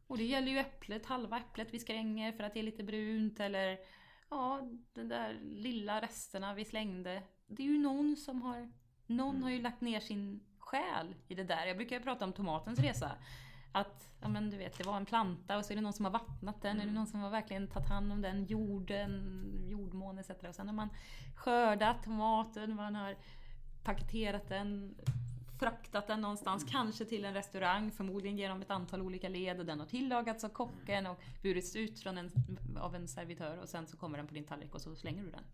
Och 0.09 0.19
det 0.19 0.25
gäller 0.25 0.53
ju 0.53 0.59
äpplet, 0.59 1.07
halva 1.07 1.39
äpplet 1.39 1.75
vi 1.75 1.79
skränger 1.79 2.33
för 2.33 2.45
att 2.45 2.55
det 2.55 2.61
är 2.61 2.65
lite 2.65 2.85
brunt 2.85 3.41
eller 3.41 3.79
ja, 4.31 4.61
de 4.93 5.05
där 5.05 5.39
lilla 5.43 6.01
resterna 6.01 6.55
vi 6.55 6.65
slängde. 6.65 7.23
Det 7.47 7.63
är 7.63 7.67
ju 7.67 7.79
någon 7.79 8.17
som 8.17 8.43
har, 8.43 8.73
någon 9.07 9.43
har 9.43 9.51
ju 9.51 9.63
lagt 9.63 9.81
ner 9.81 10.01
sin 10.01 10.41
själ 10.59 11.15
i 11.29 11.35
det 11.35 11.45
där. 11.45 11.67
Jag 11.67 11.77
brukar 11.77 12.01
prata 12.01 12.25
om 12.25 12.33
tomatens 12.33 12.79
resa. 12.79 13.11
Att, 13.73 14.11
ja 14.21 14.29
men 14.29 14.51
du 14.51 14.57
vet, 14.57 14.79
det 14.79 14.85
var 14.85 14.97
en 14.97 15.07
planta 15.07 15.57
och 15.57 15.65
så 15.65 15.73
är 15.73 15.77
det 15.77 15.83
någon 15.83 15.93
som 15.93 16.05
har 16.05 16.13
vattnat 16.13 16.63
den, 16.63 16.81
är 16.81 16.87
det 16.87 16.93
någon 16.93 17.07
som 17.07 17.21
har 17.21 17.31
verkligen 17.31 17.69
tagit 17.69 17.89
hand 17.89 18.13
om 18.13 18.23
den, 18.23 18.45
jorden, 18.45 19.65
jordmån 19.69 20.19
etc. 20.19 20.31
Och 20.31 20.55
sen 20.55 20.69
har 20.69 20.75
man 20.75 20.89
skördat 21.35 22.03
tomaten, 22.03 22.77
man 22.77 22.95
har 22.95 23.17
paketerat 23.85 24.49
den, 24.49 24.95
fraktat 25.59 26.07
den 26.07 26.21
någonstans, 26.21 26.67
kanske 26.71 27.05
till 27.05 27.25
en 27.25 27.35
restaurang, 27.35 27.91
förmodligen 27.91 28.39
genom 28.39 28.63
ett 28.63 28.71
antal 28.71 29.03
olika 29.03 29.29
led 29.29 29.61
och 29.61 29.67
den 29.67 29.81
har 29.81 29.87
tillagats 29.87 30.45
av 30.45 30.49
kocken 30.49 31.07
och 31.07 31.21
burits 31.43 31.77
ut 31.77 32.01
från 32.01 32.19
en, 32.19 32.31
av 32.81 32.95
en 32.95 33.09
servitör 33.09 33.59
och 33.59 33.69
sen 33.69 33.87
så 33.87 33.97
kommer 33.97 34.19
den 34.19 34.27
på 34.27 34.35
din 34.35 34.45
tallrik 34.45 34.75
och 34.75 34.81
så 34.81 34.97
slänger 34.97 35.25
du 35.25 35.31
den. 35.31 35.45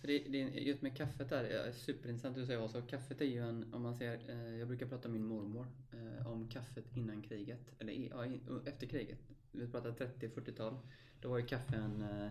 För 0.00 0.08
det, 0.08 0.18
det, 0.18 0.38
just 0.38 0.82
med 0.82 0.96
kaffet 0.96 1.28
där, 1.28 1.44
är 1.44 1.72
superintressant 1.72 2.36
du 2.36 2.46
säger 2.46 2.64
också. 2.64 2.82
Kaffet 2.82 3.20
är 3.20 3.24
ju 3.24 3.48
en, 3.48 3.74
om 3.74 3.82
man 3.82 3.94
ser, 3.94 4.30
eh, 4.30 4.58
jag 4.58 4.68
brukar 4.68 4.86
prata 4.86 5.08
med 5.08 5.20
min 5.20 5.28
mormor 5.28 5.66
eh, 5.92 6.26
om 6.26 6.48
kaffet 6.48 6.96
innan 6.96 7.22
kriget. 7.22 7.60
Eller 7.78 7.92
ja, 7.92 8.26
efter 8.66 8.86
kriget. 8.86 9.18
Vi 9.52 9.68
pratar 9.68 9.90
30-40-tal. 9.90 10.76
Då 11.20 11.28
var 11.28 11.38
ju 11.38 11.46
kaffe 11.46 11.76
en, 11.76 12.02
eh, 12.02 12.30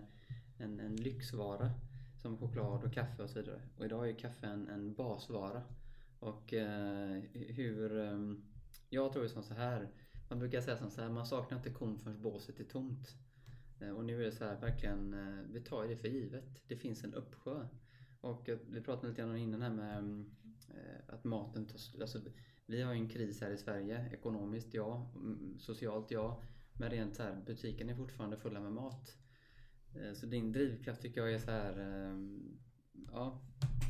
en, 0.57 0.79
en 0.79 0.95
lyxvara. 0.95 1.71
Som 2.21 2.38
choklad 2.38 2.83
och 2.83 2.93
kaffe 2.93 3.23
och 3.23 3.29
så 3.29 3.39
vidare. 3.39 3.61
Och 3.77 3.85
idag 3.85 4.09
är 4.09 4.13
kaffe 4.13 4.47
en, 4.47 4.69
en 4.69 4.93
basvara. 4.93 5.61
Och 6.20 6.53
eh, 6.53 7.22
hur... 7.34 7.99
Eh, 7.99 8.34
jag 8.89 9.11
tror 9.11 9.24
ju 9.24 9.30
som 9.30 9.43
så 9.43 9.53
här. 9.53 9.89
Man 10.30 10.39
brukar 10.39 10.61
säga 10.61 10.78
som 10.78 10.91
så 10.91 11.01
här, 11.01 11.09
man 11.09 11.26
saknar 11.26 11.57
inte 11.57 11.70
kon 11.70 11.99
förrän 11.99 12.22
båset 12.22 12.59
är 12.59 12.63
tomt. 12.63 13.15
Eh, 13.80 13.89
Och 13.89 14.05
nu 14.05 14.22
är 14.22 14.26
det 14.26 14.32
så 14.32 14.45
här 14.45 14.59
verkligen, 14.59 15.13
eh, 15.13 15.43
vi 15.51 15.61
tar 15.61 15.88
det 15.88 15.95
för 15.97 16.07
givet. 16.07 16.61
Det 16.68 16.76
finns 16.78 17.03
en 17.03 17.13
uppsjö. 17.13 17.68
Och 18.22 18.49
eh, 18.49 18.57
vi 18.70 18.82
pratade 18.82 19.07
lite 19.07 19.22
grann 19.22 19.38
innan 19.38 19.61
här 19.61 19.70
med 19.70 19.97
ehm, 19.97 20.30
eh, 20.70 21.13
att 21.13 21.24
maten 21.24 21.65
tar 21.65 21.78
slut. 21.78 22.01
Alltså, 22.01 22.20
vi 22.65 22.82
har 22.82 22.93
ju 22.93 22.99
en 22.99 23.09
kris 23.09 23.41
här 23.41 23.51
i 23.51 23.57
Sverige. 23.57 24.09
Ekonomiskt 24.13 24.74
ja, 24.74 25.11
mm, 25.15 25.59
socialt 25.59 26.11
ja. 26.11 26.43
Men 26.74 26.89
rent 26.89 27.15
så 27.15 27.24
här, 27.24 27.41
butiken 27.45 27.89
är 27.89 27.95
fortfarande 27.95 28.38
fulla 28.38 28.59
med 28.59 28.72
mat. 28.72 29.18
Eh, 29.95 30.13
Så 30.13 30.26
din 30.26 30.51
drivkraft 30.51 31.01
tycker 31.01 31.22
jag 31.22 31.34
är 31.34 31.39
så 31.39 31.51
här, 31.51 31.80
eh, 31.80 32.18
ja, 33.11 33.41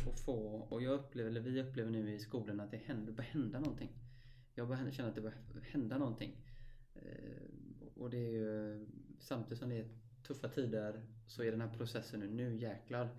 att 0.10 0.20
få, 0.20 0.38
och 0.70 0.82
jag 0.82 0.94
upplever, 0.94 1.30
eller 1.30 1.42
vi 1.42 1.62
upplever 1.62 1.92
nu 1.92 2.14
i 2.14 2.20
skolan 2.20 2.60
att 2.60 2.72
det 2.72 2.78
händer, 2.78 3.14
börjar 3.14 3.30
hända 3.30 3.60
någonting. 3.60 3.90
Jag 4.56 4.68
börjar 4.68 4.92
känna 4.92 5.10
att 5.10 5.16
det 5.16 5.22
börjar 5.22 5.38
hända 5.62 5.98
någonting. 5.98 6.36
Eh, 6.96 7.92
Och 7.96 8.10
det 8.10 8.18
är 8.18 8.32
ju 8.32 8.86
samtidigt 9.20 9.60
som 9.60 9.70
det 9.70 9.76
är 9.78 9.88
tuffa 10.28 10.50
tider 10.50 11.02
så 11.28 11.44
är 11.44 11.52
den 11.52 11.62
här 11.62 11.74
processen 11.78 12.20
nu, 12.20 12.28
nu 12.30 12.58
jäklar. 12.58 13.10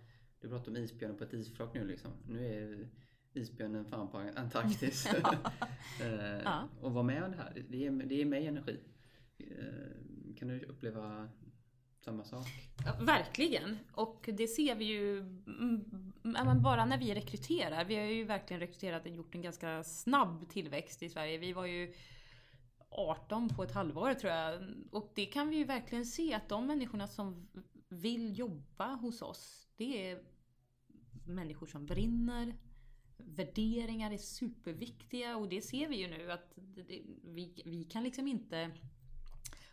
Du 0.40 0.48
pratar 0.48 0.70
om 0.70 0.76
isbjörnen 0.76 1.16
på 1.18 1.24
ett 1.24 1.32
isflak 1.32 1.74
nu 1.74 1.86
liksom. 1.86 2.10
Nu 2.28 2.46
är 2.46 2.88
isbjörnen 3.32 3.84
fan 3.84 4.08
på 4.10 4.18
Antarktis. 4.18 5.06
eh, 6.02 6.42
Ja. 6.44 6.68
Och 6.80 6.92
vara 6.92 7.04
med 7.04 7.24
om 7.24 7.30
det 7.30 7.36
här. 7.36 7.64
Det 7.68 7.78
ger, 7.78 7.90
det 7.90 8.14
ger 8.14 8.24
mig 8.26 8.46
energi. 8.46 8.78
Eh, 9.38 10.34
kan 10.36 10.48
du 10.48 10.60
uppleva 10.64 11.28
samma 12.08 12.24
sak? 12.24 12.46
Ja, 12.84 12.96
verkligen. 13.00 13.78
Och 13.92 14.30
det 14.32 14.48
ser 14.48 14.74
vi 14.74 14.84
ju 14.84 15.18
mm, 15.18 16.12
ja, 16.22 16.44
men 16.44 16.62
bara 16.62 16.84
när 16.84 16.98
vi 16.98 17.14
rekryterar. 17.14 17.84
Vi 17.84 17.96
har 17.96 18.04
ju 18.04 18.24
verkligen 18.24 18.60
rekryterat 18.60 19.06
och 19.06 19.12
gjort 19.12 19.34
en 19.34 19.42
ganska 19.42 19.84
snabb 19.84 20.48
tillväxt 20.48 21.02
i 21.02 21.08
Sverige. 21.08 21.38
Vi 21.38 21.52
var 21.52 21.66
ju 21.66 21.94
18 22.90 23.48
på 23.48 23.62
ett 23.62 23.72
halvår 23.72 24.14
tror 24.14 24.32
jag. 24.32 24.62
Och 24.90 25.12
det 25.14 25.26
kan 25.26 25.48
vi 25.48 25.56
ju 25.56 25.64
verkligen 25.64 26.06
se 26.06 26.34
att 26.34 26.48
de 26.48 26.66
människorna 26.66 27.06
som 27.06 27.48
vill 27.88 28.38
jobba 28.38 28.94
hos 28.94 29.22
oss, 29.22 29.68
det 29.76 30.10
är 30.10 30.22
människor 31.26 31.66
som 31.66 31.86
brinner. 31.86 32.54
Värderingar 33.16 34.10
är 34.10 34.18
superviktiga 34.18 35.36
och 35.36 35.48
det 35.48 35.62
ser 35.62 35.88
vi 35.88 35.96
ju 35.96 36.08
nu 36.08 36.32
att 36.32 36.52
det, 36.56 37.02
vi, 37.24 37.62
vi 37.64 37.84
kan 37.84 38.04
liksom 38.04 38.28
inte 38.28 38.70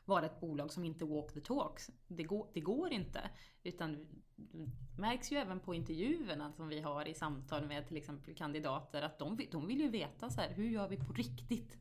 vara 0.06 0.26
ett 0.26 0.40
bolag 0.40 0.72
som 0.74 0.86
inte 0.86 1.06
walk 1.06 1.34
the 1.34 1.40
talks. 1.42 1.90
Det 2.08 2.24
går, 2.24 2.48
det 2.54 2.60
går 2.62 2.92
inte. 2.92 3.30
Utan 3.64 4.08
det 4.36 4.68
märks 4.98 5.32
ju 5.32 5.38
även 5.38 5.60
på 5.60 5.74
intervjuerna 5.76 6.52
som 6.52 6.68
vi 6.68 6.82
har 6.82 7.08
i 7.08 7.14
samtal 7.14 7.68
med 7.68 7.88
till 7.88 7.98
exempel 7.98 8.36
kandidater 8.36 9.02
att 9.02 9.20
de, 9.20 9.36
vill- 9.36 9.50
de 9.52 9.68
vill 9.68 9.80
ju 9.82 9.90
veta 9.90 10.30
så 10.30 10.42
här, 10.42 10.50
hur 10.54 10.70
gör 10.70 10.88
vi 10.88 10.98
på 10.98 11.14
riktigt 11.14 11.78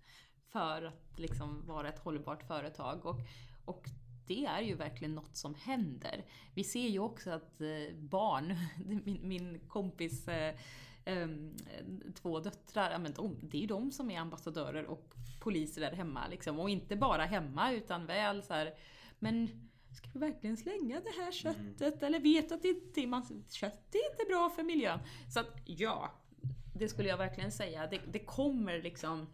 för 0.53 0.83
att 0.83 1.19
liksom 1.19 1.67
vara 1.67 1.89
ett 1.89 1.99
hållbart 1.99 2.43
företag. 2.47 3.07
Och, 3.07 3.21
och 3.65 3.85
det 4.27 4.45
är 4.45 4.61
ju 4.61 4.75
verkligen 4.75 5.15
något 5.15 5.37
som 5.37 5.55
händer. 5.55 6.25
Vi 6.55 6.65
ser 6.65 6.89
ju 6.89 6.99
också 6.99 7.31
att 7.31 7.61
eh, 7.61 7.97
barn, 7.97 8.55
min, 9.05 9.21
min 9.23 9.61
kompis 9.69 10.29
eh, 10.29 10.55
två 12.15 12.41
döttrar, 12.41 12.91
ja, 12.91 12.99
men 12.99 13.13
de, 13.13 13.39
det 13.43 13.57
är 13.57 13.61
ju 13.61 13.67
de 13.67 13.93
som 13.93 14.11
är 14.11 14.19
ambassadörer 14.19 14.85
och 14.87 15.15
poliser 15.45 15.81
där 15.81 15.93
hemma. 15.93 16.27
Liksom. 16.29 16.61
Och 16.61 16.71
inte 16.71 16.97
bara 16.97 17.25
hemma 17.25 17.73
utan 17.73 18.07
väl 18.07 18.43
så 18.43 18.55
här, 18.55 18.75
men 19.19 19.49
ska 19.93 20.09
vi 20.13 20.19
verkligen 20.19 20.57
slänga 20.57 21.01
det 21.01 21.23
här 21.23 21.33
köttet? 21.33 22.03
Eller 22.03 22.21
vet 22.21 22.53
att 22.53 22.63
det 22.63 22.69
inte, 22.69 23.07
man, 23.07 23.45
kött 23.51 23.95
är 23.95 24.13
inte 24.13 24.25
bra 24.29 24.51
för 24.51 24.63
miljön. 24.63 24.99
Så 25.35 25.41
att 25.41 25.63
ja, 25.65 26.13
det 26.75 26.89
skulle 26.89 27.09
jag 27.09 27.19
verkligen 27.19 27.53
säga. 27.53 27.87
Det, 27.87 28.01
det 28.13 28.19
kommer 28.19 28.83
liksom 28.83 29.27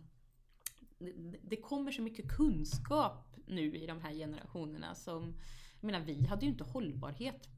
det, 0.98 1.38
det 1.42 1.56
kommer 1.56 1.92
så 1.92 2.02
mycket 2.02 2.36
kunskap 2.36 3.36
nu 3.46 3.76
i 3.76 3.86
de 3.86 4.00
här 4.00 4.12
generationerna 4.12 4.94
som... 4.94 5.34
Jag 5.80 5.86
menar, 5.86 6.00
vi 6.00 6.26
hade 6.26 6.46
ju 6.46 6.52
inte 6.52 6.64
hållbarhet 6.64 7.48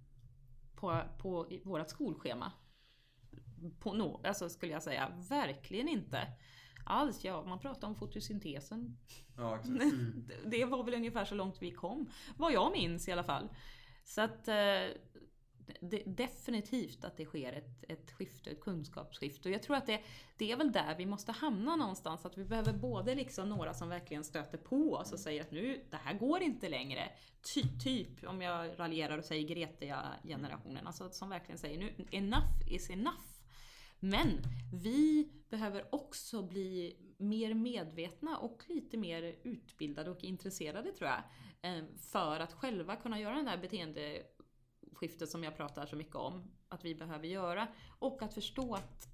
på, 0.75 1.03
på 1.19 1.47
vårt 1.65 1.89
skolschema. 1.89 2.53
På 3.79 3.93
no, 3.93 4.21
alltså 4.25 4.49
skulle 4.49 4.73
jag 4.73 4.83
säga. 4.83 5.13
Verkligen 5.29 5.89
inte. 5.89 6.29
Alls. 6.85 7.25
Ja, 7.25 7.45
man 7.45 7.59
pratar 7.59 7.89
om 7.89 7.95
fotosyntesen. 7.95 8.99
Ja, 9.37 9.57
exakt. 9.59 9.79
Det- 9.81 10.37
Det 10.51 10.65
var 10.65 10.85
väl 10.85 10.95
ungefär 10.95 11.25
så 11.25 11.35
långt 11.35 11.63
vi 11.63 11.71
kom. 11.71 12.11
Vad 12.37 12.53
jag 12.53 12.73
minns 12.73 13.09
i 13.09 13.13
alla 13.13 13.25
fall. 13.25 13.49
Så 14.05 14.21
att 14.21 14.49
eh, 14.49 14.55
det, 15.81 16.03
definitivt 16.07 17.05
att 17.05 17.17
det 17.17 17.25
sker 17.25 17.53
ett, 17.53 17.85
ett 17.89 18.13
skifte, 18.13 18.51
ett 18.51 18.61
kunskapsskifte. 18.61 19.49
Och 19.49 19.55
jag 19.55 19.63
tror 19.63 19.77
att 19.77 19.87
det, 19.87 20.01
det 20.39 20.53
är 20.53 20.57
väl 20.57 20.73
där 20.73 20.95
vi 20.99 21.07
måste 21.07 21.33
hamna 21.33 21.77
någonstans. 21.77 22.27
Att 22.27 22.39
vi 22.39 22.45
behöver 22.45 22.73
både 22.73 23.15
liksom 23.15 23.49
några 23.49 23.75
som 23.75 23.89
verkligen 23.89 24.25
stöter 24.25 24.59
på 24.59 24.95
oss 24.95 25.13
och 25.13 25.19
säger 25.21 25.41
att 25.43 25.51
nu, 25.51 25.85
det 25.91 25.97
här 25.97 26.15
går 26.15 26.41
inte 26.43 26.69
längre. 26.69 27.09
Ty, 27.55 27.63
typ, 27.85 28.25
om 28.27 28.43
jag 28.43 28.71
raljerar 28.81 29.19
och 29.19 29.25
säger 29.25 29.49
Greta-generationen. 29.49 30.87
Alltså 30.87 31.11
som 31.11 31.29
verkligen 31.29 31.59
säger 31.59 31.79
nu, 31.79 32.07
enough 32.11 32.63
is 32.73 32.91
enough. 32.91 33.32
Men 34.05 34.43
vi 34.73 35.29
behöver 35.51 35.95
också 35.95 36.43
bli 36.43 36.97
mer 37.19 37.55
medvetna 37.55 38.39
och 38.39 38.65
lite 38.69 38.97
mer 38.97 39.37
utbildade 39.43 40.11
och 40.11 40.25
intresserade 40.25 40.93
tror 40.93 41.11
jag. 41.11 41.23
Ehm, 41.63 41.99
för 41.99 42.41
att 42.41 42.53
själva 42.53 42.97
kunna 42.97 43.21
göra 43.21 43.35
den 43.35 43.45
där 43.45 43.59
beteendeskiftet 43.59 45.29
som 45.29 45.45
jag 45.45 45.57
pratar 45.57 45.87
så 45.87 45.97
mycket 45.97 46.15
om. 46.15 46.51
Att 46.69 46.85
vi 46.85 46.95
behöver 46.95 47.27
göra. 47.27 47.69
Och 47.99 48.23
att 48.23 48.35
förstå 48.35 48.75
att 48.75 49.09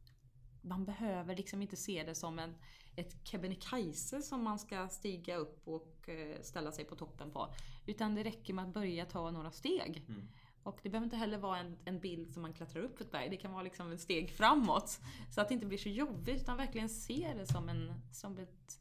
man 0.62 0.84
behöver 0.84 1.36
liksom 1.36 1.62
inte 1.62 1.76
se 1.76 2.04
det 2.04 2.14
som 2.14 2.38
en, 2.38 2.54
ett 2.96 3.26
Kebnekaise 3.26 4.22
som 4.22 4.42
man 4.42 4.58
ska 4.58 4.88
stiga 4.88 5.36
upp 5.36 5.68
och 5.68 6.08
eh, 6.08 6.40
ställa 6.42 6.72
sig 6.72 6.84
på 6.84 6.96
toppen 6.96 7.30
på. 7.30 7.54
Utan 7.86 8.14
det 8.14 8.24
räcker 8.24 8.54
med 8.54 8.64
att 8.64 8.74
börja 8.74 9.06
ta 9.06 9.30
några 9.30 9.50
steg. 9.50 10.04
Mm. 10.08 10.28
Och 10.62 10.80
det 10.82 10.88
behöver 10.90 11.04
inte 11.04 11.16
heller 11.16 11.38
vara 11.38 11.58
en, 11.58 11.76
en 11.84 12.00
bild 12.00 12.32
som 12.32 12.42
man 12.42 12.52
klättrar 12.52 12.82
upp 12.82 12.98
för 12.98 13.04
ett 13.04 13.10
berg. 13.12 13.28
Det 13.30 13.36
kan 13.36 13.52
vara 13.52 13.62
liksom 13.62 13.92
ett 13.92 14.00
steg 14.00 14.30
framåt. 14.30 15.00
Så 15.30 15.40
att 15.40 15.48
det 15.48 15.54
inte 15.54 15.66
blir 15.66 15.78
så 15.78 15.88
jobbigt 15.88 16.42
utan 16.42 16.56
verkligen 16.56 16.88
se 16.88 17.34
det 17.36 17.46
som, 17.46 17.68
en, 17.68 17.92
som, 18.12 18.38
ett, 18.38 18.80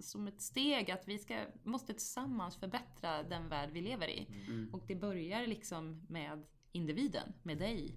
som 0.00 0.28
ett 0.28 0.40
steg 0.40 0.90
att 0.90 1.08
vi 1.08 1.18
ska, 1.18 1.44
måste 1.62 1.92
tillsammans 1.92 2.56
förbättra 2.56 3.22
den 3.22 3.48
värld 3.48 3.70
vi 3.72 3.80
lever 3.80 4.08
i. 4.08 4.26
Mm. 4.46 4.70
Och 4.72 4.84
det 4.86 4.94
börjar 4.94 5.46
liksom 5.46 6.06
med 6.08 6.46
individen, 6.72 7.32
med 7.42 7.58
dig. 7.58 7.94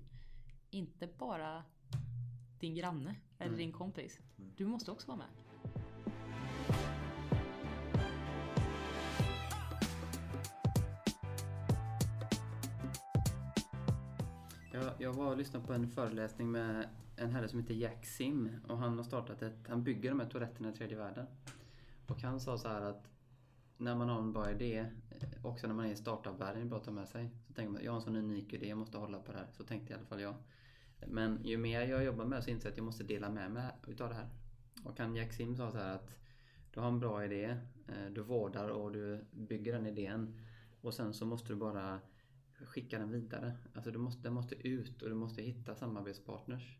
Inte 0.69 1.07
bara 1.07 1.63
din 2.59 2.76
granne 2.76 3.15
eller 3.38 3.47
Mm. 3.47 3.57
din 3.57 3.71
kompis. 3.71 4.19
Du 4.55 4.65
måste 4.65 4.91
också 4.91 5.07
vara 5.07 5.17
med. 5.17 5.28
Jag, 14.86 14.93
jag 14.97 15.13
var 15.13 15.31
och 15.31 15.38
lyssnade 15.38 15.65
på 15.65 15.73
en 15.73 15.88
föreläsning 15.88 16.51
med 16.51 16.89
en 17.15 17.31
herre 17.31 17.47
som 17.47 17.59
heter 17.59 17.73
Jack 17.73 18.05
Sim 18.05 18.49
och 18.67 18.77
han 18.77 18.97
har 18.97 19.03
startat 19.03 19.41
ett, 19.41 19.67
han 19.67 19.83
bygger 19.83 20.09
de 20.09 20.19
här 20.19 20.29
toaletterna 20.29 20.69
i 20.69 20.73
tredje 20.73 20.97
världen. 20.97 21.25
Och 22.07 22.21
han 22.21 22.39
sa 22.39 22.57
så 22.57 22.67
här 22.67 22.81
att 22.81 23.09
när 23.77 23.95
man 23.95 24.09
har 24.09 24.19
en 24.19 24.33
bra 24.33 24.51
idé, 24.51 24.77
eh, 25.09 25.45
också 25.45 25.67
när 25.67 25.73
man 25.73 25.86
är 25.86 25.91
i 25.91 25.95
startup-världen, 25.95 26.61
är 26.61 26.65
bra 26.65 26.77
att 26.77 26.83
ta 26.83 26.91
med 26.91 27.07
sig. 27.07 27.29
Så 27.47 27.53
tänker 27.53 27.71
man, 27.71 27.83
jag 27.83 27.91
har 27.91 27.95
en 27.95 28.01
sån 28.01 28.15
unik 28.15 28.53
idé, 28.53 28.67
jag 28.67 28.77
måste 28.77 28.97
hålla 28.97 29.19
på 29.19 29.31
det 29.31 29.38
här. 29.38 29.47
Så 29.51 29.63
tänkte 29.63 29.93
i 29.93 29.95
alla 29.95 30.05
fall 30.05 30.21
jag. 30.21 30.36
Men 31.07 31.43
ju 31.43 31.57
mer 31.57 31.81
jag 31.81 32.03
jobbar 32.03 32.25
med 32.25 32.39
det 32.39 32.43
så 32.43 32.49
inser 32.49 32.67
jag 32.67 32.71
att 32.71 32.77
jag 32.77 32.86
måste 32.86 33.03
dela 33.03 33.29
med 33.29 33.51
mig 33.51 33.71
utav 33.88 34.09
det 34.09 34.15
här. 34.15 34.29
Och 34.83 34.99
han 34.99 35.15
Jack 35.15 35.33
Sim 35.33 35.55
sa 35.55 35.71
så 35.71 35.77
här 35.77 35.95
att 35.95 36.17
du 36.73 36.79
har 36.79 36.88
en 36.88 36.99
bra 36.99 37.25
idé, 37.25 37.57
eh, 37.88 38.11
du 38.11 38.21
vårdar 38.21 38.69
och 38.69 38.91
du 38.91 39.25
bygger 39.31 39.73
den 39.73 39.86
idén. 39.86 40.39
Och 40.81 40.93
sen 40.93 41.13
så 41.13 41.25
måste 41.25 41.47
du 41.47 41.55
bara 41.55 41.99
skicka 42.62 42.99
den 42.99 43.12
vidare. 43.12 43.58
Alltså 43.74 43.91
du 43.91 43.99
måste, 43.99 44.24
den 44.24 44.34
måste 44.34 44.68
ut 44.68 45.01
och 45.01 45.10
du 45.10 45.16
måste 45.16 45.41
hitta 45.41 45.76
samarbetspartners. 45.76 46.80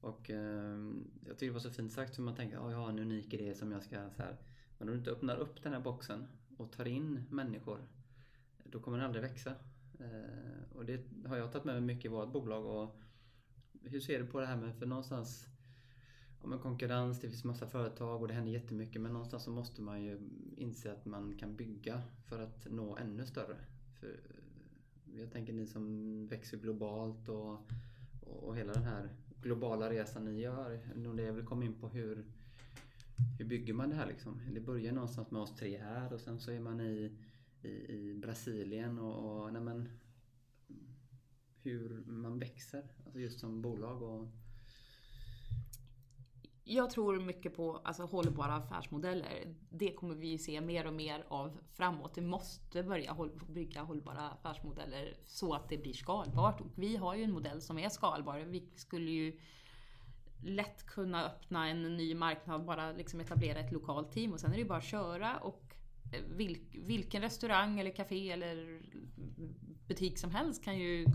Och 0.00 0.30
eh, 0.30 0.78
jag 1.26 1.38
tycker 1.38 1.46
det 1.46 1.50
var 1.50 1.60
så 1.60 1.70
fint 1.70 1.92
sagt 1.92 2.14
för 2.16 2.22
man 2.22 2.34
tänker 2.34 2.56
att 2.56 2.72
jag 2.72 2.78
har 2.78 2.88
en 2.88 2.98
unik 2.98 3.34
idé 3.34 3.54
som 3.54 3.72
jag 3.72 3.82
ska 3.82 4.10
så 4.10 4.22
här. 4.22 4.36
Men 4.78 4.88
om 4.88 4.94
du 4.94 4.98
inte 4.98 5.10
öppnar 5.10 5.36
upp 5.36 5.62
den 5.62 5.72
här 5.72 5.80
boxen 5.80 6.26
och 6.56 6.72
tar 6.72 6.86
in 6.86 7.24
människor 7.30 7.80
då 8.64 8.80
kommer 8.80 8.98
den 8.98 9.06
aldrig 9.06 9.22
växa. 9.22 9.54
Eh, 9.98 10.76
och 10.76 10.84
det 10.84 11.00
har 11.26 11.36
jag 11.36 11.52
tagit 11.52 11.64
med 11.64 11.74
mig 11.74 11.94
mycket 11.94 12.04
i 12.04 12.08
vårt 12.08 12.32
bolag. 12.32 12.66
Och 12.66 12.96
hur 13.82 14.00
ser 14.00 14.18
du 14.18 14.26
på 14.26 14.40
det 14.40 14.46
här 14.46 14.56
med, 14.56 14.76
för 14.76 14.86
någonstans 14.86 15.48
ja, 16.40 16.46
men 16.46 16.58
konkurrens, 16.58 17.20
det 17.20 17.28
finns 17.28 17.44
massa 17.44 17.66
företag 17.66 18.22
och 18.22 18.28
det 18.28 18.34
händer 18.34 18.52
jättemycket 18.52 19.02
men 19.02 19.12
någonstans 19.12 19.42
så 19.42 19.50
måste 19.50 19.82
man 19.82 20.02
ju 20.02 20.20
inse 20.56 20.92
att 20.92 21.04
man 21.04 21.36
kan 21.38 21.56
bygga 21.56 22.02
för 22.28 22.38
att 22.38 22.66
nå 22.70 22.96
ännu 22.96 23.26
större. 23.26 23.56
För 24.00 24.20
jag 25.20 25.32
tänker 25.32 25.52
ni 25.52 25.66
som 25.66 26.26
växer 26.26 26.58
globalt 26.58 27.28
och, 27.28 27.58
och 28.20 28.56
hela 28.56 28.72
den 28.72 28.84
här 28.84 29.08
globala 29.42 29.90
resan 29.90 30.24
ni 30.24 30.40
gör. 30.40 30.80
Det 31.16 31.22
jag 31.22 31.32
vill 31.32 31.44
komma 31.44 31.64
in 31.64 31.74
på 31.74 31.88
hur, 31.88 32.24
hur 33.38 33.44
bygger 33.44 33.74
man 33.74 33.90
det 33.90 33.96
här 33.96 34.06
liksom? 34.06 34.40
Det 34.52 34.60
börjar 34.60 34.92
någonstans 34.92 35.30
med 35.30 35.42
oss 35.42 35.56
tre 35.56 35.78
här 35.78 36.12
och 36.12 36.20
sen 36.20 36.40
så 36.40 36.50
är 36.50 36.60
man 36.60 36.80
i, 36.80 37.12
i, 37.62 37.68
i 37.68 38.14
Brasilien 38.14 38.98
och, 38.98 39.44
och 39.44 39.52
nej 39.52 39.62
men, 39.62 39.88
hur 41.62 42.02
man 42.06 42.38
växer, 42.38 42.82
alltså 43.04 43.20
just 43.20 43.40
som 43.40 43.62
bolag 43.62 44.02
och 44.02 44.28
jag 46.68 46.90
tror 46.90 47.20
mycket 47.20 47.56
på 47.56 47.80
alltså, 47.84 48.02
hållbara 48.02 48.54
affärsmodeller. 48.54 49.54
Det 49.70 49.92
kommer 49.92 50.14
vi 50.14 50.26
ju 50.26 50.38
se 50.38 50.60
mer 50.60 50.86
och 50.86 50.92
mer 50.92 51.24
av 51.28 51.58
framåt. 51.74 52.12
Vi 52.18 52.22
måste 52.22 52.82
börja 52.82 53.12
håll, 53.12 53.30
bygga 53.48 53.82
hållbara 53.82 54.30
affärsmodeller 54.30 55.16
så 55.24 55.54
att 55.54 55.68
det 55.68 55.78
blir 55.78 55.92
skalbart. 55.92 56.60
Och 56.60 56.66
vi 56.74 56.96
har 56.96 57.14
ju 57.14 57.22
en 57.22 57.32
modell 57.32 57.62
som 57.62 57.78
är 57.78 57.88
skalbar. 57.88 58.38
Vi 58.38 58.68
skulle 58.74 59.10
ju 59.10 59.40
lätt 60.44 60.86
kunna 60.86 61.24
öppna 61.24 61.68
en 61.68 61.96
ny 61.96 62.14
marknad, 62.14 62.64
bara 62.64 62.92
liksom 62.92 63.20
etablera 63.20 63.58
ett 63.58 63.72
lokalt 63.72 64.12
team 64.12 64.32
och 64.32 64.40
sen 64.40 64.52
är 64.52 64.56
det 64.56 64.64
bara 64.64 64.78
att 64.78 64.84
köra 64.84 65.36
och 65.36 65.76
eh, 66.12 66.36
vilk, 66.36 66.74
vilken 66.74 67.22
restaurang 67.22 67.80
eller 67.80 67.90
café 67.90 68.30
eller 68.30 68.82
butik 69.88 70.18
som 70.18 70.30
helst 70.30 70.64
kan 70.64 70.78
ju 70.78 71.06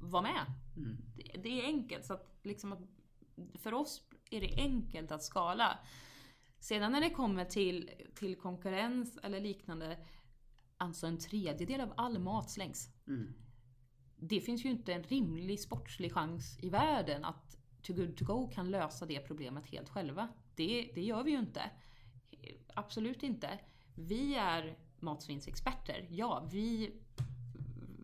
vara 0.00 0.22
med. 0.22 0.44
Mm. 0.76 0.96
Det, 1.16 1.40
det 1.42 1.60
är 1.60 1.64
enkelt. 1.64 2.04
Så 2.04 2.14
att 2.14 2.26
liksom 2.42 2.72
att 2.72 2.80
för 3.60 3.74
oss 3.74 4.02
är 4.32 4.40
det 4.40 4.54
enkelt 4.56 5.12
att 5.12 5.22
skala. 5.22 5.78
Sedan 6.58 6.92
när 6.92 7.00
det 7.00 7.10
kommer 7.10 7.44
till, 7.44 7.90
till 8.14 8.36
konkurrens 8.36 9.18
eller 9.22 9.40
liknande, 9.40 9.98
alltså 10.76 11.06
en 11.06 11.18
tredjedel 11.18 11.80
av 11.80 11.92
all 11.96 12.18
mat 12.18 12.50
slängs. 12.50 12.88
Mm. 13.06 13.34
Det 14.16 14.40
finns 14.40 14.64
ju 14.64 14.70
inte 14.70 14.92
en 14.92 15.02
rimlig 15.02 15.60
sportslig 15.60 16.12
chans 16.12 16.58
i 16.62 16.68
världen 16.68 17.24
att 17.24 17.56
Too 17.82 17.96
Good 17.96 18.16
To 18.16 18.24
Go 18.24 18.50
kan 18.50 18.70
lösa 18.70 19.06
det 19.06 19.20
problemet 19.20 19.66
helt 19.66 19.88
själva. 19.88 20.28
Det, 20.54 20.92
det 20.94 21.02
gör 21.02 21.22
vi 21.22 21.30
ju 21.30 21.38
inte. 21.38 21.70
Absolut 22.74 23.22
inte. 23.22 23.58
Vi 23.94 24.34
är 24.34 24.78
matsvinnsexperter. 25.00 26.06
Ja, 26.10 26.48
vi 26.52 26.92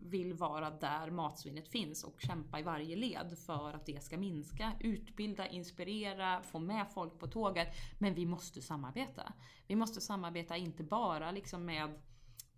vill 0.09 0.33
vara 0.33 0.69
där 0.69 1.11
matsvinnet 1.11 1.67
finns 1.67 2.03
och 2.03 2.21
kämpa 2.21 2.59
i 2.59 2.63
varje 2.63 2.95
led 2.95 3.37
för 3.45 3.73
att 3.73 3.85
det 3.85 4.03
ska 4.03 4.17
minska. 4.17 4.71
Utbilda, 4.79 5.47
inspirera, 5.47 6.41
få 6.41 6.59
med 6.59 6.85
folk 6.93 7.19
på 7.19 7.27
tåget. 7.27 7.67
Men 7.97 8.13
vi 8.13 8.25
måste 8.25 8.61
samarbeta. 8.61 9.33
Vi 9.67 9.75
måste 9.75 10.01
samarbeta 10.01 10.57
inte 10.57 10.83
bara 10.83 11.31
liksom 11.31 11.65
med 11.65 12.01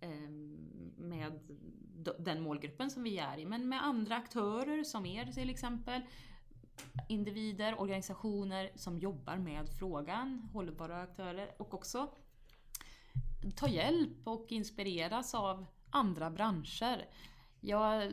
ehm, 0.00 0.72
med 0.96 1.40
den 2.18 2.42
målgruppen 2.42 2.90
som 2.90 3.02
vi 3.02 3.18
är 3.18 3.38
i, 3.38 3.46
men 3.46 3.68
med 3.68 3.84
andra 3.84 4.16
aktörer 4.16 4.84
som 4.84 5.06
er 5.06 5.32
till 5.32 5.50
exempel. 5.50 6.02
Individer, 7.08 7.80
organisationer 7.80 8.70
som 8.74 8.98
jobbar 8.98 9.36
med 9.36 9.68
frågan, 9.78 10.48
hållbara 10.52 11.02
aktörer 11.02 11.50
och 11.58 11.74
också 11.74 12.14
ta 13.56 13.68
hjälp 13.68 14.26
och 14.26 14.46
inspireras 14.48 15.34
av 15.34 15.66
andra 15.90 16.30
branscher. 16.30 17.08
Jag 17.64 18.12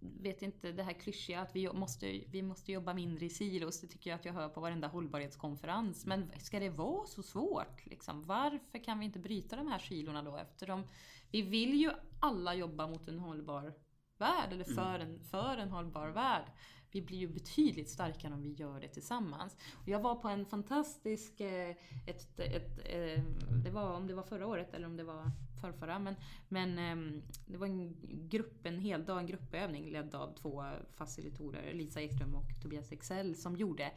vet 0.00 0.42
inte, 0.42 0.72
det 0.72 0.82
här 0.82 0.92
klyschiga 0.92 1.40
att 1.40 1.56
vi 1.56 1.72
måste, 1.72 2.20
vi 2.30 2.42
måste 2.42 2.72
jobba 2.72 2.94
mindre 2.94 3.26
i 3.26 3.30
silos, 3.30 3.80
det 3.80 3.86
tycker 3.86 4.10
jag 4.10 4.18
att 4.18 4.24
jag 4.24 4.32
hör 4.32 4.48
på 4.48 4.60
varenda 4.60 4.88
hållbarhetskonferens. 4.88 6.06
Men 6.06 6.30
ska 6.38 6.60
det 6.60 6.70
vara 6.70 7.06
så 7.06 7.22
svårt? 7.22 7.86
Liksom? 7.86 8.24
Varför 8.24 8.84
kan 8.84 8.98
vi 8.98 9.04
inte 9.04 9.18
bryta 9.18 9.56
de 9.56 9.66
här 9.66 9.78
kilorna 9.78 10.22
då? 10.22 10.36
Eftersom 10.36 10.84
vi 11.30 11.42
vill 11.42 11.74
ju 11.74 11.90
alla 12.20 12.54
jobba 12.54 12.86
mot 12.86 13.08
en 13.08 13.18
hållbar 13.18 13.74
värld, 14.18 14.52
eller 14.52 14.64
för, 14.64 14.98
en, 14.98 15.20
för 15.20 15.56
en 15.56 15.70
hållbar 15.70 16.08
värld. 16.08 16.44
Vi 16.90 17.02
blir 17.02 17.18
ju 17.18 17.28
betydligt 17.28 17.90
starkare 17.90 18.34
om 18.34 18.42
vi 18.42 18.52
gör 18.52 18.80
det 18.80 18.88
tillsammans. 18.88 19.56
Och 19.82 19.88
jag 19.88 20.00
var 20.00 20.14
på 20.14 20.28
en 20.28 20.46
fantastisk, 20.46 21.40
eh, 21.40 21.76
ett, 22.06 22.38
ett, 22.38 22.78
ett, 22.78 23.28
det 23.64 23.70
var, 23.70 23.92
om 23.92 24.06
det 24.06 24.14
var 24.14 24.22
förra 24.22 24.46
året 24.46 24.74
eller 24.74 24.86
om 24.86 24.96
det 24.96 25.04
var 25.04 25.32
förrförra, 25.60 25.98
men, 25.98 26.14
men 26.48 26.78
ehm, 26.78 27.22
det 27.46 27.56
var 27.56 27.66
en 27.66 27.96
grupp, 28.28 28.66
en 28.66 28.78
hel 28.78 29.04
dag, 29.04 29.18
en 29.18 29.26
gruppövning 29.26 29.90
ledd 29.90 30.14
av 30.14 30.34
två 30.34 30.64
facilitorer, 30.94 31.74
Lisa 31.74 32.00
Ekström 32.00 32.34
och 32.34 32.62
Tobias 32.62 32.92
Excel, 32.92 33.36
som 33.36 33.56
gjorde 33.56 33.92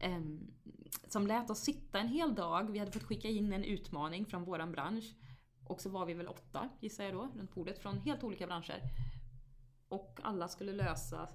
ehm, 0.00 0.50
som 1.08 1.26
lät 1.26 1.50
oss 1.50 1.60
sitta 1.60 1.98
en 1.98 2.08
hel 2.08 2.34
dag. 2.34 2.70
Vi 2.70 2.78
hade 2.78 2.92
fått 2.92 3.02
skicka 3.02 3.28
in 3.28 3.52
en 3.52 3.64
utmaning 3.64 4.26
från 4.26 4.44
våran 4.44 4.72
bransch. 4.72 5.14
Och 5.64 5.80
så 5.80 5.90
var 5.90 6.06
vi 6.06 6.14
väl 6.14 6.28
åtta, 6.28 6.68
gissar 6.80 7.04
jag 7.04 7.14
då, 7.14 7.32
runt 7.36 7.54
bordet 7.54 7.78
från 7.78 7.98
helt 7.98 8.24
olika 8.24 8.46
branscher. 8.46 8.80
Och 9.88 10.20
alla 10.22 10.48
skulle 10.48 10.72
lösa 10.72 11.28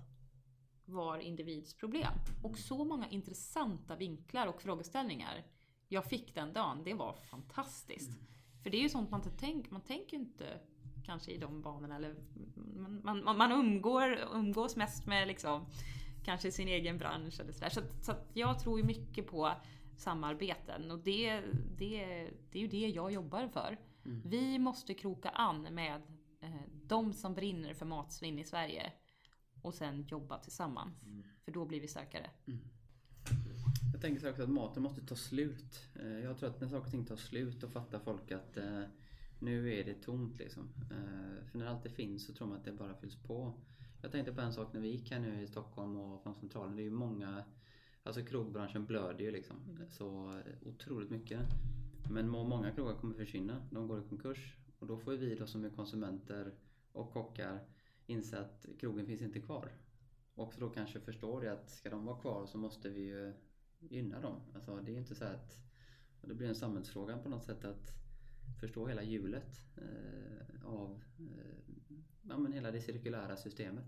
var 0.86 1.18
individs 1.18 1.78
problem. 1.78 2.13
Och 2.43 2.57
så 2.57 2.86
många 2.86 3.07
intressanta 3.09 3.95
vinklar 3.95 4.47
och 4.47 4.61
frågeställningar 4.61 5.45
jag 5.88 6.05
fick 6.05 6.36
den 6.36 6.53
dagen. 6.53 6.84
Det 6.84 6.93
var 6.93 7.13
fantastiskt. 7.13 8.11
För 8.68 8.72
det 8.72 8.78
är 8.78 8.82
ju 8.82 8.89
sånt 8.89 9.11
man 9.11 9.20
inte 9.20 9.38
tänker, 9.38 9.72
man 9.72 9.82
tänker 9.82 10.18
inte 10.18 10.59
kanske 11.05 11.32
i 11.32 11.38
de 11.38 11.61
banorna. 11.61 11.95
Eller 11.95 12.15
man, 13.03 13.24
man, 13.24 13.38
man 13.38 13.51
umgår, 13.51 14.18
umgås 14.34 14.76
mest 14.76 15.05
med 15.05 15.28
liksom, 15.28 15.65
kanske 16.24 16.51
sin 16.51 16.68
egen 16.68 16.97
bransch 16.97 17.39
eller 17.39 17.53
sådär. 17.53 17.70
Så, 17.70 17.82
så 18.01 18.13
jag 18.34 18.59
tror 18.59 18.80
ju 18.80 18.86
mycket 18.86 19.28
på 19.28 19.51
samarbeten 19.97 20.91
och 20.91 20.99
det, 20.99 21.41
det, 21.78 22.30
det 22.51 22.59
är 22.59 22.61
ju 22.61 22.68
det 22.68 22.88
jag 22.88 23.11
jobbar 23.11 23.47
för. 23.47 23.78
Mm. 24.05 24.22
Vi 24.26 24.59
måste 24.59 24.93
kroka 24.93 25.30
an 25.30 25.61
med 25.61 26.01
eh, 26.41 26.61
de 26.84 27.13
som 27.13 27.34
brinner 27.34 27.74
för 27.74 27.86
matsvinn 27.86 28.39
i 28.39 28.43
Sverige 28.43 28.91
och 29.61 29.74
sen 29.74 30.07
jobba 30.07 30.38
tillsammans. 30.38 31.03
Mm. 31.03 31.24
För 31.45 31.51
då 31.51 31.65
blir 31.65 31.82
vi 31.82 31.88
starkare. 31.88 32.30
Jag 33.91 34.01
tänker 34.01 34.21
så 34.21 34.30
också 34.30 34.43
att 34.43 34.49
maten 34.49 34.84
måste 34.84 35.01
ta 35.01 35.15
slut. 35.15 35.89
Eh, 35.95 36.19
jag 36.19 36.38
tror 36.38 36.49
att 36.49 36.61
när 36.61 36.67
saker 36.67 36.86
och 36.86 36.91
ting 36.91 37.05
tar 37.05 37.15
slut 37.15 37.61
då 37.61 37.67
fattar 37.67 37.99
folk 37.99 38.32
att 38.32 38.57
eh, 38.57 38.84
nu 39.39 39.73
är 39.73 39.84
det 39.84 39.93
tomt 39.93 40.39
liksom. 40.39 40.69
Eh, 40.91 41.45
För 41.45 41.57
när 41.57 41.65
allt 41.65 41.84
det 41.84 41.89
finns 41.89 42.25
så 42.25 42.34
tror 42.34 42.47
man 42.47 42.57
att 42.57 42.65
det 42.65 42.71
bara 42.71 42.95
fylls 42.95 43.15
på. 43.15 43.53
Jag 44.01 44.11
tänkte 44.11 44.34
på 44.34 44.41
en 44.41 44.53
sak 44.53 44.73
när 44.73 44.82
vi 44.82 44.88
gick 44.88 45.11
här 45.11 45.19
nu 45.19 45.41
i 45.41 45.47
Stockholm 45.47 45.97
och 45.97 46.23
från 46.23 46.36
centralen. 46.36 46.75
Det 46.75 46.82
är 46.82 46.84
ju 46.84 46.91
många, 46.91 47.43
alltså 48.03 48.25
krogbranschen 48.25 48.86
blöder 48.86 49.23
ju 49.23 49.32
liksom. 49.32 49.55
Så 49.89 50.39
otroligt 50.65 51.09
mycket. 51.09 51.39
Men 52.09 52.30
många 52.30 52.71
krogar 52.71 52.93
kommer 52.93 53.13
försvinna. 53.13 53.67
De 53.71 53.88
går 53.88 53.99
i 53.99 54.09
konkurs. 54.09 54.55
Och 54.80 54.88
då 54.88 54.97
får 54.97 55.13
ju 55.13 55.19
vi 55.19 55.36
då 55.36 55.47
som 55.47 55.65
är 55.65 55.69
konsumenter 55.69 56.53
och 56.91 57.11
kockar 57.11 57.59
inse 58.05 58.39
att 58.39 58.65
krogen 58.80 59.05
finns 59.05 59.21
inte 59.21 59.39
kvar. 59.39 59.71
Och 60.36 60.53
så 60.53 60.59
då 60.59 60.69
kanske 60.69 60.99
förstår 60.99 61.41
det 61.41 61.53
att 61.53 61.69
ska 61.69 61.89
de 61.89 62.05
vara 62.05 62.19
kvar 62.19 62.45
så 62.45 62.57
måste 62.57 62.89
vi 62.89 63.01
ju 63.01 63.34
gynna 63.80 64.19
dem. 64.19 64.41
Alltså 64.55 64.75
det 64.75 64.91
är 64.91 64.97
inte 64.97 65.15
så 65.15 65.25
att 65.25 65.57
och 66.21 66.28
det 66.28 66.34
blir 66.34 66.47
en 66.47 66.55
samhällsfråga 66.55 67.17
på 67.17 67.30
något 67.30 67.45
sätt 67.45 67.65
att 67.65 67.91
förstå 68.59 68.88
hela 68.88 69.03
hjulet 69.03 69.61
eh, 69.78 70.65
av 70.65 71.03
eh, 71.19 71.75
ja, 72.21 72.38
men 72.38 72.53
hela 72.53 72.71
det 72.71 72.82
cirkulära 72.82 73.38
systemet. 73.38 73.86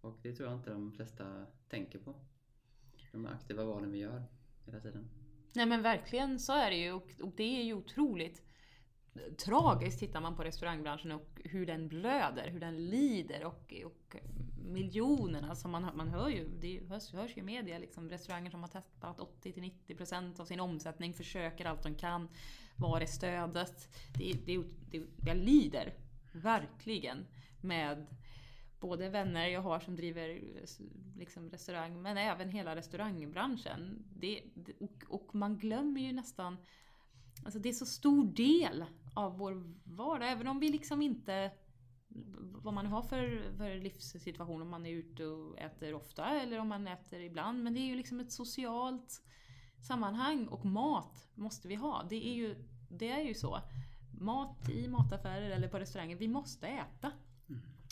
Och 0.00 0.18
det 0.22 0.32
tror 0.32 0.48
jag 0.48 0.58
inte 0.58 0.70
de 0.70 0.92
flesta 0.92 1.46
tänker 1.68 1.98
på. 1.98 2.14
De 3.12 3.26
aktiva 3.26 3.64
valen 3.64 3.90
vi 3.90 3.98
gör 3.98 4.24
hela 4.66 4.80
tiden. 4.80 5.10
Nej 5.54 5.66
men 5.66 5.82
verkligen 5.82 6.38
så 6.38 6.52
är 6.52 6.70
det 6.70 6.76
ju 6.76 6.92
och, 6.92 7.10
och 7.22 7.32
det 7.36 7.60
är 7.60 7.62
ju 7.62 7.74
otroligt 7.74 8.42
tragiskt 9.36 9.98
tittar 9.98 10.20
man 10.20 10.36
på 10.36 10.44
restaurangbranschen 10.44 11.12
och 11.12 11.40
hur 11.44 11.66
den 11.66 11.88
blöder, 11.88 12.50
hur 12.50 12.60
den 12.60 12.86
lider 12.86 13.44
och, 13.44 13.74
och 13.84 14.16
miljonerna 14.64 15.54
som 15.54 15.70
man, 15.70 15.84
hör- 15.84 15.92
man 15.92 16.08
hör 16.08 16.28
ju, 16.28 16.48
det 16.60 16.80
hörs, 16.88 17.12
hörs 17.12 17.36
ju 17.36 17.40
i 17.40 17.44
media 17.44 17.78
liksom 17.78 18.10
restauranger 18.10 18.50
som 18.50 18.60
har 18.60 18.68
tappat 18.68 19.18
80-90% 19.18 20.40
av 20.40 20.44
sin 20.44 20.60
omsättning 20.60 21.14
försöker 21.14 21.64
allt 21.64 21.82
de 21.82 21.94
kan. 21.94 22.28
Var 22.76 23.00
är 23.00 23.06
stödet? 23.06 23.88
Det, 24.18 24.32
det, 24.46 24.64
det, 24.90 25.02
jag 25.26 25.36
lider 25.36 25.94
verkligen 26.32 27.26
med 27.60 28.06
både 28.80 29.08
vänner 29.08 29.46
jag 29.46 29.60
har 29.60 29.80
som 29.80 29.96
driver 29.96 30.40
liksom, 31.16 31.50
restaurang 31.50 32.02
men 32.02 32.16
även 32.16 32.50
hela 32.50 32.76
restaurangbranschen. 32.76 34.04
Det, 34.16 34.42
och, 34.80 35.04
och 35.08 35.34
man 35.34 35.58
glömmer 35.58 36.00
ju 36.00 36.12
nästan 36.12 36.56
Alltså 37.44 37.58
det 37.58 37.68
är 37.68 37.72
så 37.72 37.86
stor 37.86 38.24
del 38.24 38.84
av 39.14 39.38
vår 39.38 39.74
vardag, 39.84 40.30
även 40.30 40.46
om 40.46 40.60
vi 40.60 40.68
liksom 40.68 41.02
inte 41.02 41.50
vad 42.62 42.74
man 42.74 42.86
har 42.86 43.02
för, 43.02 43.52
för 43.56 43.74
livssituation, 43.74 44.62
om 44.62 44.68
man 44.68 44.86
är 44.86 44.90
ute 44.90 45.26
och 45.26 45.58
äter 45.58 45.94
ofta 45.94 46.40
eller 46.40 46.58
om 46.58 46.68
man 46.68 46.88
äter 46.88 47.20
ibland. 47.20 47.62
Men 47.64 47.74
det 47.74 47.80
är 47.80 47.86
ju 47.86 47.96
liksom 47.96 48.20
ett 48.20 48.32
socialt 48.32 49.22
sammanhang 49.86 50.46
och 50.46 50.64
mat 50.64 51.28
måste 51.34 51.68
vi 51.68 51.74
ha. 51.74 52.06
Det 52.10 52.26
är 52.26 52.34
ju, 52.34 52.64
det 52.90 53.10
är 53.10 53.20
ju 53.20 53.34
så. 53.34 53.60
Mat 54.20 54.68
i 54.68 54.88
mataffärer 54.88 55.50
eller 55.50 55.68
på 55.68 55.78
restauranger, 55.78 56.16
vi 56.16 56.28
måste 56.28 56.66
äta. 56.66 57.12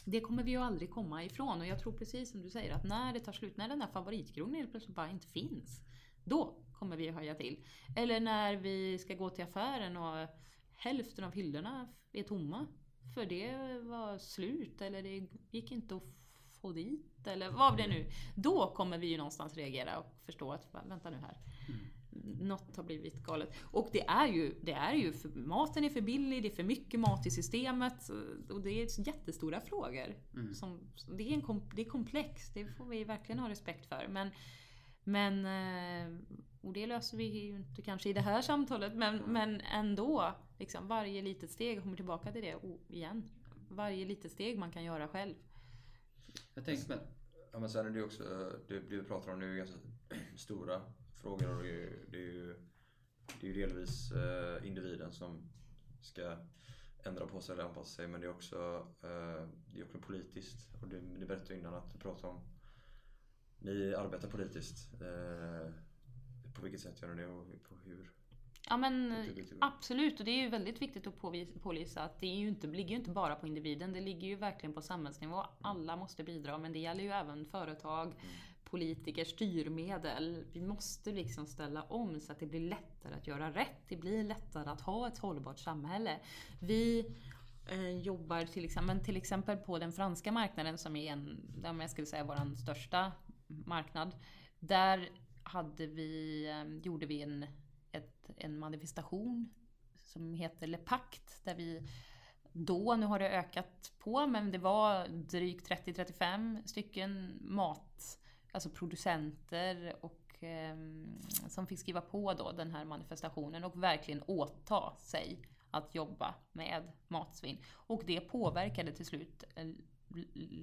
Det 0.05 0.21
kommer 0.21 0.43
vi 0.43 0.51
ju 0.51 0.57
aldrig 0.57 0.91
komma 0.91 1.25
ifrån 1.25 1.61
och 1.61 1.67
jag 1.67 1.81
tror 1.81 1.93
precis 1.93 2.31
som 2.31 2.43
du 2.43 2.51
säger 2.51 2.75
att 2.75 2.85
när 2.85 3.13
det 3.13 3.21
tar 3.21 3.33
slut, 3.33 3.57
när 3.57 3.69
den 3.69 3.79
där 3.79 3.87
favoritkrogen 3.87 4.55
helt 4.55 4.71
plötsligt 4.71 4.97
bara 4.97 5.11
inte 5.11 5.27
finns. 5.27 5.81
Då 6.25 6.55
kommer 6.73 6.97
vi 6.97 7.09
att 7.09 7.15
höja 7.15 7.35
till. 7.35 7.65
Eller 7.97 8.21
när 8.21 8.57
vi 8.57 8.99
ska 8.99 9.15
gå 9.15 9.31
till 9.31 9.45
affären 9.45 9.97
och 9.97 10.29
hälften 10.77 11.25
av 11.25 11.33
hyllorna 11.33 11.89
är 12.13 12.23
tomma. 12.23 12.67
För 13.19 13.27
det 13.27 13.81
var 13.83 14.19
slut 14.19 14.81
eller 14.81 15.03
det 15.03 15.27
gick 15.51 15.73
inte 15.73 15.97
att 15.97 16.03
få 16.61 16.73
dit 16.73 17.27
eller 17.27 17.51
vad 17.51 17.77
det 17.77 17.87
nu. 17.87 18.07
Då 18.35 18.75
kommer 18.77 18.99
vi 18.99 19.07
ju 19.07 19.17
någonstans 19.17 19.55
reagera 19.55 19.99
och 19.99 20.07
förstå 20.27 20.53
att 20.53 20.75
vänta 20.89 21.11
nu 21.11 21.17
här. 21.17 21.37
Något 22.41 22.77
har 22.77 22.85
blivit 22.85 23.23
galet. 23.23 23.55
Och 23.63 23.89
det 23.93 24.07
är 24.07 24.27
ju, 24.27 24.55
det 24.63 24.73
är 24.73 24.95
ju 24.95 25.13
för, 25.13 25.29
maten 25.29 25.85
är 25.85 25.91
för 25.91 26.01
billig, 26.01 26.43
det 26.43 26.49
är 26.53 26.57
för 26.57 26.63
mycket 26.63 27.01
mat 27.01 27.27
i 27.27 27.31
systemet. 27.31 28.11
Och 28.51 28.61
det 28.61 28.71
är 28.71 29.07
jättestora 29.09 29.61
frågor. 29.61 30.15
Mm. 30.35 30.55
Som, 30.55 30.81
det, 31.17 31.31
är 31.31 31.35
en, 31.35 31.43
kom- 31.43 31.71
det 31.75 31.83
är 31.83 31.89
komplext, 31.91 32.55
det 32.55 32.67
får 32.67 32.85
vi 32.85 33.05
verkligen 33.05 33.39
ha 33.39 33.49
respekt 33.49 33.87
för. 33.87 34.09
Men, 34.09 34.31
men 35.05 35.47
eh, 35.47 36.19
och 36.61 36.73
det 36.73 36.87
löser 36.87 37.17
vi 37.17 37.25
ju 37.25 37.57
inte 37.57 37.83
kanske 37.83 38.09
i 38.09 38.13
det 38.13 38.21
här 38.21 38.43
samtalet, 38.43 38.95
men, 38.95 39.17
men 39.17 39.61
ändå. 39.61 40.35
Liksom, 40.59 40.89
varje 40.89 41.23
litet 41.23 41.51
steg, 41.51 41.77
jag 41.77 41.83
kommer 41.83 41.97
tillbaka 41.97 42.33
till 42.33 42.43
det 42.43 42.57
igen. 42.89 43.31
Varje 43.69 44.07
litet 44.07 44.33
steg 44.33 44.59
man 44.59 44.73
kan 44.73 44.85
göra 44.85 45.09
själv. 45.09 45.35
Jag 46.55 46.65
tänker 46.65 46.89
men, 46.89 46.99
Ja 47.53 47.59
men 47.59 47.71
sen 47.71 47.87
är 47.87 47.91
det 47.91 48.03
också, 48.03 48.53
det, 48.69 48.79
vi 48.79 49.03
pratar 49.03 49.33
om 49.33 49.39
nu 49.39 49.53
är 49.53 49.57
ganska 49.57 49.79
stora 50.37 50.83
frågor 51.15 51.57
och 51.57 51.63
det 51.63 51.69
är 51.69 51.73
ju, 51.73 52.07
det 52.11 52.19
är 52.19 52.33
ju, 52.33 52.55
det 53.41 53.47
är 53.47 53.55
ju 53.55 53.67
delvis 53.67 54.13
eh, 54.13 54.67
individen 54.67 55.13
som 55.13 55.51
ska 56.01 56.37
ändra 57.05 57.27
på 57.27 57.41
sig 57.41 57.53
eller 57.53 57.65
anpassa 57.65 57.97
sig 57.97 58.09
men 58.09 58.21
det 58.21 58.27
är 58.27 58.31
också, 58.31 58.87
eh, 59.03 59.49
det 59.67 59.81
är 59.81 59.85
också 59.85 59.99
politiskt. 59.99 60.83
Och 60.83 60.89
du, 60.89 61.01
du 61.01 61.27
berättade 61.27 61.59
innan 61.59 61.75
att 61.75 61.93
du 61.93 61.99
pratade 61.99 62.33
om, 62.33 62.41
ni 63.59 63.95
arbetar 63.95 64.29
politiskt. 64.29 65.03
Eh, 65.03 65.73
på 66.55 66.63
vilket 66.63 66.81
sätt 66.81 67.03
gör 67.03 67.15
ni 67.15 67.23
det 67.23 67.29
och 67.29 67.63
på 67.63 67.75
hur? 67.85 68.13
Ja 68.71 68.77
men 68.77 69.23
vi. 69.23 69.45
absolut 69.61 70.19
och 70.19 70.25
det 70.25 70.31
är 70.31 70.43
ju 70.43 70.49
väldigt 70.49 70.83
viktigt 70.83 71.07
att 71.07 71.19
påvis- 71.21 71.63
pålysa 71.63 72.03
att 72.03 72.21
det 72.21 72.27
är 72.27 72.37
ju 72.37 72.49
inte, 72.49 72.67
ligger 72.67 72.91
ju 72.91 72.97
inte 72.97 73.11
bara 73.11 73.35
på 73.35 73.47
individen, 73.47 73.93
det 73.93 74.01
ligger 74.01 74.29
ju 74.29 74.37
verkligen 74.37 74.73
på 74.73 74.83
samhällsnivå. 74.83 75.45
Alla 75.61 75.97
måste 75.97 76.25
bidra 76.25 76.59
men 76.59 76.73
det 76.73 76.79
gäller 76.79 77.03
ju 77.03 77.11
även 77.11 77.47
företag, 77.47 78.15
politikers 78.65 79.29
styrmedel. 79.29 80.45
Vi 80.53 80.61
måste 80.61 81.13
liksom 81.13 81.47
ställa 81.47 81.83
om 81.83 82.21
så 82.21 82.33
att 82.33 82.41
det 82.41 82.47
blir 82.47 82.61
lättare 82.61 83.15
att 83.15 83.27
göra 83.27 83.51
rätt. 83.51 83.89
Det 83.89 83.97
blir 83.97 84.25
lättare 84.25 84.71
att 84.71 84.81
ha 84.81 85.09
ett 85.09 85.19
hållbart 85.19 85.59
samhälle. 85.59 86.21
Vi 86.61 87.07
eh, 87.71 87.91
jobbar 87.91 88.45
till 88.45 88.65
exempel, 88.65 89.01
till 89.01 89.17
exempel 89.17 89.57
på 89.57 89.79
den 89.79 89.93
franska 89.93 90.33
marknaden 90.33 90.79
som 90.79 90.97
är 90.97 91.13
en, 91.13 91.41
jag 91.63 91.91
skulle 91.91 92.07
säga 92.07 92.25
vår 92.25 92.57
största 92.57 93.13
marknad. 93.47 94.17
Där 94.61 95.09
hade 95.43 95.87
vi, 95.87 96.45
eh, 96.49 96.87
gjorde 96.87 97.07
vi 97.07 97.23
en, 97.23 97.47
en 98.41 98.59
manifestation 98.59 99.51
som 100.05 100.35
heter 100.35 100.67
Le 100.67 100.79
Pacte 100.79 101.33
där 101.45 101.55
vi 101.55 101.89
då, 102.53 102.97
nu 102.97 103.07
har 103.07 103.19
det 103.19 103.31
ökat 103.31 103.93
på, 103.99 104.27
men 104.27 104.51
det 104.51 104.59
var 104.59 105.09
drygt 105.09 105.71
30-35 105.71 106.67
stycken 106.67 107.39
mat, 107.41 108.19
alltså 108.53 108.71
producenter 108.71 109.97
och 110.01 110.45
eh, 110.45 110.77
som 111.49 111.67
fick 111.67 111.79
skriva 111.79 112.01
på 112.01 112.35
då 112.35 112.53
den 112.53 112.71
här 112.71 112.85
manifestationen 112.85 113.65
och 113.65 113.83
verkligen 113.83 114.23
åta 114.27 114.97
sig 114.99 115.43
att 115.71 115.95
jobba 115.95 116.35
med 116.53 116.93
matsvinn. 117.09 117.59
Och 117.73 118.03
det 118.07 118.21
påverkade 118.21 118.93
till 118.93 119.07
slut 119.07 119.45
eh, 119.55 119.67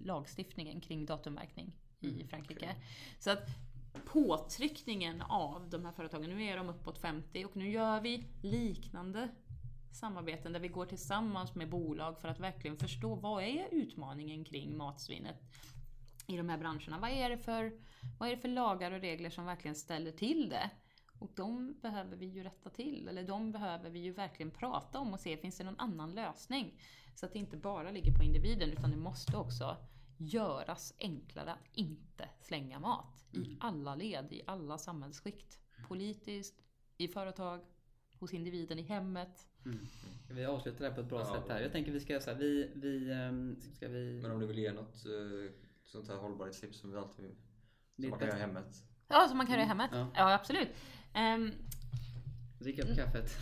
lagstiftningen 0.04 0.82
kring 0.82 1.06
datummärkning 1.06 1.74
i 2.00 2.10
mm, 2.10 2.28
Frankrike. 2.28 2.66
Okay. 2.66 2.76
Så 3.20 3.32
att 3.32 3.48
påtryckningen 4.06 5.22
av 5.22 5.70
de 5.70 5.86
här 5.86 5.92
företagen, 5.92 6.30
nu 6.30 6.44
är 6.44 6.58
de 6.58 6.70
uppåt 6.70 6.98
50 6.98 7.46
och 7.46 7.56
nu 7.56 7.72
gör 7.72 8.02
vi 8.02 8.24
liknande 8.42 9.30
samarbeten 9.92 10.54
där 10.54 10.60
vi 10.60 10.68
går 10.68 10.86
tillsammans 10.86 11.56
med 11.56 11.70
bolag 11.70 12.20
för 12.22 12.28
att 12.28 12.40
verkligen 12.40 12.78
förstå 12.78 13.16
vad 13.16 13.44
är 13.44 13.68
utmaningen 13.72 14.44
kring 14.44 14.78
matsvinnet 14.78 15.36
i 16.28 16.38
de 16.38 16.50
här 16.50 16.58
branscherna. 16.58 17.00
Vad 17.00 17.10
är 17.10 17.30
det 17.30 17.38
för, 17.38 17.80
vad 18.20 18.30
är 18.30 18.36
det 18.36 18.42
för 18.42 18.48
lagar 18.48 18.92
och 18.92 19.02
regler 19.02 19.30
som 19.30 19.46
verkligen 19.46 19.76
ställer 19.76 20.12
till 20.12 20.50
det? 20.50 20.70
Och 21.20 21.30
de 21.36 21.80
behöver 21.82 22.18
vi 22.18 22.26
ju 22.26 22.44
rätta 22.44 22.70
till, 22.70 23.08
eller 23.08 23.24
de 23.24 23.52
behöver 23.52 23.90
vi 23.90 24.00
ju 24.00 24.12
verkligen 24.12 24.52
prata 24.52 25.00
om 25.00 25.14
och 25.14 25.20
se, 25.20 25.38
finns 25.38 25.58
det 25.58 25.64
någon 25.64 25.80
annan 25.80 26.12
lösning? 26.12 26.82
Så 27.16 27.26
att 27.26 27.34
det 27.34 27.40
inte 27.40 27.58
bara 27.58 27.92
ligger 27.92 28.18
på 28.18 28.24
individen, 28.24 28.70
utan 28.70 28.92
det 28.92 28.98
måste 28.98 29.38
också 29.38 29.78
göras 30.18 30.94
enklare 31.00 31.52
att 31.52 31.68
inte 31.74 32.30
slänga 32.40 32.80
mat. 32.80 33.15
I 33.32 33.38
mm. 33.38 33.58
alla 33.60 33.96
led, 33.96 34.34
i 34.34 34.42
alla 34.48 34.78
samhällsskikt. 34.78 35.60
Politiskt, 35.88 36.64
i 36.98 37.08
företag, 37.08 37.62
hos 38.20 38.34
individen 38.34 38.80
i 38.80 38.82
hemmet. 38.82 39.48
Mm. 39.66 39.88
Vi 40.30 40.46
avslutar 40.46 40.80
det 40.80 40.86
här 40.86 40.96
på 40.96 41.02
ett 41.02 41.10
bra 41.10 41.20
ja. 41.20 41.26
sätt 41.26 41.50
här. 41.50 41.62
Jag 41.62 41.72
tänker 41.72 41.92
vi 41.92 42.00
ska 42.00 42.14
göra 42.14 42.24
så 42.24 42.32
här, 42.32 42.38
vi, 42.38 42.72
vi, 42.76 43.12
ehm, 43.12 43.56
ska 43.76 43.88
vi... 43.88 44.20
Men 44.22 44.32
om 44.32 44.40
du 44.40 44.46
vill 44.46 44.60
ge 44.60 44.72
något 44.72 45.06
uh, 45.06 45.52
sånt 45.86 46.08
här 46.08 46.16
hållbarhetstips 46.16 46.78
som 46.78 46.92
vi 46.92 46.98
alltid 46.98 47.36
som 47.96 48.10
man 48.10 48.20
kan 48.20 48.28
göra 48.28 48.38
i 48.38 48.42
hemmet? 48.42 48.84
Ja, 49.08 49.28
som 49.28 49.38
man 49.38 49.46
kan 49.46 49.54
göra 49.54 49.66
i 49.66 49.68
hemmet. 49.68 49.90
Ja, 49.94 50.08
ja 50.16 50.34
absolut. 50.34 50.70
Um, 51.16 51.52
Dricka 52.60 52.82
upp 52.82 52.96
kaffet. 52.96 53.38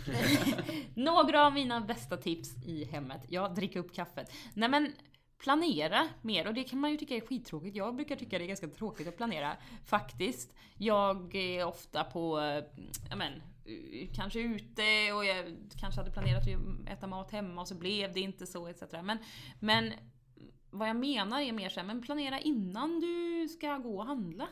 några 0.94 1.46
av 1.46 1.52
mina 1.52 1.80
bästa 1.80 2.16
tips 2.16 2.64
i 2.64 2.84
hemmet. 2.84 3.20
Ja, 3.28 3.48
dricka 3.48 3.78
upp 3.78 3.94
kaffet. 3.94 4.32
Nej 4.54 4.68
men 4.68 4.92
planera 5.44 6.08
mer 6.22 6.46
och 6.46 6.54
det 6.54 6.64
kan 6.64 6.80
man 6.80 6.90
ju 6.90 6.96
tycka 6.96 7.16
är 7.16 7.20
skittråkigt. 7.20 7.76
Jag 7.76 7.94
brukar 7.94 8.16
tycka 8.16 8.38
det 8.38 8.44
är 8.44 8.48
ganska 8.48 8.68
tråkigt 8.68 9.08
att 9.08 9.16
planera 9.16 9.56
faktiskt. 9.84 10.54
Jag 10.78 11.34
är 11.34 11.64
ofta 11.64 12.04
på, 12.04 12.38
ja 13.10 13.16
men, 13.16 13.32
kanske 14.14 14.40
ute 14.40 15.12
och 15.12 15.24
jag 15.24 15.56
kanske 15.80 16.00
hade 16.00 16.10
planerat 16.10 16.42
att 16.42 16.90
äta 16.90 17.06
mat 17.06 17.30
hemma 17.30 17.60
och 17.60 17.68
så 17.68 17.74
blev 17.74 18.12
det 18.12 18.20
inte 18.20 18.46
så 18.46 18.66
etc. 18.66 18.82
Men, 19.02 19.18
men 19.60 19.92
vad 20.70 20.88
jag 20.88 20.96
menar 20.96 21.40
är 21.40 21.52
mer 21.52 21.68
såhär, 21.68 21.86
men 21.86 22.02
planera 22.02 22.40
innan 22.40 23.00
du 23.00 23.48
ska 23.48 23.78
gå 23.78 23.98
och 23.98 24.06
handla. 24.06 24.48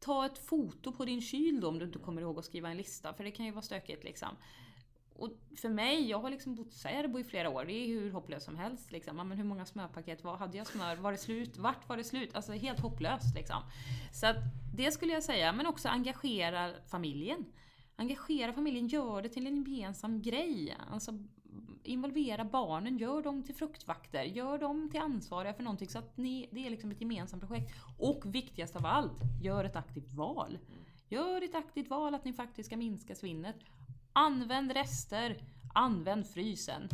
Ta 0.00 0.26
ett 0.26 0.38
foto 0.38 0.92
på 0.92 1.04
din 1.04 1.20
kyl 1.20 1.60
då 1.60 1.68
om 1.68 1.78
du 1.78 1.84
inte 1.84 1.98
kommer 1.98 2.22
ihåg 2.22 2.38
att 2.38 2.44
skriva 2.44 2.70
en 2.70 2.76
lista, 2.76 3.14
för 3.14 3.24
det 3.24 3.30
kan 3.30 3.46
ju 3.46 3.52
vara 3.52 3.62
stökigt 3.62 4.04
liksom. 4.04 4.36
Och 5.16 5.30
för 5.56 5.68
mig, 5.68 6.08
jag 6.10 6.18
har 6.18 6.30
liksom 6.30 6.54
bott 6.54 6.72
i 6.72 6.78
Särbo 6.78 7.18
i 7.18 7.24
flera 7.24 7.50
år, 7.50 7.64
det 7.64 7.72
är 7.72 7.86
hur 7.86 8.10
hopplöst 8.10 8.46
som 8.46 8.56
helst. 8.56 8.92
Liksom. 8.92 9.16
Men 9.16 9.32
hur 9.32 9.44
många 9.44 9.64
smörpaket 9.64 10.24
var, 10.24 10.36
hade 10.36 10.58
jag 10.58 10.66
smör? 10.66 10.96
Var 10.96 11.12
det 11.12 11.18
slut? 11.18 11.56
Vart 11.56 11.88
var 11.88 11.96
det 11.96 12.04
slut? 12.04 12.34
Alltså 12.34 12.52
helt 12.52 12.80
hopplöst 12.80 13.34
liksom. 13.34 13.62
Så 14.12 14.26
att 14.26 14.36
det 14.74 14.92
skulle 14.92 15.12
jag 15.12 15.22
säga, 15.22 15.52
men 15.52 15.66
också 15.66 15.88
engagera 15.88 16.70
familjen. 16.86 17.44
Engagera 17.96 18.52
familjen, 18.52 18.88
gör 18.88 19.22
det 19.22 19.28
till 19.28 19.46
en 19.46 19.64
gemensam 19.64 20.22
grej. 20.22 20.76
Alltså 20.90 21.18
involvera 21.82 22.44
barnen, 22.44 22.98
gör 22.98 23.22
dem 23.22 23.42
till 23.42 23.54
fruktvakter, 23.54 24.22
gör 24.22 24.58
dem 24.58 24.88
till 24.90 25.00
ansvariga 25.00 25.54
för 25.54 25.62
någonting 25.62 25.88
så 25.88 25.98
att 25.98 26.16
ni, 26.16 26.48
det 26.52 26.66
är 26.66 26.70
liksom 26.70 26.90
ett 26.90 27.00
gemensamt 27.00 27.46
projekt. 27.46 27.72
Och 27.98 28.34
viktigast 28.34 28.76
av 28.76 28.86
allt, 28.86 29.20
gör 29.42 29.64
ett 29.64 29.76
aktivt 29.76 30.12
val. 30.12 30.58
Gör 31.08 31.42
ett 31.44 31.54
aktivt 31.54 31.90
val 31.90 32.14
att 32.14 32.24
ni 32.24 32.32
faktiskt 32.32 32.66
ska 32.66 32.76
minska 32.76 33.14
svinnet. 33.14 33.56
Använd 34.12 34.72
rester, 34.72 35.36
använd 35.74 36.26
frysen. 36.26 36.88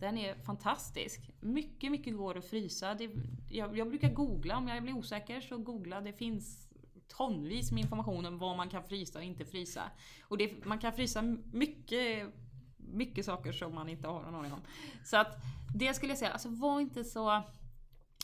Den 0.00 0.18
är 0.18 0.34
fantastisk. 0.34 1.30
Mycket, 1.40 1.90
mycket 1.90 2.16
går 2.16 2.38
att 2.38 2.44
frysa. 2.44 2.94
Det, 2.94 3.10
jag, 3.50 3.78
jag, 3.78 3.88
brukar 3.88 4.12
googla 4.12 4.56
om 4.56 4.68
jag 4.68 4.82
blir 4.82 4.96
osäker, 4.96 5.40
så 5.40 5.58
googla. 5.58 6.00
Det 6.00 6.12
finns 6.12 6.68
tonvis 7.08 7.72
med 7.72 7.80
information 7.80 8.26
om 8.26 8.38
vad 8.38 8.56
man 8.56 8.68
kan 8.68 8.82
frysa 8.82 9.18
och 9.18 9.24
inte 9.24 9.44
frysa. 9.44 9.82
Och 10.22 10.38
det, 10.38 10.64
man 10.64 10.78
kan 10.78 10.92
frysa 10.92 11.22
mycket, 11.52 12.28
mycket 12.76 13.24
saker 13.24 13.52
som 13.52 13.74
man 13.74 13.88
inte 13.88 14.08
har 14.08 14.22
någon 14.22 14.34
aning 14.34 14.52
om. 14.52 14.60
Så 15.04 15.16
att 15.16 15.36
det 15.74 15.94
skulle 15.94 16.12
jag 16.12 16.18
säga, 16.18 16.30
alltså 16.30 16.48
var 16.48 16.80
inte 16.80 17.04
så 17.04 17.42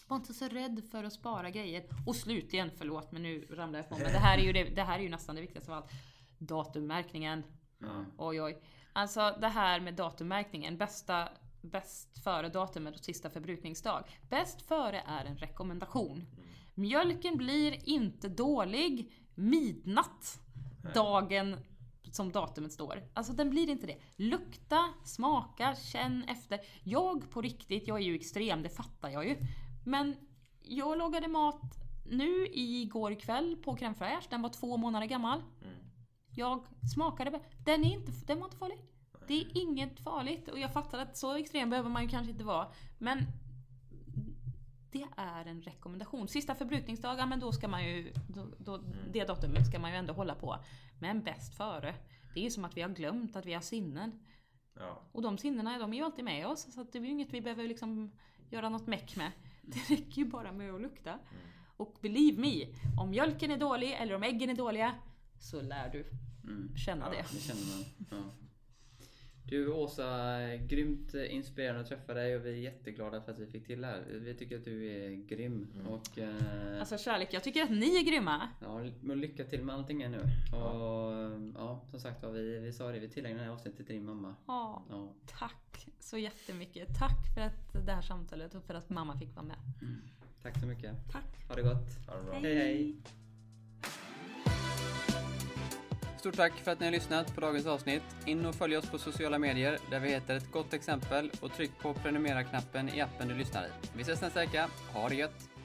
var 0.09 0.17
inte 0.17 0.35
så 0.35 0.49
rädd 0.49 0.83
för 0.91 1.05
att 1.05 1.13
spara 1.13 1.51
grejer. 1.51 1.85
Och 2.07 2.17
slutligen, 2.17 2.71
förlåt 2.79 3.13
men 3.13 3.23
nu 3.23 3.47
ramlar 3.51 3.79
jag 3.79 3.89
på 3.89 3.95
men 3.95 4.13
det 4.13 4.19
här 4.19 4.39
är 4.39 4.43
ju, 4.43 4.53
det, 4.53 4.65
det 4.65 4.83
här 4.83 4.99
är 4.99 5.03
ju 5.03 5.09
nästan 5.09 5.35
det 5.35 5.41
viktigaste 5.41 5.73
av 5.73 5.77
allt. 5.77 5.91
Datummärkningen. 6.39 7.43
Mm. 7.83 8.05
Oj 8.19 8.43
oj. 8.43 8.63
Alltså 8.93 9.37
det 9.41 9.49
här 9.49 9.81
med 9.81 9.95
datummärkningen. 9.95 10.77
Bästa 10.77 11.29
bäst 11.61 12.19
före 12.25 12.49
datumet 12.49 12.95
och 12.95 13.05
sista 13.05 13.31
förbrukningsdag. 13.31 14.05
Bäst 14.29 14.63
före 14.63 15.03
är 15.07 15.25
en 15.25 15.37
rekommendation. 15.37 16.17
Mm. 16.17 16.49
Mjölken 16.75 17.37
blir 17.37 17.89
inte 17.89 18.29
dålig 18.29 19.13
midnatt 19.35 20.41
dagen 20.95 21.57
som 22.13 22.33
datumet 22.33 22.73
står. 22.73 23.03
Alltså 23.15 23.33
den 23.33 23.51
blir 23.51 23.69
inte 23.69 23.87
det. 23.87 23.97
Lukta, 24.17 24.89
smaka, 25.05 25.75
känn 25.75 26.25
efter. 26.29 26.61
Jag 26.83 27.31
på 27.31 27.41
riktigt, 27.41 27.89
jag 27.89 27.99
är 27.99 28.03
ju 28.05 28.15
extrem, 28.15 28.63
det 28.63 28.69
fattar 28.69 29.09
jag 29.09 29.29
ju. 29.29 29.37
Men 29.85 30.17
jag 30.63 30.99
lagade 30.99 31.29
mat 31.29 31.79
nu 32.11 32.47
igår 32.47 33.21
kväll 33.21 33.57
på 33.65 33.77
crème 33.77 33.95
fraîche. 33.95 34.27
Den 34.31 34.43
var 34.43 34.49
två 34.49 34.77
månader 34.77 35.07
gammal. 35.07 35.43
Mm. 36.39 36.51
Jag 36.51 36.91
smakade, 36.95 37.41
den, 37.65 37.85
är 37.85 37.93
inte, 37.93 38.13
den 38.27 38.39
var 38.39 38.47
inte 38.47 38.57
farlig. 38.57 38.79
Det 39.27 39.41
är 39.41 39.63
inget 39.63 40.01
farligt 40.01 40.49
och 40.49 40.59
jag 40.59 40.73
fattar 40.73 40.99
att 40.99 41.17
så 41.17 41.35
extrem 41.35 41.71
behöver 41.71 41.91
man 41.91 42.03
ju 42.03 42.09
kanske 42.09 42.33
inte 42.33 42.45
vara. 42.45 42.69
Men 42.99 43.19
det 44.93 45.07
är 45.17 45.47
en 45.47 45.63
rekommendation. 45.63 46.29
Sista 46.29 46.55
förbrukningsdagar, 46.55 47.27
men 47.27 47.41
då 47.41 47.53
ska 47.53 47.69
man 47.69 47.85
ju, 47.85 48.13
då, 48.29 48.47
då, 48.59 48.75
mm. 48.75 48.93
det 49.13 49.25
datumet 49.25 49.67
ska 49.67 49.79
man 49.79 49.91
ju 49.91 49.97
ändå 49.97 50.13
hålla 50.13 50.35
på. 50.35 50.57
Men 50.99 51.23
bäst 51.23 51.57
före. 51.57 51.95
Det 52.35 52.47
är 52.47 52.51
som 52.51 52.65
att 52.65 52.77
vi 52.77 52.83
har 52.83 52.89
glömt 52.89 53.37
att 53.37 53.47
vi 53.47 53.55
har 53.55 53.61
sinnen. 53.61 54.21
Ja. 54.75 55.03
Och 55.13 55.23
de 55.23 55.39
sinnena, 55.39 55.79
de 55.79 55.93
är 55.93 55.97
ju 55.97 56.05
alltid 56.05 56.25
med 56.25 56.47
oss. 56.47 56.75
Så 56.75 56.83
det 56.83 56.99
är 56.99 57.03
ju 57.03 57.11
inget 57.11 57.33
vi 57.33 57.41
behöver 57.41 57.69
liksom 57.69 58.13
göra 58.51 58.69
något 58.69 58.87
meck 58.87 59.17
med. 59.17 59.33
Det 59.63 59.79
räcker 59.79 60.23
ju 60.23 60.25
bara 60.25 60.53
med 60.53 60.75
att 60.75 60.81
lukta. 60.81 61.11
Mm. 61.11 61.23
Och 61.77 61.99
believe 62.01 62.41
me, 62.41 62.67
om 63.01 63.11
mjölken 63.11 63.51
är 63.51 63.57
dålig 63.57 63.93
eller 63.93 64.15
om 64.15 64.23
äggen 64.23 64.51
är 64.51 64.55
dåliga 64.55 64.95
så 65.39 65.61
lär 65.63 65.89
du 65.89 66.07
mm. 66.51 66.77
känna 66.77 67.05
ja, 67.05 67.11
det. 67.11 67.37
det 67.37 67.41
känner 67.41 67.77
man. 67.77 67.85
Ja. 68.11 68.31
Du 69.51 69.73
Åsa, 69.73 70.39
grymt 70.57 71.15
inspirerande 71.15 71.81
att 71.81 71.89
träffa 71.89 72.15
dig 72.15 72.37
och 72.37 72.47
vi 72.47 72.51
är 72.51 72.57
jätteglada 72.57 73.21
för 73.21 73.33
att 73.33 73.39
vi 73.39 73.47
fick 73.47 73.67
till 73.67 73.81
det 73.81 73.87
här. 73.87 74.05
Vi 74.11 74.35
tycker 74.35 74.57
att 74.57 74.65
du 74.65 74.87
är 74.87 75.11
grym. 75.11 75.69
Mm. 75.75 75.87
Och, 75.87 76.19
eh, 76.19 76.81
alltså 76.81 76.99
kärlek, 76.99 77.29
jag 77.33 77.45
tycker 77.45 77.63
att 77.63 77.71
ni 77.71 77.97
är 77.97 78.05
grymma. 78.05 78.49
Ja, 78.61 78.91
men 79.01 79.21
lycka 79.21 79.45
till 79.45 79.63
med 79.63 79.75
allting 79.75 79.99
nu. 79.99 80.21
Och 80.53 81.13
ja, 81.55 81.81
som 81.91 82.01
sagt 82.01 82.23
var, 82.23 82.31
vi, 82.31 82.59
vi 82.59 82.73
sa 82.73 82.93
det, 82.93 82.99
vi 82.99 83.09
tillägnar 83.09 83.39
det 83.39 83.45
här 83.45 83.53
avsnittet 83.53 83.87
till 83.87 83.97
din 83.97 84.05
mamma. 84.05 84.35
Ja, 84.47 84.83
ja, 84.91 85.15
tack 85.27 85.87
så 86.01 86.19
jättemycket. 86.19 86.89
Tack 86.99 87.35
för 87.35 87.41
att 87.41 87.87
det 87.87 87.93
här 87.93 88.03
samtalet 88.03 88.55
och 88.55 88.65
för 88.65 88.75
att 88.75 88.91
mamma 88.91 89.19
fick 89.19 89.35
vara 89.35 89.47
med. 89.47 89.59
Mm. 89.83 90.01
Tack 90.43 90.61
så 90.61 90.67
mycket. 90.67 90.97
Tack. 91.13 91.49
Ha 91.49 91.55
det 91.55 91.63
gott. 91.63 92.07
Ha 92.07 92.17
det 92.17 92.25
bra. 92.25 92.35
hej. 92.35 92.57
hej. 92.57 92.97
Stort 96.19 96.37
tack 96.37 96.53
för 96.53 96.71
att 96.71 96.81
ni 96.81 96.87
har 96.87 96.93
lyssnat 96.93 97.35
på 97.35 97.41
dagens 97.41 97.67
avsnitt. 97.67 98.03
In 98.27 98.47
och 98.47 98.55
följ 98.55 98.77
oss 98.77 98.91
på 98.91 98.99
sociala 98.99 99.39
medier 99.39 99.79
där 99.91 100.01
vi 100.01 100.09
heter 100.09 100.37
ett 100.37 100.53
gott 100.53 100.75
exempel 100.75 101.31
och 101.41 101.53
tryck 101.53 101.71
på 101.79 101.95
prenumerera-knappen 101.95 102.89
i 102.89 103.01
appen 103.01 103.29
du 103.29 103.35
lyssnar 103.35 103.65
i. 103.65 103.69
Vi 103.97 104.03
ses 104.03 104.23
nästa 104.23 104.41
vecka. 104.41 104.69
Ha 104.93 105.09
det 105.09 105.15
gött! 105.15 105.58